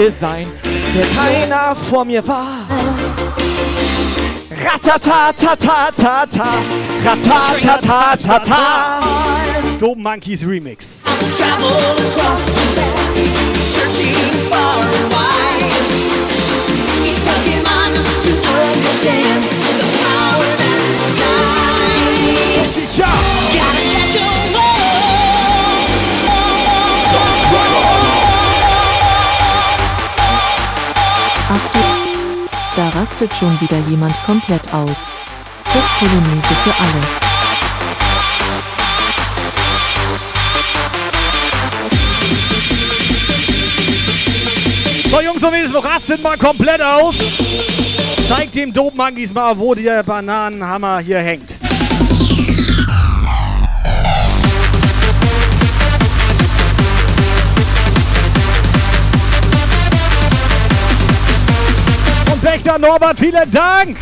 Allerbeste 0.00 0.18
sein, 0.18 0.46
der 0.94 1.06
keiner 1.06 1.76
vor 1.76 2.04
mir 2.06 2.26
war. 2.26 2.66
Ratatatatata, 4.50 6.26
ratatatatata. 7.04 9.00
Dope 9.78 10.00
Monkeys 10.00 10.42
Remix. 10.42 10.86
Achtung! 31.52 31.82
Da 32.76 32.88
rastet 32.90 33.34
schon 33.34 33.60
wieder 33.60 33.78
jemand 33.88 34.14
komplett 34.24 34.72
aus. 34.72 35.10
Puff-Polonaise 35.64 36.54
für 36.62 36.70
alle. 36.78 37.02
So, 45.10 45.20
Jungs 45.20 45.42
und 45.42 45.50
Mädels, 45.50 45.72
wir 45.72 45.84
rasten 45.84 46.22
mal 46.22 46.38
komplett 46.38 46.80
aus. 46.80 47.16
Zeigt 48.28 48.54
dem 48.54 48.72
Dope 48.72 48.96
Monkeys 48.96 49.34
mal, 49.34 49.58
wo 49.58 49.74
der 49.74 50.04
Bananenhammer 50.04 51.00
hier 51.00 51.18
hängt. 51.18 51.59
Und 62.60 62.64
Pächter 62.64 62.78
Norbert, 62.78 63.18
vielen 63.18 63.50
Dank! 63.50 63.96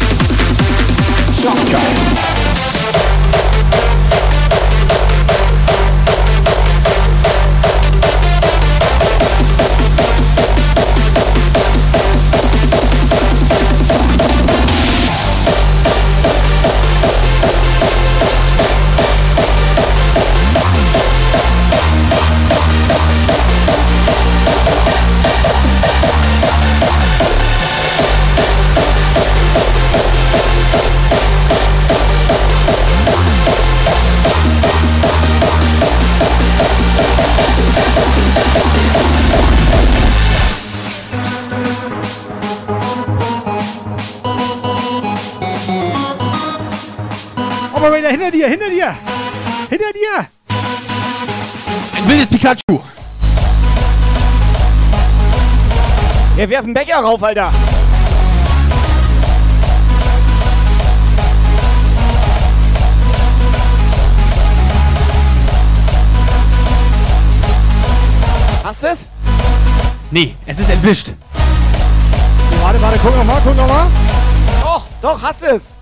Operator, 48.08 48.10
hinter 48.10 48.30
dir, 48.30 48.48
hinter 48.48 48.70
dir! 48.70 48.94
Hinter 49.68 49.92
dir! 49.92 50.28
Ein 51.96 52.08
wildes 52.08 52.28
Pikachu! 52.28 52.80
Ja, 56.36 56.48
werf 56.48 56.64
einen 56.64 56.74
Becher 56.74 57.00
rauf, 57.00 57.22
Alter. 57.22 57.52
Hast 68.64 68.82
du 68.82 68.86
es? 68.86 69.08
Nee, 70.10 70.34
es 70.46 70.58
ist 70.58 70.70
entwischt. 70.70 71.12
Warte, 72.62 72.80
warte, 72.80 72.98
guck 73.02 73.16
nochmal, 73.16 73.40
guck 73.44 73.56
nochmal. 73.56 73.86
Doch, 74.62 74.86
doch, 75.02 75.22
hast 75.22 75.42
du 75.42 75.46
es. 75.46 75.74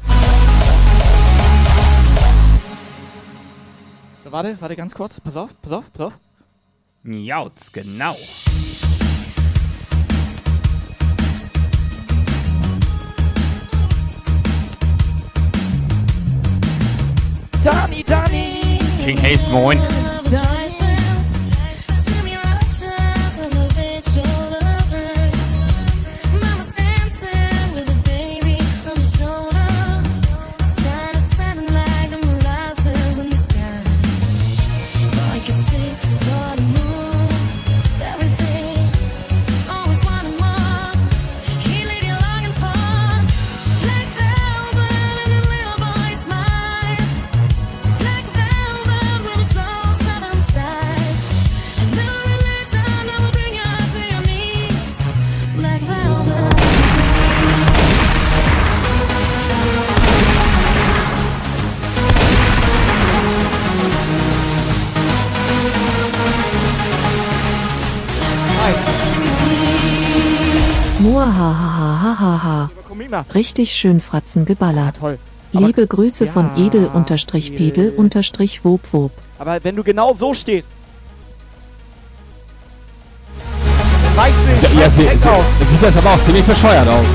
Warte, 4.32 4.56
warte 4.60 4.76
ganz 4.76 4.94
kurz. 4.94 5.20
Pass 5.20 5.36
auf, 5.36 5.50
pass 5.62 5.72
auf, 5.72 5.92
pass 5.92 6.06
auf. 6.06 6.14
Jauz, 7.04 7.72
genau. 7.72 8.14
Dani, 17.62 18.04
Dani. 18.06 18.78
King 19.04 19.22
Haste, 19.22 19.48
moin. 19.50 19.78
Black 20.30 20.55
Muahahahahaha. 71.16 72.68
Komima. 72.86 73.24
Richtig 73.34 73.72
schön 73.72 74.00
Fratzen 74.02 74.44
geballert. 74.44 74.96
toll. 75.00 75.18
Liebe 75.52 75.86
Grüße 75.86 76.26
von 76.26 76.50
Ja. 76.56 76.66
edel-pedel-wob-wob. 76.66 79.12
Aber 79.38 79.64
wenn 79.64 79.76
du 79.76 79.82
genau 79.82 80.12
so 80.12 80.34
stehst. 80.34 80.68
Weichst 84.14 84.38
du 84.44 84.50
Ja, 84.50 84.56
Scheiß 84.82 84.96
sie, 84.96 85.02
sie, 85.04 85.64
sieht 85.64 85.80
jetzt 85.82 85.96
aber 85.96 86.12
auch 86.14 86.20
ziemlich 86.20 86.44
bescheuert 86.44 86.86
aus. 86.88 87.06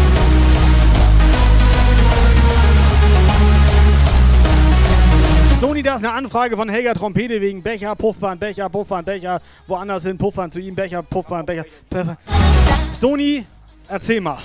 Sony, 5.60 5.84
da 5.84 5.96
ist 5.96 6.04
eine 6.04 6.14
Anfrage 6.14 6.56
von 6.58 6.68
Helga 6.70 6.94
Trompete 6.96 7.40
wegen 7.40 7.62
Becher, 7.62 7.96
Puffbahn, 7.96 8.40
Becher, 8.40 8.68
Puffbahn, 8.70 9.06
Becher. 9.06 9.40
Woanders 9.68 10.04
hin, 10.04 10.18
Puffbahn 10.18 10.52
zu 10.52 10.60
ihm, 10.60 10.74
Becher, 10.74 11.04
Puffbahn, 11.04 11.46
Becher. 11.46 11.66
Puffbahn. 11.90 12.18
Sony, 13.00 13.46
erzähl 13.92 14.22
mal. 14.22 14.40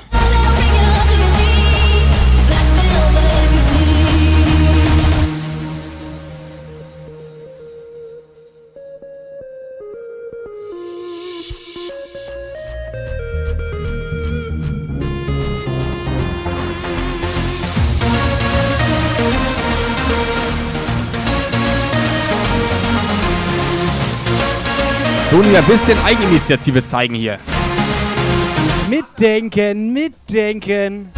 Sony 25.31 25.56
ein 25.56 25.64
bisschen 25.64 25.98
Eigeninitiative 26.05 26.85
zeigen 26.85 27.14
hier. 27.14 27.39
Mitdenken, 28.88 29.92
mitdenken. 29.92 31.10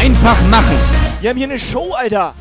Einfach 0.00 0.40
machen. 0.50 0.78
Wir 1.20 1.30
haben 1.30 1.36
hier 1.36 1.46
eine 1.48 1.58
Show, 1.58 1.92
Alter. 1.92 2.34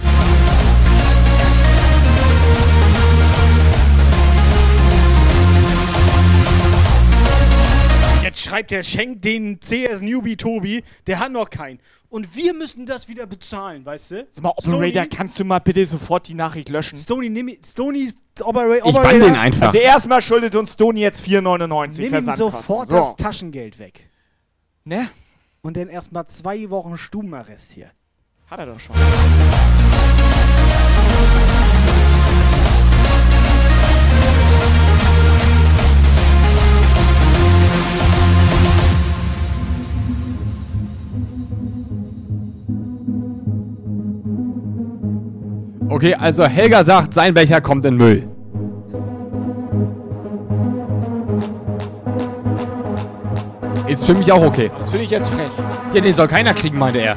Schreibt 8.55 8.71
er, 8.71 8.83
schenkt 8.83 9.25
den 9.25 9.59
CS 9.59 9.99
Newbie 9.99 10.37
Tobi, 10.37 10.81
der 11.07 11.19
hat 11.19 11.29
noch 11.31 11.49
keinen. 11.49 11.79
Und 12.07 12.33
wir 12.37 12.53
müssen 12.53 12.85
das 12.85 13.09
wieder 13.09 13.25
bezahlen, 13.25 13.85
weißt 13.85 14.11
du? 14.11 14.27
Sag 14.29 14.43
mal, 14.43 14.53
Operator, 14.55 15.05
kannst 15.07 15.37
du 15.37 15.43
mal 15.43 15.59
bitte 15.59 15.85
sofort 15.85 16.29
die 16.29 16.35
Nachricht 16.35 16.69
löschen? 16.69 16.97
Stony, 16.97 17.29
nimm 17.29 17.49
Stony, 17.65 18.13
Opera, 18.41 18.77
Ich 18.77 18.83
Operator. 18.83 19.03
bann 19.03 19.19
den 19.19 19.35
einfach. 19.35 19.67
Also 19.67 19.79
erstmal 19.79 20.21
schuldet 20.21 20.55
uns 20.55 20.71
Stony 20.71 21.01
jetzt 21.01 21.21
4,99 21.21 21.95
Nimm 21.97 22.05
ihm 22.05 22.09
Versandkosten. 22.11 22.61
sofort 22.61 22.87
So. 22.87 22.95
das 22.95 23.15
Taschengeld 23.17 23.77
weg. 23.77 24.09
Ne? 24.85 25.09
Und 25.61 25.75
dann 25.75 25.89
erstmal 25.89 26.25
zwei 26.27 26.69
Wochen 26.69 26.97
Stubenarrest 26.97 27.73
hier. 27.73 27.91
Hat 28.49 28.59
er 28.59 28.67
doch 28.67 28.79
schon. 28.79 28.95
Okay, 45.89 46.15
also 46.15 46.45
Helga 46.45 46.83
sagt, 46.83 47.13
sein 47.13 47.33
Becher 47.33 47.61
kommt 47.61 47.85
in 47.85 47.95
Müll. 47.95 48.27
Ist 53.87 54.05
für 54.05 54.15
mich 54.15 54.31
auch 54.31 54.41
okay. 54.41 54.71
Das 54.77 54.89
finde 54.89 55.05
ich 55.05 55.11
jetzt 55.11 55.29
frech. 55.29 55.51
Ja, 55.93 56.01
den 56.01 56.13
soll 56.13 56.27
keiner 56.27 56.53
kriegen, 56.53 56.77
meinte 56.77 56.99
er. 56.99 57.15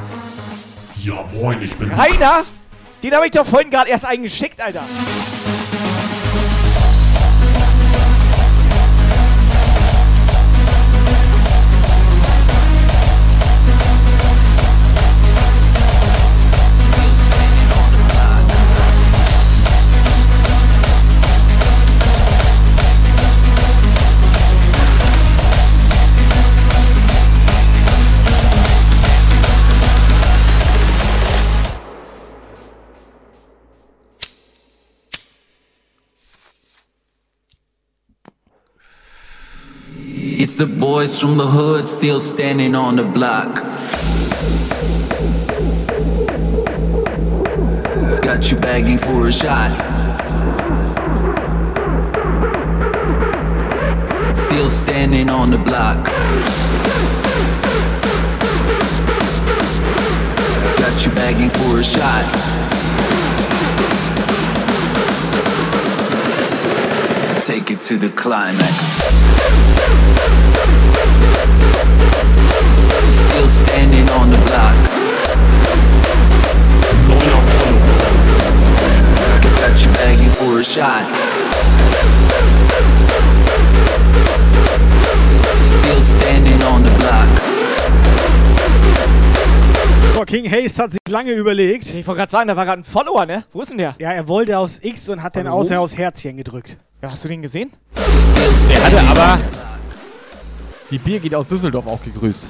Ja, 0.97 1.25
moin, 1.33 1.61
ich 1.61 1.73
bin 1.75 1.89
Rainer? 1.89 2.19
Max. 2.19 2.53
Den 3.01 3.13
habe 3.15 3.25
ich 3.25 3.31
doch 3.31 3.45
vorhin 3.45 3.69
gerade 3.69 3.89
erst 3.89 4.05
eingeschickt, 4.05 4.61
Alter. 4.61 4.81
The 40.59 40.65
boys 40.65 41.17
from 41.17 41.37
the 41.37 41.47
hood 41.47 41.87
still 41.87 42.19
standing 42.19 42.75
on 42.75 42.97
the 42.97 43.03
block. 43.03 43.63
Got 48.21 48.51
you 48.51 48.57
begging 48.57 48.97
for 48.97 49.27
a 49.27 49.31
shot. 49.31 49.71
Still 54.35 54.67
standing 54.67 55.29
on 55.29 55.49
the 55.49 55.57
block. 55.57 56.03
Got 60.77 61.05
you 61.05 61.11
begging 61.13 61.49
for 61.49 61.79
a 61.79 61.83
shot. 61.85 62.58
take 67.49 67.71
it 67.71 67.81
to 67.81 67.97
the 67.97 68.09
climax. 68.09 68.77
Still 73.25 73.47
standing 73.47 74.07
on 74.11 74.29
the 74.29 74.37
block. 74.45 74.75
Get 79.41 79.55
out 79.65 79.83
your 79.83 79.93
baggie 79.95 80.29
for 80.37 80.59
a 80.59 80.63
shot. 80.63 81.05
Still 85.79 86.01
standing 86.01 86.61
on 86.71 86.83
the 86.83 86.91
block. 86.99 87.29
King 90.27 90.45
Haze 90.51 90.77
hat 90.77 90.91
sich 90.91 90.99
lange 91.07 91.31
überlegt. 91.31 91.87
Ich 91.95 92.05
wollte 92.05 92.19
gerade 92.19 92.31
sagen, 92.31 92.47
da 92.49 92.55
war 92.55 92.65
gerade 92.65 92.81
ein 92.81 92.83
Follower, 92.83 93.25
ne? 93.25 93.45
Wo 93.51 93.61
ist 93.61 93.71
denn 93.71 93.79
der? 93.79 93.95
Ja, 93.97 94.11
er 94.11 94.27
wollte 94.27 94.59
aus 94.59 94.77
X 94.83 95.09
und 95.09 95.23
hat 95.23 95.35
Hallo? 95.35 95.45
dann 95.45 95.53
außer 95.53 95.79
aus 95.79 95.97
Herzchen 95.97 96.37
gedrückt. 96.37 96.77
Ja, 97.01 97.11
hast 97.11 97.23
du 97.23 97.29
den 97.29 97.41
gesehen? 97.41 97.71
Der 97.95 98.85
hatte 98.85 98.99
aber 99.01 99.39
die 100.91 100.97
Birgit 100.97 101.33
aus 101.33 101.47
Düsseldorf 101.47 101.87
auch 101.87 102.03
gegrüßt. 102.03 102.49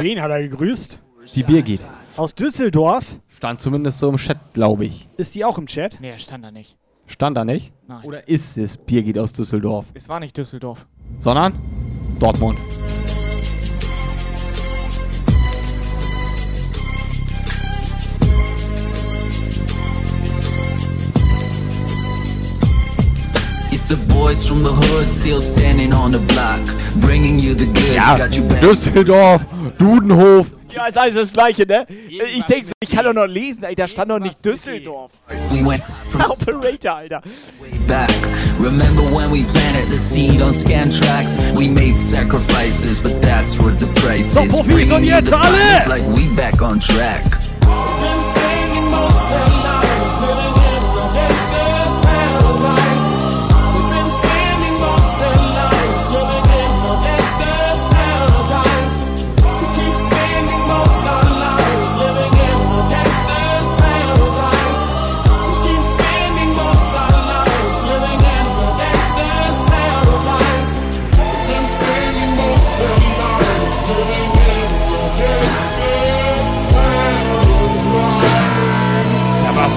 Wen 0.00 0.22
hat 0.22 0.30
er 0.30 0.42
gegrüßt? 0.48 0.98
Die 1.34 1.42
Birgit. 1.42 1.82
Aus 2.16 2.34
Düsseldorf. 2.34 3.04
Stand 3.28 3.60
zumindest 3.60 3.98
so 3.98 4.08
im 4.08 4.16
Chat, 4.16 4.38
glaube 4.54 4.86
ich. 4.86 5.06
Ist 5.18 5.34
die 5.34 5.44
auch 5.44 5.58
im 5.58 5.66
Chat? 5.66 5.98
Nee, 6.00 6.16
stand 6.16 6.44
da 6.44 6.50
nicht. 6.50 6.78
Stand 7.06 7.36
da 7.36 7.44
nicht? 7.44 7.74
Nein. 7.86 8.04
Oder 8.04 8.26
ist 8.26 8.56
es 8.56 8.78
Birgit 8.78 9.18
aus 9.18 9.34
Düsseldorf? 9.34 9.86
Es 9.92 10.08
war 10.08 10.18
nicht 10.18 10.36
Düsseldorf. 10.36 10.86
Sondern 11.18 11.58
Dortmund. 12.18 12.58
It's 23.88 23.94
the 23.94 24.14
boys 24.14 24.44
from 24.44 24.64
the 24.64 24.72
hood 24.72 25.08
still 25.08 25.40
standing 25.40 25.92
on 25.92 26.10
the 26.10 26.18
block, 26.18 26.58
bringing 27.00 27.38
you 27.38 27.54
the 27.54 27.66
goods. 27.66 27.94
Ja, 27.94 28.16
Got 28.18 28.34
you 28.34 28.42
back. 28.42 28.60
Düsseldorf, 28.60 29.42
Dudenhof. 29.78 30.50
Ja, 30.74 30.86
ist 30.88 30.98
alles 30.98 31.14
das 31.14 31.32
Gleiche, 31.32 31.64
ne? 31.64 31.86
Ich 32.08 32.42
denke 32.46 32.66
so, 32.66 32.72
ich 32.80 32.90
kann 32.90 33.04
doch 33.04 33.12
noch 33.12 33.26
lesen, 33.28 33.62
ey, 33.62 33.76
da 33.76 33.86
stand 33.86 34.10
doch 34.10 34.18
nicht 34.18 34.44
Düsseldorf. 34.44 35.12
We 35.50 35.64
went 35.64 35.84
from 36.10 36.22
Operator, 36.32 36.96
Alter. 36.96 37.22
back. 37.86 38.10
Remember 38.58 39.02
when 39.02 39.30
we 39.30 39.44
planted 39.52 39.88
the 39.92 39.98
seed 39.98 40.42
on 40.42 40.52
scan 40.52 40.90
tracks? 40.90 41.38
We 41.56 41.68
made 41.68 41.96
sacrifices, 41.96 43.00
but 43.00 43.22
that's 43.22 43.56
what 43.56 43.78
the 43.78 43.86
price 44.00 44.32
So, 44.34 44.42
is. 44.42 44.52
Profis, 44.52 44.74
Bringing 44.74 44.92
und 44.96 45.04
jetzt 45.04 45.32
alle! 45.32 45.84
like 45.86 46.02
we 46.08 46.26
back 46.34 46.60
on 46.60 46.80
track. 46.80 47.22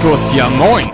Tabascos 0.09 0.31
hier, 0.31 0.49
moin. 0.57 0.91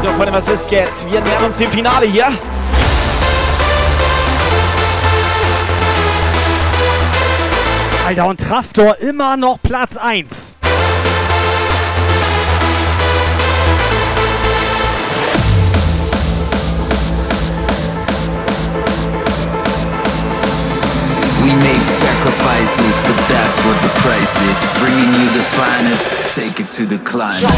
So, 0.00 0.08
Freunde, 0.08 0.32
was 0.32 0.48
ist 0.48 0.70
jetzt? 0.70 1.10
Wir 1.10 1.20
nähern 1.20 1.44
uns 1.44 1.56
dem 1.56 1.70
Finale 1.70 2.06
hier. 2.06 2.32
Alter, 8.06 8.26
und 8.26 8.40
Traftor 8.40 8.96
immer 8.98 9.36
noch 9.36 9.58
Platz 9.62 9.96
1. 9.96 10.49
We 21.42 21.54
made 21.54 21.80
sacrifices, 21.80 22.98
but 23.00 23.16
that's 23.28 23.58
what 23.64 23.80
the 23.80 23.88
price 24.04 24.36
is. 24.50 24.60
Bringing 24.78 25.12
you 25.20 25.30
the 25.32 25.42
finest, 25.56 26.36
take 26.36 26.60
it 26.60 26.68
to 26.76 26.84
the 26.84 26.98
climax. 26.98 27.50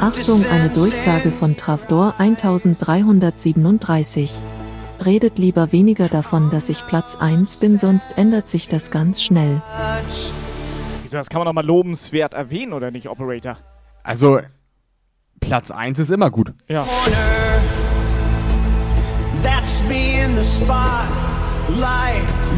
Achtung, 0.00 0.44
eine 0.46 0.70
Durchsage 0.70 1.30
von 1.30 1.56
Trafdor 1.56 2.14
1337. 2.18 4.32
Redet 5.04 5.38
lieber 5.38 5.72
weniger 5.72 6.08
davon, 6.08 6.50
dass 6.50 6.68
ich 6.68 6.86
Platz 6.86 7.16
1 7.16 7.58
bin, 7.58 7.78
sonst 7.78 8.18
ändert 8.18 8.48
sich 8.48 8.68
das 8.68 8.90
ganz 8.90 9.22
schnell. 9.22 9.62
Wieso, 11.02 11.16
das 11.16 11.28
kann 11.28 11.40
man 11.40 11.46
doch 11.46 11.52
mal 11.52 11.64
lobenswert 11.64 12.32
erwähnen, 12.32 12.72
oder 12.72 12.90
nicht, 12.90 13.08
Operator? 13.08 13.58
Also, 14.02 14.40
Platz 15.40 15.70
1 15.70 15.98
ist 15.98 16.10
immer 16.10 16.30
gut. 16.30 16.52
Ja. 16.68 16.86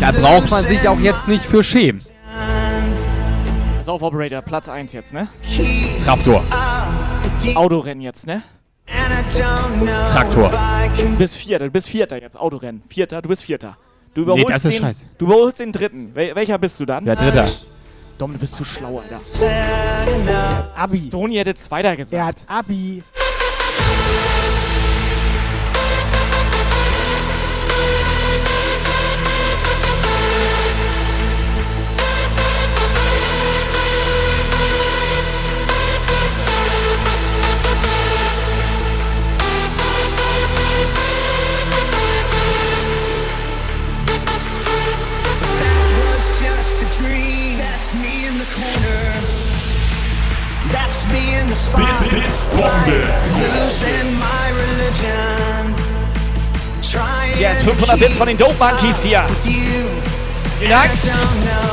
Da 0.00 0.12
braucht 0.12 0.50
man 0.50 0.66
sich 0.66 0.88
auch 0.88 1.00
jetzt 1.00 1.28
nicht 1.28 1.44
für 1.44 1.62
schämen. 1.62 2.00
Pass 3.82 3.88
auf, 3.88 4.02
Operator, 4.02 4.42
Platz 4.42 4.68
1 4.68 4.92
jetzt, 4.92 5.12
ne? 5.12 5.26
Traftor. 6.04 6.44
Autorennen 7.56 8.00
jetzt, 8.00 8.28
ne? 8.28 8.44
And 8.86 9.12
I 9.12 9.40
don't 9.40 9.80
know 9.80 10.08
Traktor. 10.08 10.52
Du 10.96 11.16
bist 11.16 11.36
Vierter, 11.36 11.64
du 11.64 11.72
bist 11.72 11.88
Vierter 11.88 12.22
jetzt, 12.22 12.38
Autorennen. 12.38 12.84
Vierter, 12.88 13.20
du 13.20 13.28
bist 13.28 13.42
Vierter. 13.42 13.76
Du 14.14 14.22
überholst 14.22 14.50
das 14.50 14.64
ist 14.66 14.74
den, 14.74 14.82
scheiße. 14.82 15.06
Du 15.18 15.24
überholst 15.24 15.58
den 15.58 15.72
Dritten. 15.72 16.14
Wel 16.14 16.32
welcher 16.36 16.58
bist 16.58 16.78
du 16.78 16.86
dann? 16.86 17.04
Der 17.04 17.16
Dritter. 17.16 17.48
Dom, 18.18 18.34
du 18.34 18.38
bist 18.38 18.54
zu 18.54 18.64
schlau, 18.64 19.00
Alter. 19.00 19.20
Abi. 20.76 21.10
Toni 21.10 21.34
hätte 21.34 21.56
Zweiter 21.56 21.96
gesagt. 21.96 22.14
Er 22.14 22.24
hat 22.24 22.44
Abi. 22.46 23.02
That's 51.52 51.76
me 51.76 51.84
in 51.84 51.96
the 51.98 52.32
spotlight. 52.32 52.88
Blitzbombe. 52.88 53.04
Losing 53.60 54.18
my 54.18 54.48
religion. 54.56 55.74
Trying 56.80 57.38
Yes, 57.38 57.62
500 57.62 58.00
Bits 58.00 58.16
von 58.16 58.26
den 58.26 58.38
Dope 58.38 58.54
Monkeys 58.58 59.02
hier. 59.02 59.26
you. 59.44 59.84
Vielen 60.58 60.70
Dank. 60.70 60.90
I 60.92 60.96
don't 60.96 61.44
know 61.44 61.72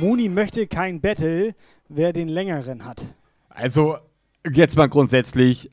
Moni 0.00 0.28
möchte 0.28 0.66
kein 0.66 1.00
Battle, 1.00 1.54
wer 1.88 2.12
den 2.12 2.28
längeren 2.28 2.84
hat. 2.84 3.02
Also, 3.48 3.98
jetzt 4.52 4.76
mal 4.76 4.88
grundsätzlich, 4.88 5.70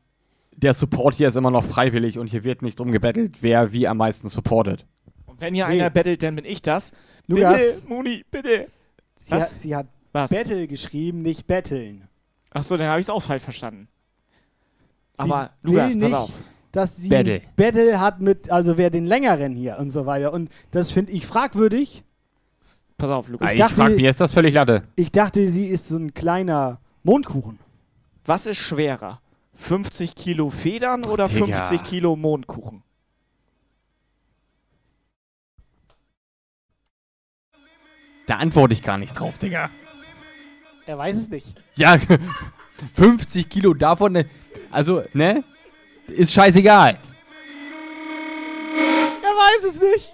der 0.51 0.73
Support 0.73 1.15
hier 1.15 1.27
ist 1.29 1.37
immer 1.37 1.51
noch 1.51 1.63
freiwillig 1.63 2.19
und 2.19 2.27
hier 2.27 2.43
wird 2.43 2.61
nicht 2.61 2.79
drum 2.79 2.91
gebettelt, 2.91 3.37
wer 3.41 3.71
wie 3.73 3.87
am 3.87 3.97
meisten 3.97 4.29
supportet. 4.29 4.85
Und 5.25 5.39
wenn 5.39 5.53
hier 5.53 5.67
Nee. 5.67 5.81
einer 5.81 5.89
battelt, 5.89 6.23
dann 6.23 6.35
bin 6.35 6.45
ich 6.45 6.61
das. 6.61 6.91
Lukas. 7.27 7.57
Bitte, 7.57 7.87
Moni, 7.87 8.25
bitte. 8.31 8.67
Sie, 9.23 9.31
Was? 9.31 9.51
hat, 9.51 9.59
sie 9.59 9.75
hat 9.75 9.87
Was? 10.13 10.31
Battle 10.31 10.67
geschrieben, 10.67 11.21
nicht 11.21 11.47
betteln. 11.47 12.07
Achso, 12.49 12.75
dann 12.77 12.87
habe 12.87 12.99
ich 12.99 13.05
es 13.05 13.09
auch 13.09 13.21
falsch 13.21 13.43
verstanden. 13.43 13.87
Sie 15.15 15.23
Aber 15.23 15.51
Lukas, 15.63 15.95
nicht, 15.95 16.11
pass 16.11 16.19
auf. 16.21 16.31
Dass 16.71 16.95
sie 16.97 17.09
Battle. 17.09 17.41
Battle 17.55 17.99
hat 17.99 18.19
mit, 18.19 18.49
also 18.51 18.77
wer 18.77 18.89
den 18.89 19.05
längeren 19.05 19.55
hier 19.55 19.77
und 19.79 19.89
so 19.89 20.05
weiter. 20.05 20.33
Und 20.33 20.51
das 20.71 20.91
finde 20.91 21.11
ich 21.11 21.25
fragwürdig. 21.25 22.03
Pass 22.97 23.09
auf, 23.09 23.29
Lukas. 23.29 23.47
Ah, 23.49 23.51
Ich, 23.53 23.59
dachte- 23.59 23.75
frag 23.75 23.95
mir, 23.95 24.09
ist 24.09 24.19
das 24.21 24.31
völlig 24.33 24.53
Latte? 24.53 24.83
Ich 24.95 25.11
dachte, 25.11 25.49
sie 25.49 25.67
ist 25.67 25.87
so 25.87 25.97
ein 25.97 26.13
kleiner 26.13 26.79
Mondkuchen. 27.03 27.59
Was 28.25 28.45
ist 28.45 28.57
schwerer? 28.57 29.21
50 29.55 30.15
Kilo 30.15 30.49
Federn 30.49 31.05
oder 31.05 31.27
Digga. 31.27 31.45
50 31.63 31.83
Kilo 31.83 32.15
Mondkuchen? 32.15 32.83
Da 38.27 38.37
antworte 38.37 38.73
ich 38.73 38.83
gar 38.83 38.97
nicht 38.97 39.13
drauf, 39.17 39.37
Digga. 39.37 39.69
Er 40.85 40.97
weiß 40.97 41.15
es 41.15 41.29
nicht. 41.29 41.53
Ja, 41.75 41.97
50 42.93 43.49
Kilo 43.49 43.73
davon, 43.73 44.13
ne, 44.13 44.25
also, 44.71 45.03
ne? 45.13 45.43
Ist 46.07 46.33
scheißegal. 46.33 46.97
Er 49.21 49.29
weiß 49.29 49.63
es 49.65 49.79
nicht. 49.79 50.11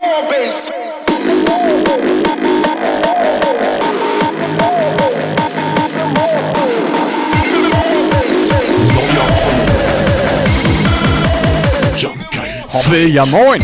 Hoppel, 12.74 13.14
ja 13.14 13.26
moin. 13.28 13.61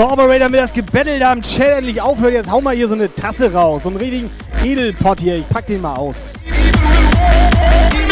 So, 0.00 0.06
Operator, 0.06 0.38
damit 0.38 0.60
das 0.60 0.72
Gebattle 0.72 1.18
da 1.18 1.30
im 1.30 1.42
Chat 1.42 1.76
endlich 1.76 2.00
aufhört, 2.00 2.32
jetzt 2.32 2.50
hau 2.50 2.62
mal 2.62 2.74
hier 2.74 2.88
so 2.88 2.94
eine 2.94 3.14
Tasse 3.14 3.52
raus. 3.52 3.82
So 3.82 3.90
einen 3.90 3.98
richtigen 3.98 4.30
Edelpott 4.64 5.20
hier. 5.20 5.36
Ich 5.36 5.48
pack 5.50 5.66
den 5.66 5.82
mal 5.82 5.94
aus. 5.94 6.16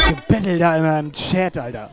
Gebattle 0.06 0.58
da 0.58 0.76
immer 0.76 0.98
im 0.98 1.10
Chat, 1.14 1.56
Alter. 1.56 1.88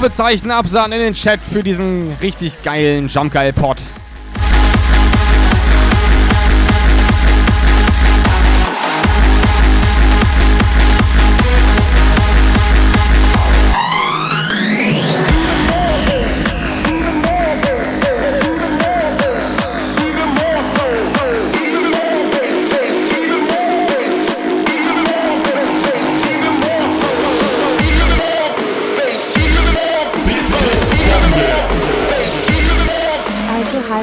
Ausrufezeichen 0.00 0.50
absahen 0.50 0.92
in 0.92 1.00
den 1.00 1.12
Chat 1.12 1.40
für 1.40 1.62
diesen 1.62 2.14
richtig 2.22 2.62
geilen 2.62 3.08
Jumpgeil-Pod. 3.08 3.82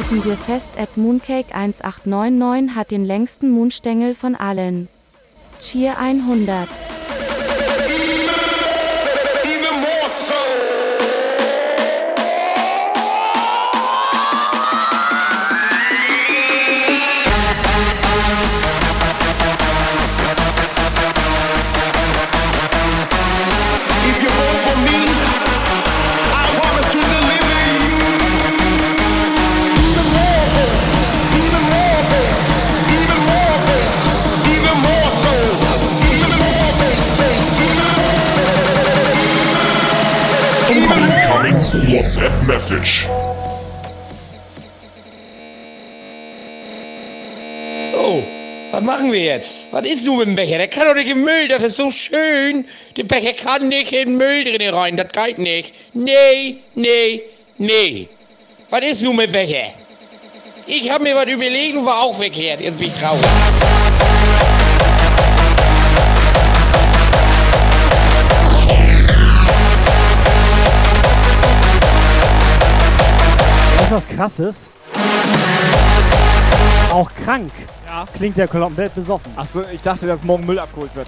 Halten 0.09 0.23
wir 0.23 0.37
fest, 0.37 0.77
at 0.77 0.89
Mooncake1899 0.95 2.75
hat 2.75 2.91
den 2.91 3.03
längsten 3.03 3.49
Moonstängel 3.49 4.15
von 4.15 4.35
allen. 4.35 4.87
Cheer 5.59 5.97
100. 5.99 6.69
more. 41.97 42.05
Incoming 42.05 42.27
WhatsApp 42.27 42.47
message. 42.47 43.07
So, 47.91 48.23
was 48.71 48.83
machen 48.83 49.11
wir 49.11 49.19
jetzt? 49.19 49.67
Was 49.71 49.85
ist 49.85 50.05
nun 50.05 50.19
mit 50.19 50.27
dem 50.27 50.35
Becher? 50.35 50.57
Der 50.57 50.67
kann 50.67 50.87
doch 50.87 50.95
nicht 50.95 51.09
im 51.09 51.23
Müll, 51.23 51.47
das 51.47 51.63
ist 51.63 51.77
so 51.77 51.91
schön. 51.91 52.65
Der 52.95 53.03
Becher 53.03 53.33
kann 53.33 53.67
nicht 53.69 53.91
in 53.91 54.09
den 54.09 54.17
Müll 54.17 54.43
drin 54.43 54.73
rein, 54.73 54.97
das 54.97 55.11
geht 55.11 55.39
nicht. 55.39 55.73
Nee, 55.93 56.57
nee, 56.75 57.21
nee. 57.57 58.07
Was 58.69 58.83
ist 58.83 59.01
nun 59.01 59.15
mit 59.15 59.27
dem 59.27 59.33
Becher? 59.33 59.73
Ich 60.67 60.91
habe 60.91 61.03
mir 61.03 61.15
was 61.15 61.27
überlegt 61.27 61.77
und 61.77 61.85
war 61.85 62.03
auch 62.03 62.15
verkehrt. 62.15 62.59
Jetzt 62.59 62.79
bin 62.79 62.87
ich 62.87 62.93
traurig. 62.93 63.86
Was 73.89 74.03
was 74.03 74.07
krasses? 74.17 74.69
Auch 76.91 77.09
krank. 77.23 77.53
Ja. 77.85 78.05
Klingt 78.13 78.35
der 78.35 78.49
komplett 78.49 78.93
besoffen. 78.93 79.31
Achso, 79.37 79.61
ich 79.71 79.81
dachte, 79.81 80.05
dass 80.05 80.25
morgen 80.25 80.45
Müll 80.45 80.59
abgeholt 80.59 80.93
wird. 80.93 81.07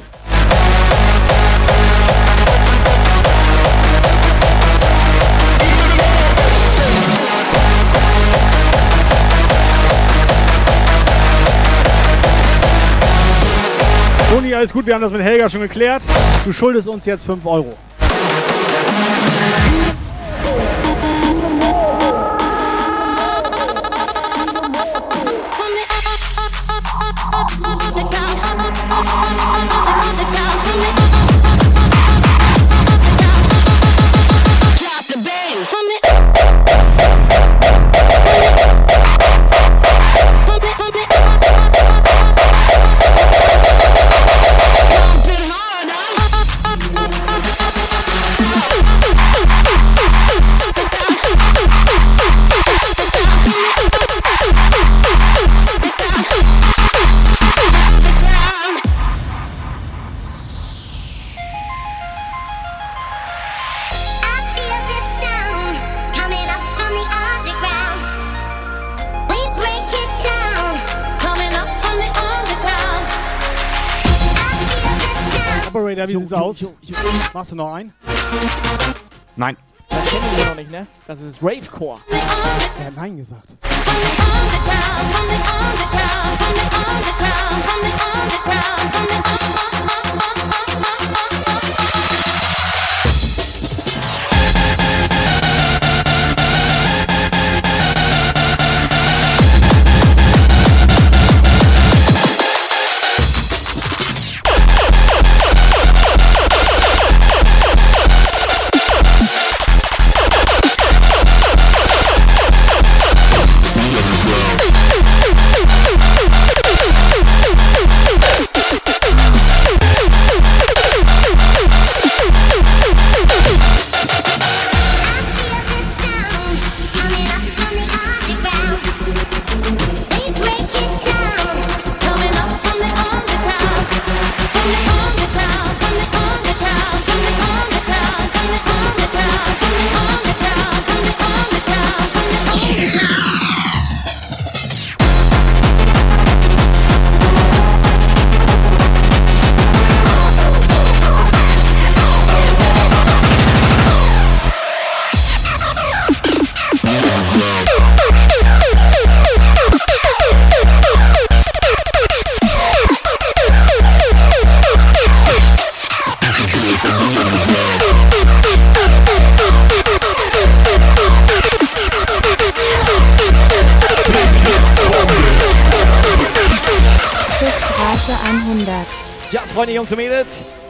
Toni, 14.32 14.54
alles 14.54 14.72
gut, 14.72 14.86
wir 14.86 14.94
haben 14.94 15.02
das 15.02 15.12
mit 15.12 15.22
Helga 15.22 15.50
schon 15.50 15.62
geklärt. 15.62 16.02
Du 16.46 16.54
schuldest 16.54 16.88
uns 16.88 17.06
jetzt 17.06 17.26
5 17.26 17.46
Euro. 17.46 17.76
Sieht's 76.30 76.42
aus? 76.42 76.64
Machst 77.34 77.52
du 77.52 77.56
noch 77.56 77.74
einen? 77.74 77.92
Nein. 79.36 79.58
Das 79.90 80.06
kennen 80.06 80.26
wir 80.36 80.46
noch 80.46 80.56
nicht, 80.56 80.70
ne? 80.72 80.86
Das 81.08 81.22
ist 81.22 81.42
Ravecore. 81.42 82.00
Er 82.80 82.86
hat 82.86 82.96
Nein 82.96 83.18
gesagt. 83.18 83.48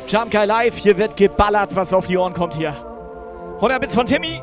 Jump 0.09 0.31
Guy 0.31 0.43
Live. 0.45 0.75
Hier 0.75 0.97
wird 0.97 1.15
geballert, 1.15 1.75
was 1.75 1.93
auf 1.93 2.07
die 2.07 2.17
Ohren 2.17 2.33
kommt 2.33 2.55
hier. 2.55 2.75
100 3.57 3.79
Bits 3.79 3.93
von 3.93 4.07
Timmy. 4.07 4.41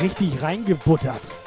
Richtig 0.00 0.40
reingebuttert. 0.40 1.39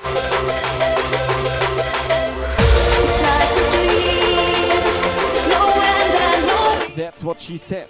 That's 7.23 7.27
what 7.37 7.41
she 7.41 7.55
said. 7.55 7.87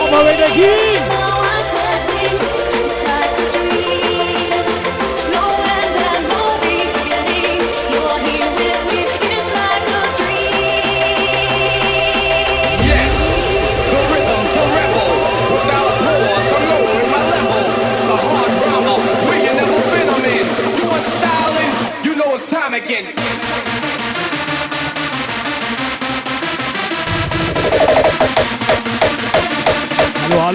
Operator, 0.00 0.52
geh! 0.52 0.96
Yes, 0.96 1.35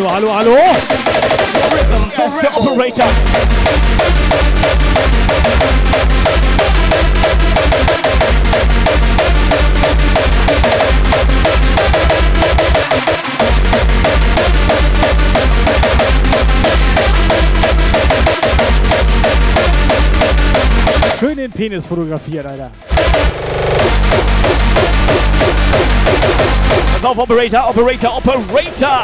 Hallo, 0.01 0.11
hallo, 0.15 0.35
hallo! 0.35 0.57
Das 2.17 2.33
ist 2.33 2.57
Operator. 2.57 3.05
Schön 21.19 21.35
den 21.37 21.51
Penis 21.51 21.85
fotografiert, 21.85 22.47
Alter. 22.47 22.71
Pass 26.93 27.05
auf, 27.05 27.17
Operator, 27.17 27.69
Operator, 27.69 28.17
Operator! 28.17 29.01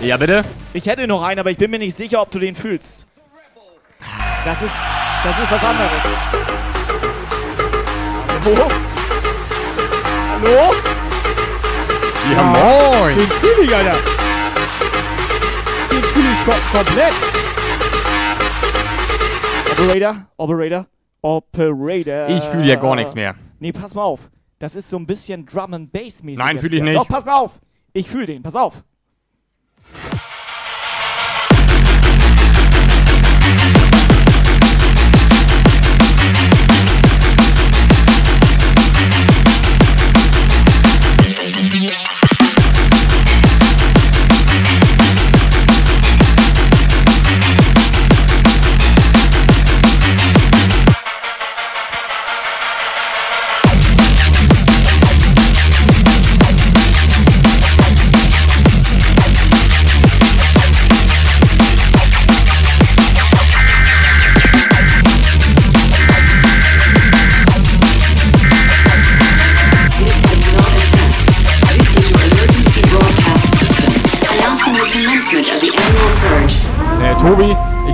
Ja, 0.00 0.16
bitte? 0.16 0.44
Ich 0.74 0.86
hätte 0.86 1.06
noch 1.06 1.22
einen, 1.22 1.40
aber 1.40 1.50
ich 1.50 1.56
bin 1.56 1.70
mir 1.70 1.78
nicht 1.78 1.96
sicher, 1.96 2.20
ob 2.20 2.30
du 2.30 2.38
den 2.38 2.54
fühlst. 2.54 3.06
Das 4.44 4.60
ist, 4.60 4.74
das 5.24 5.38
ist 5.38 5.50
was 5.50 5.64
anderes. 5.64 6.02
Hallo? 8.44 8.68
Hallo? 10.30 10.74
Ja, 12.32 12.42
moin. 12.42 13.16
Den 13.16 13.28
fühl 13.28 13.64
ich, 13.64 13.74
Alter. 13.74 13.96
Den 15.90 16.02
fühl 16.02 16.24
ich 16.24 16.44
kom 16.44 16.60
komplett. 16.72 17.14
Operator, 19.72 20.16
Operator, 20.36 20.86
Operator. 21.22 22.28
Ich 22.28 22.42
fühle 22.44 22.66
ja 22.66 22.76
gar 22.76 22.94
nichts 22.96 23.14
mehr. 23.14 23.34
Nee, 23.60 23.72
pass 23.72 23.94
mal 23.94 24.02
auf. 24.02 24.20
Das 24.64 24.74
ist 24.74 24.88
so 24.88 24.96
ein 24.96 25.04
bisschen 25.04 25.44
Drum 25.44 25.74
and 25.74 25.92
Bass 25.92 26.22
mäßig. 26.22 26.38
Nein, 26.38 26.56
jetzt 26.56 26.62
fühl 26.62 26.74
ich 26.74 26.82
nicht. 26.82 26.96
Doch, 26.96 27.06
pass 27.06 27.26
mal 27.26 27.38
auf. 27.38 27.60
Ich 27.92 28.08
fühle 28.08 28.24
den, 28.24 28.42
pass 28.42 28.56
auf. 28.56 28.82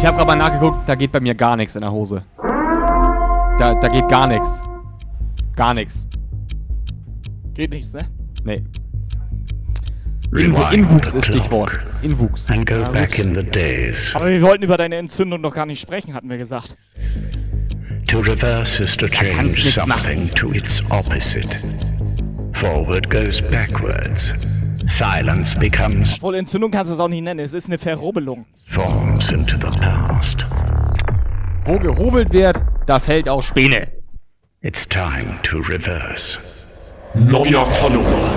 Ich 0.01 0.07
habe 0.07 0.17
gerade 0.17 0.29
mal 0.29 0.37
nachgeguckt, 0.37 0.89
da 0.89 0.95
geht 0.95 1.13
bei 1.13 1.21
mir 1.21 1.35
gar 1.35 1.57
nichts 1.57 1.75
in 1.75 1.83
der 1.83 1.93
Hose. 1.93 2.23
Da, 2.39 3.75
da 3.75 3.89
geht 3.89 4.09
gar 4.09 4.27
nichts. 4.27 4.63
Gar 5.55 5.75
nichts. 5.75 6.07
Geht 7.53 7.71
nichts, 7.71 7.93
ne? 7.93 8.01
Nee. 8.45 8.65
Inwu 10.33 10.63
Inwuchs 10.73 11.13
ist 11.13 11.27
Stichwort. 11.27 11.79
Inwuchs. 12.01 12.49
And 12.51 12.65
go 12.65 12.83
back 12.93 13.19
in 13.19 13.35
the 13.35 13.43
days. 13.43 14.15
Aber 14.15 14.31
wir 14.31 14.41
wollten 14.41 14.65
über 14.65 14.79
deine 14.79 14.97
Entzündung 14.97 15.43
noch 15.43 15.53
gar 15.53 15.67
nicht 15.67 15.81
sprechen, 15.81 16.15
hatten 16.15 16.31
wir 16.31 16.39
gesagt. 16.39 16.77
To 18.07 18.21
reverse 18.21 18.83
is 18.83 18.97
to 18.97 19.07
change 19.07 19.71
something 19.71 20.31
to 20.31 20.51
its 20.53 20.83
opposite. 20.91 21.59
Forward 22.55 23.11
goes 23.11 23.43
backwards. 23.43 24.33
Silence 24.91 25.55
becomes 25.55 26.17
Obwohl 26.17 26.35
Entzündung 26.35 26.71
kannst 26.73 26.91
du 26.91 26.95
es 26.95 27.01
auch 27.01 27.09
nicht 27.09 27.23
nennen. 27.23 27.41
Es 27.41 27.55
ist 27.55 27.69
eine 27.69 27.79
Verrubbelung. 27.79 28.45
forms 28.67 29.31
into 29.31 29.57
the 29.57 29.71
past. 29.79 30.45
Wo 31.65 31.79
gehobelt 31.79 32.33
wird, 32.33 32.61
da 32.87 32.99
fällt 32.99 33.29
auch 33.29 33.41
Späne. 33.41 33.93
It's 34.63 34.87
time 34.89 35.33
to 35.43 35.59
reverse. 35.59 36.39
Neuer 37.15 37.65
Follower. 37.67 38.37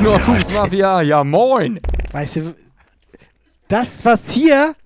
Nur 0.00 0.18
Fußmafia, 0.20 1.02
ja 1.02 1.24
moin. 1.24 1.80
Weißt 2.12 2.36
du, 2.36 2.54
das, 3.68 4.04
was 4.04 4.30
hier 4.30 4.76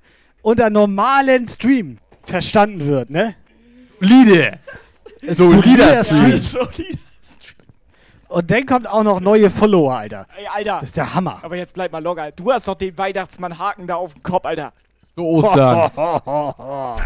unter 0.43 0.71
normalen 0.71 1.47
Stream 1.47 1.99
verstanden 2.23 2.87
wird, 2.87 3.11
ne? 3.11 3.35
Solide. 4.01 4.59
Solider 5.29 6.05
Stream. 6.05 6.43
Stream. 6.43 6.99
Und 8.29 8.51
dann 8.51 8.67
kommt 8.67 8.89
auch 8.89 9.03
noch 9.03 9.21
neue 9.21 9.51
Follower, 9.51 9.95
Alter. 9.95 10.27
Ey, 10.37 10.47
Alter. 10.47 10.79
Das 10.81 10.91
ist 10.91 10.97
der 10.97 11.15
Hammer. 11.15 11.41
Aber 11.43 11.57
jetzt 11.57 11.75
bleib 11.75 11.93
mal 11.93 12.03
locker. 12.03 12.31
Du 12.33 12.53
hast 12.53 12.69
doch 12.69 12.75
den 12.75 12.97
Weihnachtsmann-Haken 12.97 13.87
da 13.87 13.97
auf 13.97 14.15
dem 14.15 14.23
Kopf, 14.23 14.45
Alter. 14.45 14.73
So 15.17 15.27
Ostern. 15.27 15.91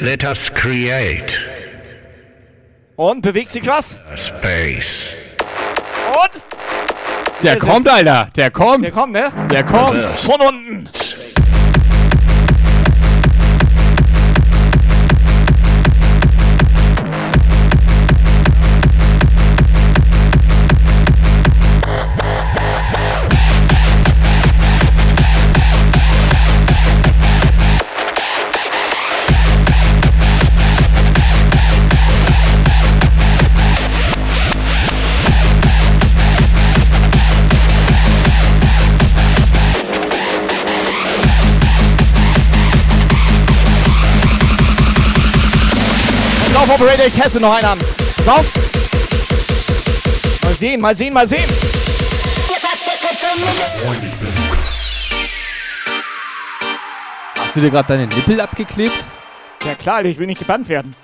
Let 0.00 0.24
us 0.24 0.50
create 0.52 1.38
Und 2.96 3.22
bewegt 3.22 3.52
sich 3.52 3.66
was? 3.66 3.96
a 4.10 4.16
space. 4.16 5.08
Und? 6.08 6.42
Der 7.42 7.54
Es 7.56 7.60
kommt, 7.60 7.86
ist- 7.86 7.92
Alter. 7.92 8.28
Der 8.36 8.50
kommt. 8.50 8.84
Der 8.84 8.90
kommt, 8.92 9.12
ne? 9.12 9.32
Der 9.50 9.64
kommt. 9.64 9.96
Von 9.96 10.40
unten. 10.40 10.88
Auf, 46.70 46.80
Operator, 46.80 47.06
ich 47.06 47.12
teste 47.12 47.40
noch 47.40 47.52
einen 47.52 47.64
an. 47.64 47.78
Auf. 48.26 48.46
Mal 50.42 50.54
sehen, 50.54 50.80
mal 50.80 50.94
sehen, 50.94 51.12
mal 51.12 51.26
sehen. 51.26 51.48
Hast 57.36 57.56
du 57.56 57.60
dir 57.60 57.70
gerade 57.70 57.88
deine 57.88 58.06
Nippel 58.06 58.40
abgeklebt? 58.40 59.04
Ja 59.64 59.74
klar, 59.74 60.04
ich 60.04 60.18
will 60.18 60.26
nicht 60.26 60.38
gebannt 60.38 60.68
werden. 60.68 60.94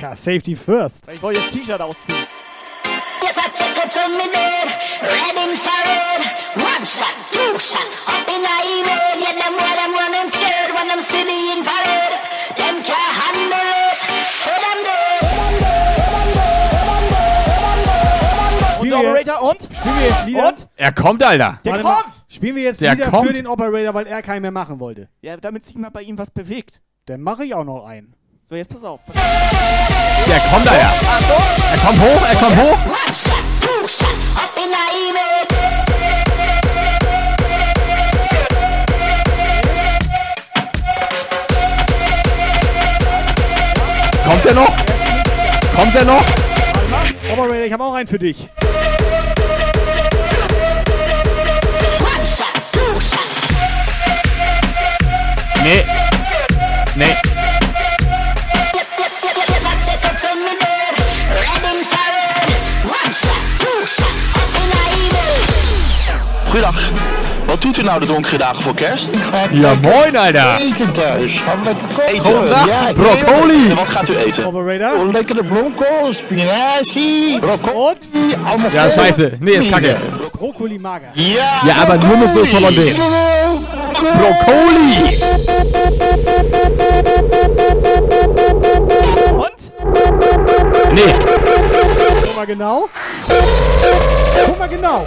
Ja, 0.00 0.14
Safety 0.16 0.56
first. 0.56 1.02
Ich 1.12 1.22
wollte 1.22 1.40
jetzt 1.40 1.52
T-Shirt 1.52 1.80
ausziehen. 1.80 2.18
Yes, 3.22 3.36
I 3.36 3.48
take 3.56 3.80
her 3.80 3.88
to 3.88 4.08
me 4.10 4.26
bed, 4.32 4.68
red 5.02 5.36
infrared. 5.36 6.20
One 6.56 6.84
shot, 6.84 7.14
two 7.32 7.58
shot, 7.58 7.86
up 8.08 8.28
in 8.28 8.42
a 8.42 8.56
email. 8.78 9.22
Yeah, 9.22 9.38
them 9.38 9.54
why 9.56 9.74
them 9.76 9.92
running 9.94 10.30
scared 10.30 10.72
when 10.74 11.00
see 11.00 11.24
the 11.24 11.58
infrared. 11.58 12.33
Und 18.98 19.06
Operator, 19.06 19.42
und? 19.50 19.62
Spielen 19.62 19.98
wir 19.98 20.08
jetzt 20.08 20.26
Lieder? 20.26 20.48
Und? 20.48 20.68
Er 20.76 20.92
kommt, 20.92 21.22
Alter. 21.22 21.60
Der 21.64 21.72
Warte 21.72 21.84
mal. 21.84 21.94
kommt! 22.02 22.14
Spielen 22.28 22.56
wir 22.56 22.62
jetzt 22.62 22.80
Der 22.80 22.94
Lieder 22.94 23.10
kommt. 23.10 23.26
für 23.28 23.32
den 23.34 23.46
Operator, 23.46 23.94
weil 23.94 24.06
er 24.06 24.22
keinen 24.22 24.42
mehr 24.42 24.50
machen 24.50 24.80
wollte. 24.80 25.08
Ja, 25.22 25.36
damit 25.36 25.64
sich 25.64 25.74
mal 25.76 25.90
bei 25.90 26.02
ihm 26.02 26.18
was 26.18 26.30
bewegt. 26.30 26.80
Dann 27.06 27.20
mache 27.20 27.44
ich 27.44 27.54
auch 27.54 27.64
noch 27.64 27.84
einen. 27.86 28.14
So, 28.42 28.54
jetzt 28.56 28.72
pass 28.72 28.84
auf. 28.84 29.00
Der 29.06 30.38
kommt, 30.50 30.68
Alter. 30.68 30.92
Er 31.72 31.78
kommt 31.78 32.00
hoch, 32.00 32.28
er 32.28 32.36
kommt 32.36 32.56
hoch. 32.56 32.78
One 32.86 33.14
shot, 33.14 33.44
two 33.60 33.88
shot, 33.88 34.08
up 34.36 34.50
in 34.56 34.70
a 34.72 35.08
email. 35.08 36.44
Kommt 44.26 44.46
er 44.46 44.54
noch? 44.54 44.74
Kommt 45.76 45.94
er 45.94 46.04
noch? 46.04 46.24
Operator, 47.34 47.64
ich 47.66 47.72
habe 47.72 47.82
auch 47.82 47.94
einen 47.94 48.06
für 48.06 48.18
dich. 48.18 48.48
Nee. 55.64 55.84
Nee. 56.94 57.16
Goedendag. 66.52 66.74
Wat 67.46 67.62
doet 67.62 67.78
u 67.78 67.82
nou 67.82 68.00
de 68.00 68.06
donkere 68.06 68.38
dagen 68.38 68.62
voor 68.62 68.74
kerst? 68.74 69.08
Ik 69.12 69.18
ga 69.30 69.38
Ja, 69.50 69.72
moin, 69.82 70.16
Alter. 70.16 70.56
eten 70.60 70.92
thuis. 70.92 71.40
Gaan 71.40 71.58
we 71.58 71.64
lekker 71.64 71.86
koken. 71.96 72.24
Goedendag, 72.24 72.66
Ja, 72.66 72.92
broccoli. 72.92 73.70
En 73.70 73.76
wat 73.76 73.88
gaat 73.88 74.08
u 74.08 74.16
eten? 74.16 74.46
Operator. 74.46 74.98
Oh, 75.06 75.12
lekkere 75.12 75.42
bloemkool, 75.44 76.12
spinazie, 76.12 77.38
broccoli. 77.38 77.96
Allemaal 78.46 78.70
Ja, 78.72 78.88
scheiße. 78.88 79.32
Nee, 79.40 79.54
ist 79.54 79.70
kacke. 79.70 79.96
Brokkoli 80.38 80.78
mager. 80.78 81.08
Ja, 81.12 81.60
Ja, 81.66 81.74
aber 81.76 81.96
nur 82.06 82.16
mit 82.18 82.32
Soße 82.32 82.52
Hollandaise. 82.54 83.00
Brokkoli. 84.18 85.18
Und? 89.36 89.72
Nee. 90.92 91.14
Guck 92.22 92.36
mal 92.36 92.46
genau. 92.46 92.88
Guck 94.46 94.58
mal 94.58 94.68
genau. 94.68 95.04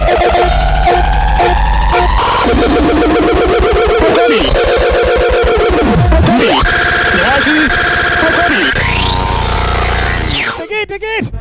Der 10.58 10.68
geht, 10.68 10.90
der 10.90 11.00
geht. 11.00 11.32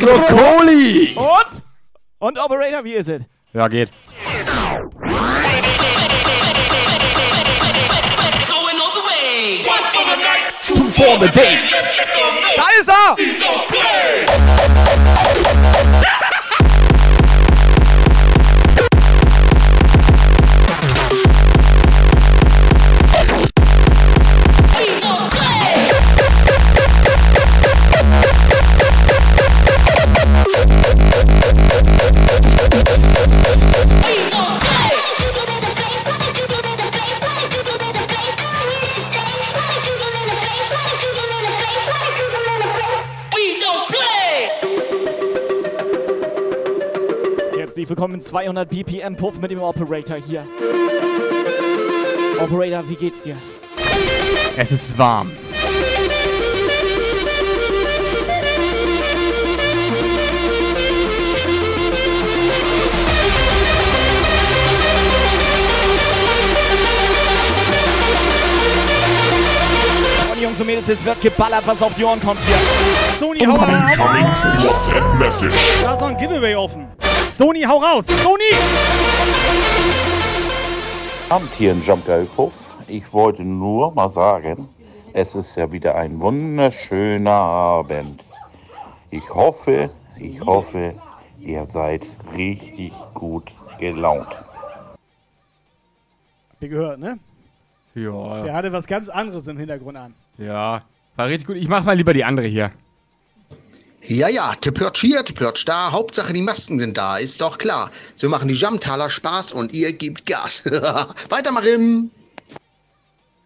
Brokkoli. 0.00 1.16
Und? 1.16 1.62
Und 2.18 2.38
Operator, 2.38 2.84
wie 2.84 2.94
ist 2.94 3.08
es? 3.08 3.22
Ja, 3.52 3.68
geht. 3.68 3.90
For 10.94 11.18
the 11.18 11.28
day. 11.32 11.58
Da 12.56 12.66
ist 12.80 12.88
er! 12.88 13.14
willkommen 47.96 48.14
in 48.14 48.20
200 48.20 48.68
BPM 48.68 49.14
Puff 49.14 49.38
mit 49.38 49.52
dem 49.52 49.62
Operator 49.62 50.16
hier. 50.16 50.44
Operator, 52.40 52.82
wie 52.88 52.96
geht's 52.96 53.22
dir? 53.22 53.36
Es 54.56 54.72
ist 54.72 54.98
warm. 54.98 55.30
Jungs 70.42 70.60
und 70.60 70.66
Mädels, 70.66 70.88
es 70.88 71.04
wird 71.04 71.20
geballert, 71.20 71.62
was 71.64 71.80
auf 71.80 71.94
die 71.94 72.02
Ohren 72.02 72.20
kommt 72.20 72.40
hier. 72.44 72.56
Sony, 73.20 73.46
hau 73.46 73.56
mal! 73.56 73.96
WhatsApp-Message. 74.66 75.54
Da 75.84 75.94
ist 75.94 76.00
noch 76.00 76.08
ein 76.08 76.16
Giveaway 76.16 76.56
offen. 76.56 76.88
Sony, 77.36 77.62
hau 77.62 77.78
raus. 77.78 78.04
Sony! 78.22 78.44
Abend 81.28 81.52
hier 81.54 81.72
in 81.72 81.84
Jumpgeil-Puff. 81.84 82.52
Ich 82.86 83.12
wollte 83.12 83.42
nur 83.42 83.92
mal 83.92 84.08
sagen, 84.08 84.68
es 85.12 85.34
ist 85.34 85.56
ja 85.56 85.72
wieder 85.72 85.96
ein 85.96 86.20
wunderschöner 86.20 87.32
Abend. 87.32 88.24
Ich 89.10 89.28
hoffe, 89.30 89.90
ich 90.16 90.40
hoffe, 90.42 90.94
ihr 91.40 91.66
seid 91.66 92.06
richtig 92.36 92.92
gut 93.14 93.50
gelaunt. 93.80 94.28
Habt 94.28 95.00
ihr 96.60 96.68
gehört, 96.68 97.00
ne? 97.00 97.18
Ja. 97.96 98.44
Der 98.44 98.54
hatte 98.54 98.72
was 98.72 98.86
ganz 98.86 99.08
anderes 99.08 99.48
im 99.48 99.58
Hintergrund 99.58 99.96
an. 99.96 100.14
Ja. 100.38 100.82
War 101.16 101.26
richtig 101.26 101.48
gut. 101.48 101.56
Ich 101.56 101.68
mach 101.68 101.84
mal 101.84 101.96
lieber 101.96 102.12
die 102.12 102.24
andere 102.24 102.46
hier. 102.46 102.70
Ja, 104.06 104.28
ja, 104.28 104.54
Tepörtsch 104.56 105.00
hier, 105.00 105.24
Tepörtsch 105.24 105.64
da. 105.66 105.90
Hauptsache 105.90 106.32
die 106.32 106.42
Masken 106.42 106.78
sind 106.78 106.96
da, 106.96 107.16
ist 107.16 107.40
doch 107.40 107.56
klar. 107.58 107.90
So 108.16 108.28
machen 108.28 108.48
die 108.48 108.54
Jamtaler 108.54 109.08
Spaß 109.10 109.52
und 109.52 109.72
ihr 109.72 109.92
gebt 109.94 110.26
Gas. 110.26 110.62
Weitermachen! 111.30 112.10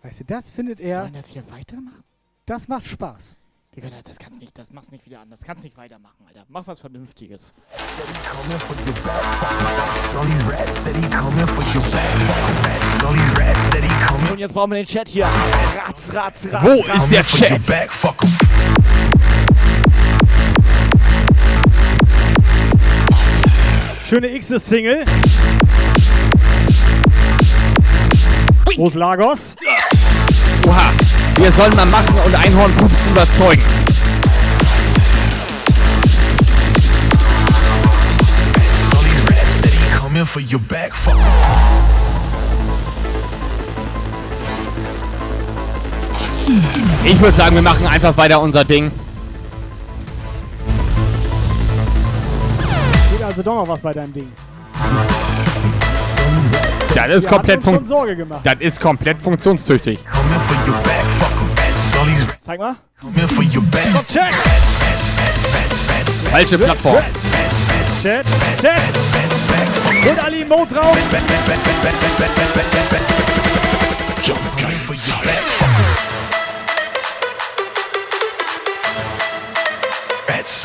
Weißt 0.02 0.20
du, 0.20 0.24
das 0.24 0.50
findet 0.50 0.80
er. 0.80 1.02
Sollen 1.02 1.12
das 1.14 1.28
hier 1.28 1.44
weitermachen? 1.50 2.02
Das 2.46 2.66
macht 2.66 2.86
Spaß. 2.86 3.36
Digga, 3.76 3.88
das- 3.90 4.02
das 4.04 4.18
kannst 4.18 4.40
nicht, 4.40 4.56
das 4.58 4.72
machst 4.72 4.90
nicht 4.90 5.06
wieder 5.06 5.20
an. 5.20 5.30
Das 5.30 5.42
kannst 5.42 5.62
nicht 5.62 5.76
weitermachen, 5.76 6.16
Alter. 6.26 6.44
Mach 6.48 6.66
was 6.66 6.80
Vernünftiges. 6.80 7.52
Und 14.30 14.38
jetzt 14.38 14.52
brauchen 14.52 14.70
wir 14.72 14.76
den 14.78 14.86
Chat 14.86 15.08
hier. 15.08 15.24
Ratz, 15.24 16.12
ratz, 16.14 16.48
ratz. 16.52 16.62
Wo 16.64 16.80
ratz. 16.82 17.02
ist 17.04 17.12
der 17.12 17.24
Chat? 17.24 17.60
Schöne 24.08 24.28
X-Single. 24.28 25.04
Groß 28.74 28.94
Lagos. 28.94 29.54
Oha. 30.66 30.90
Wir 31.36 31.52
sollen 31.52 31.76
mal 31.76 31.84
machen 31.84 32.14
und 32.24 32.34
Einhornpups 32.34 33.10
überzeugen. 33.10 33.62
For 40.24 40.42
your 40.42 40.60
back, 40.68 40.94
fuck. 40.94 41.14
Ich 47.04 47.20
würde 47.20 47.36
sagen, 47.36 47.54
wir 47.54 47.62
machen 47.62 47.86
einfach 47.86 48.16
weiter 48.16 48.40
unser 48.40 48.64
Ding. 48.64 48.90
Also 53.38 53.50
doch 53.52 53.56
noch 53.60 53.68
was 53.68 53.80
bei 53.80 53.92
deinem 53.92 54.12
Ding. 54.12 54.32
Das 56.92 57.08
ist 57.08 57.22
Wir 57.22 57.30
komplett 57.30 57.62
fun 57.62 57.86
Sorge 57.86 58.16
gemacht. 58.16 58.40
Das 58.42 58.56
ist 58.58 58.80
komplett 58.80 59.22
funktionstüchtig. 59.22 60.00
Zeig 62.40 62.58
mal. 62.58 62.74
Check. 64.12 64.34
Falsche 66.32 66.58
Plattform. 66.58 66.96
Chat, 68.02 68.26
Chat. 68.60 68.72
Und 70.10 70.24
alle 70.24 70.40
Emotes 70.40 70.76
raus. 70.76 70.96
Coming 74.56 74.78
for 74.80 74.94
your 74.94 75.22
back, 75.22 75.38
Rats, 80.28 80.64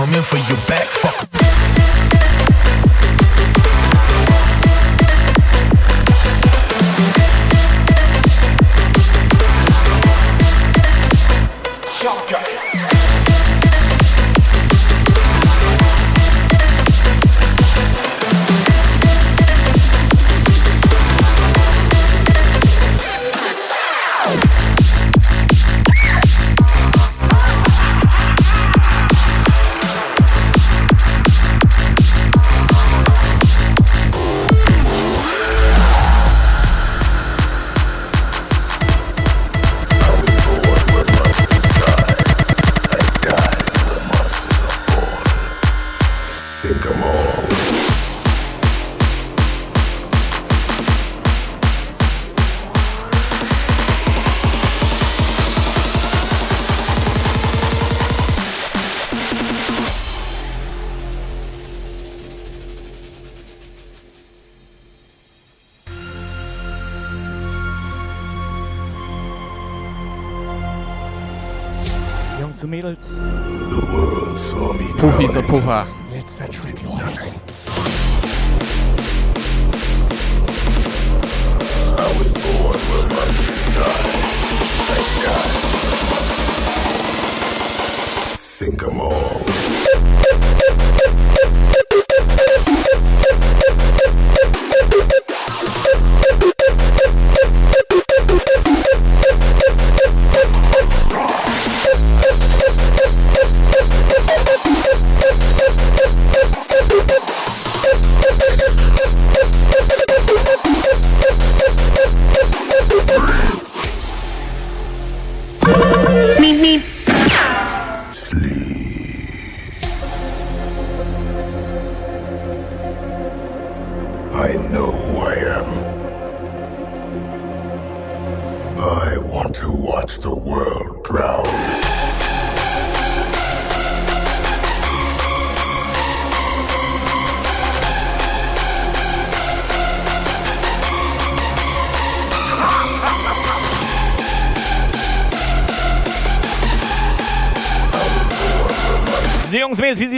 Coming 0.00 0.22
for 0.22 0.38
your 0.38 0.56
back, 0.66 0.86
fuck. 0.86 1.49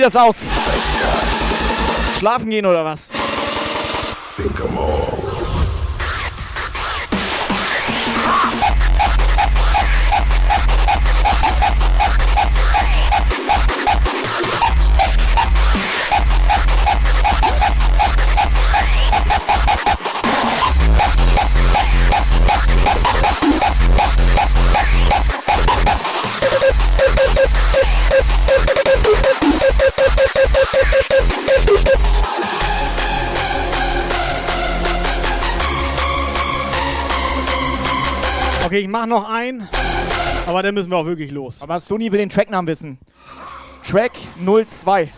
Das 0.02 0.16
aus? 0.16 0.36
Schlafen 2.18 2.50
gehen 2.50 2.66
oder 2.66 2.84
was? 2.84 3.08
Mach 38.92 39.06
noch 39.06 39.28
einen. 39.28 39.68
Aber 40.46 40.62
dann 40.62 40.74
müssen 40.74 40.90
wir 40.90 40.98
auch 40.98 41.06
wirklich 41.06 41.30
los. 41.30 41.62
Aber 41.62 41.80
Sony 41.80 42.12
will 42.12 42.18
den 42.18 42.28
Tracknamen 42.28 42.68
wissen. 42.68 42.98
Track 43.88 44.12
02. 44.44 45.08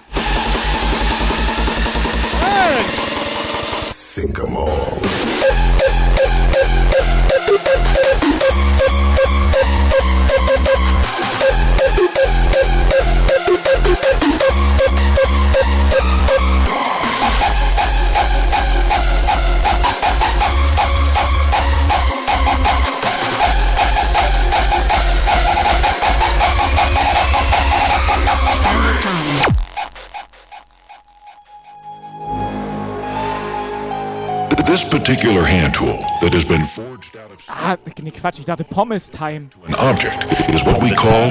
particular 35.05 35.43
hand 35.43 35.75
tool 35.75 35.99
that 36.23 36.33
has 36.33 36.47
been 36.47 36.65
forged 36.65 37.15
out 37.15 37.31
of 37.31 37.39
Ah, 37.47 37.77
nee, 38.01 38.11
Quatsch, 38.11 38.39
ich 38.39 38.47
dachte 38.47 38.65
Pommes 38.65 39.11
Time. 39.11 39.51
an 39.69 39.75
object 39.75 40.25
is 40.49 40.65
what 40.65 40.81
we 40.83 40.95
call 40.95 41.31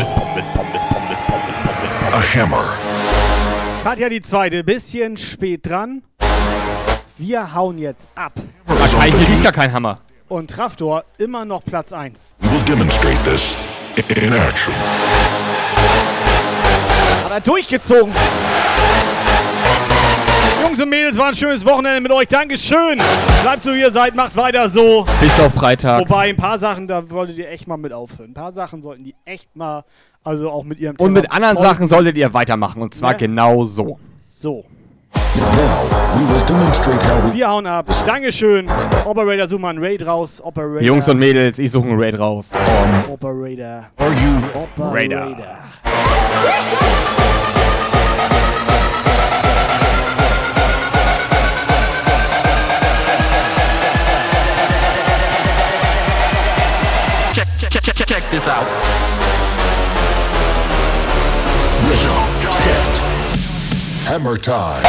a 2.13 2.21
hammer. 2.21 2.77
Katja 3.83 4.09
die 4.09 4.21
zweite, 4.21 4.63
bisschen 4.63 5.17
spät 5.17 5.65
dran. 5.65 6.03
Wir 7.17 7.55
hauen 7.55 7.79
jetzt 7.79 8.07
ab. 8.13 8.33
Wahrscheinlich 8.67 9.15
hier 9.19 9.29
liegt 9.29 9.43
gar 9.43 9.51
kein 9.51 9.73
Hammer. 9.73 10.01
Und 10.27 10.51
Traftor 10.51 11.03
immer 11.17 11.43
noch 11.43 11.65
Platz 11.65 11.91
1. 11.91 12.35
We'll 12.41 12.63
demonstrate 12.67 13.17
this 13.23 13.55
in 13.97 14.33
action. 14.33 14.73
Hat 17.25 17.31
er 17.31 17.41
durchgezogen. 17.41 18.13
Jungs 20.63 20.79
und 20.79 20.89
Mädels, 20.89 21.17
war 21.17 21.27
ein 21.27 21.33
schönes 21.35 21.65
Wochenende 21.65 21.99
mit 21.99 22.11
euch. 22.13 22.27
Dankeschön. 22.29 22.97
Bleibt 23.41 23.63
so, 23.63 23.73
wie 23.73 23.81
ihr 23.81 23.91
seid, 23.91 24.15
macht 24.15 24.33
weiter 24.37 24.69
so. 24.69 25.05
Bis 25.19 25.37
auf 25.41 25.53
Freitag. 25.53 25.99
Wobei, 25.99 26.29
ein 26.29 26.37
paar 26.37 26.57
Sachen, 26.57 26.87
da 26.87 27.09
wolltet 27.09 27.37
ihr 27.37 27.49
echt 27.49 27.67
mal 27.67 27.75
mit 27.75 27.91
aufhören. 27.91 28.31
Ein 28.31 28.33
paar 28.33 28.53
Sachen 28.53 28.81
sollten 28.81 29.03
die 29.03 29.13
echt 29.25 29.53
mal, 29.57 29.83
also 30.23 30.49
auch 30.49 30.63
mit 30.63 30.79
ihrem 30.79 30.95
Und 30.95 31.07
Thema 31.09 31.19
mit 31.21 31.31
anderen 31.31 31.57
Sachen 31.57 31.85
solltet 31.87 32.15
ihr 32.15 32.33
weitermachen. 32.33 32.81
Und 32.81 32.93
zwar 32.93 33.11
Ne? 33.11 33.17
genau 33.17 33.65
so. 33.65 33.99
So. 34.29 34.63
Wir 37.33 37.49
hauen 37.49 37.67
ab. 37.67 37.87
Dankeschön. 38.05 38.65
Operator, 39.03 39.47
such 39.49 39.59
mal 39.59 39.71
einen 39.71 39.83
Raid 39.83 40.05
raus. 40.05 40.39
Operator. 40.41 40.81
Jungs 40.81 41.09
und 41.09 41.19
Mädels, 41.19 41.59
ich 41.59 41.71
suche 41.71 41.89
einen 41.89 41.99
Raid 41.99 42.17
raus. 42.17 42.51
Operator. 43.11 43.87
are 43.97 44.11
you 44.11 44.61
Operator. 44.79 45.35
This 58.33 58.47
out. 58.47 58.67
set? 62.51 62.97
Hammer 64.09 64.37
time. 64.37 64.81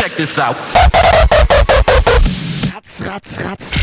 Check 0.00 0.16
this 0.16 0.38
out. 0.38 0.56
Ratz, 2.72 3.02
ratz, 3.02 3.40
ratz. 3.44 3.74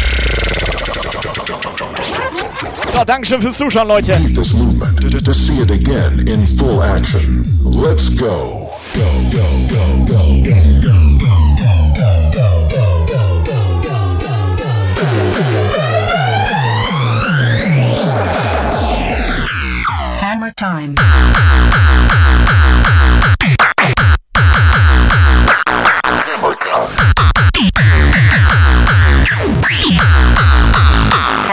So, 2.94 3.06
Dankeschön 3.06 3.42
fürs 3.42 3.58
Zuschauen, 3.58 3.88
Leute. 3.88 4.20
Need 4.20 4.36
this 4.36 4.54
movement 4.54 5.00
to, 5.10 5.24
to 5.24 5.34
see 5.34 5.62
it 5.62 5.72
again 5.72 6.28
in 6.28 6.46
full 6.46 6.84
action. 6.84 7.46
Let's 7.64 8.10
go. 8.10 8.69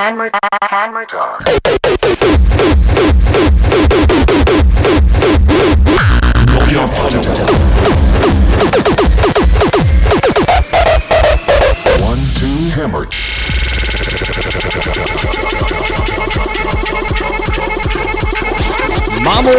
Hammer, 0.06 0.30
hammer 0.62 1.04
time. 1.06 1.65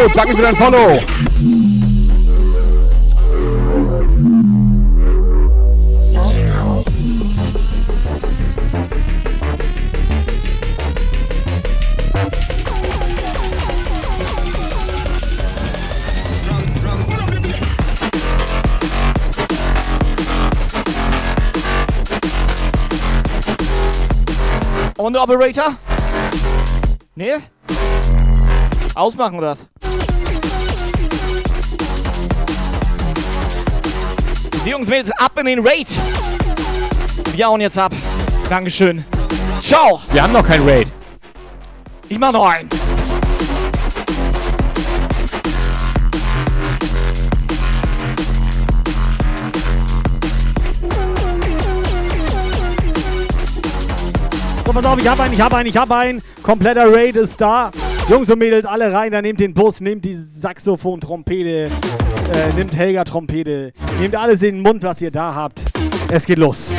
Follow, 0.08 0.14
sag 0.14 0.28
mich 0.28 0.38
wieder 0.38 0.54
Follow. 0.54 1.00
On 25.00 25.12
the 25.12 25.20
Operator? 25.20 25.76
Nee? 27.14 27.36
Ausmachen 28.94 29.38
oder 29.38 29.50
was? 29.50 29.77
Die 34.68 34.72
Jungs, 34.72 34.88
Mädels, 34.88 35.10
ab 35.12 35.32
in 35.38 35.46
den 35.46 35.66
Raid. 35.66 35.88
Wir 37.32 37.46
hauen 37.46 37.58
jetzt 37.58 37.78
ab. 37.78 37.90
Dankeschön. 38.50 39.02
Ciao. 39.62 40.02
Wir 40.10 40.22
haben 40.22 40.34
noch 40.34 40.46
kein 40.46 40.60
Raid. 40.68 40.88
Ich 42.10 42.18
mach 42.18 42.32
noch 42.32 42.46
einen. 42.46 42.68
So, 54.66 54.72
pass 54.74 54.84
auf, 54.84 54.98
ich 54.98 55.08
hab 55.08 55.18
einen, 55.18 55.32
ich 55.32 55.40
hab 55.40 55.54
einen, 55.54 55.66
ich 55.70 55.76
hab 55.78 55.90
einen. 55.90 56.22
Kompletter 56.42 56.92
Raid 56.92 57.16
ist 57.16 57.40
da. 57.40 57.70
Jungs 58.08 58.30
und 58.30 58.38
Mädels, 58.38 58.64
alle 58.64 58.90
rein, 58.90 59.12
da 59.12 59.20
nehmt 59.20 59.38
den 59.38 59.52
Bus, 59.52 59.82
nehmt 59.82 60.02
die 60.02 60.18
Saxophon, 60.40 60.98
Trompete, 60.98 61.64
äh, 61.64 62.54
nehmt 62.56 62.74
Helga 62.74 63.04
Trompete, 63.04 63.74
nehmt 64.00 64.16
alles 64.16 64.42
in 64.42 64.56
den 64.56 64.62
Mund, 64.62 64.82
was 64.82 65.02
ihr 65.02 65.10
da 65.10 65.34
habt. 65.34 65.60
Es 66.10 66.24
geht 66.24 66.38
los. 66.38 66.70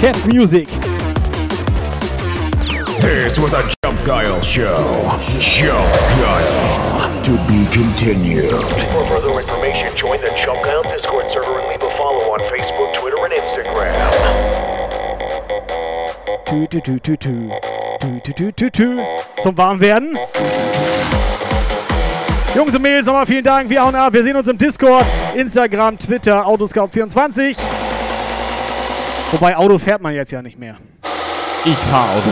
Cat 0.00 0.16
Music. 0.26 0.68
This 3.00 3.40
was 3.40 3.54
a 3.54 3.62
Jump 3.84 4.04
Guile 4.04 4.42
show. 4.42 5.08
Jump 5.38 5.78
Guile. 6.18 6.93
To 7.24 7.30
be 7.48 7.64
continued. 7.72 8.50
For 8.50 9.04
further 9.06 9.40
information, 9.40 9.88
join 9.96 10.20
the 10.20 10.30
Jump 10.36 10.62
Guile 10.62 10.82
Discord 10.82 11.26
server 11.26 11.58
and 11.58 11.68
leave 11.68 11.82
a 11.82 11.88
follow 11.92 12.34
on 12.34 12.40
Facebook, 12.40 12.92
Twitter, 12.92 13.16
and 13.24 13.32
Instagram. 13.32 13.94
Tü, 16.44 16.68
tü, 18.52 18.70
tü. 18.70 19.06
Zum 19.42 19.56
Warmwerden. 19.56 20.18
Jungs 22.54 22.74
und 22.74 22.82
Mädels, 22.82 23.06
nochmal 23.06 23.24
vielen 23.24 23.44
Dank. 23.44 23.70
Wir 23.70 23.82
hauen 23.82 23.94
ab. 23.94 24.12
Wir 24.12 24.22
sehen 24.22 24.36
uns 24.36 24.46
im 24.46 24.58
Discord, 24.58 25.06
Instagram, 25.34 25.98
Twitter, 25.98 26.46
Autoscout24. 26.46 27.56
Wobei 29.32 29.56
Auto 29.56 29.78
fährt 29.78 30.02
man 30.02 30.14
jetzt 30.14 30.30
ja 30.30 30.42
nicht 30.42 30.58
mehr. 30.58 30.76
Ich 31.64 31.78
fahr 31.90 32.04
Auto. 32.04 32.28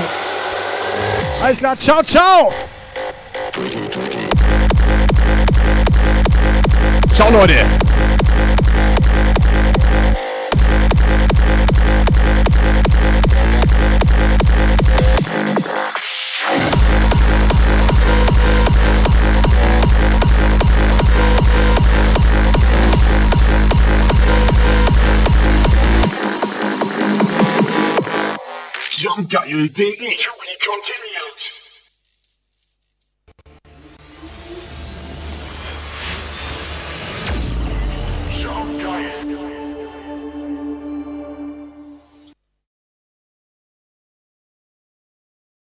Alles 1.42 1.58
klar, 1.58 1.76
ciao, 1.76 2.02
ciao! 2.02 2.52
Ciao, 7.14 7.28
Leute. 7.30 7.62
Jump 28.90 29.28
got 29.28 29.48
you 29.48 29.68
dig 29.68 29.94
it. 30.00 31.11
Bryant. 38.92 39.21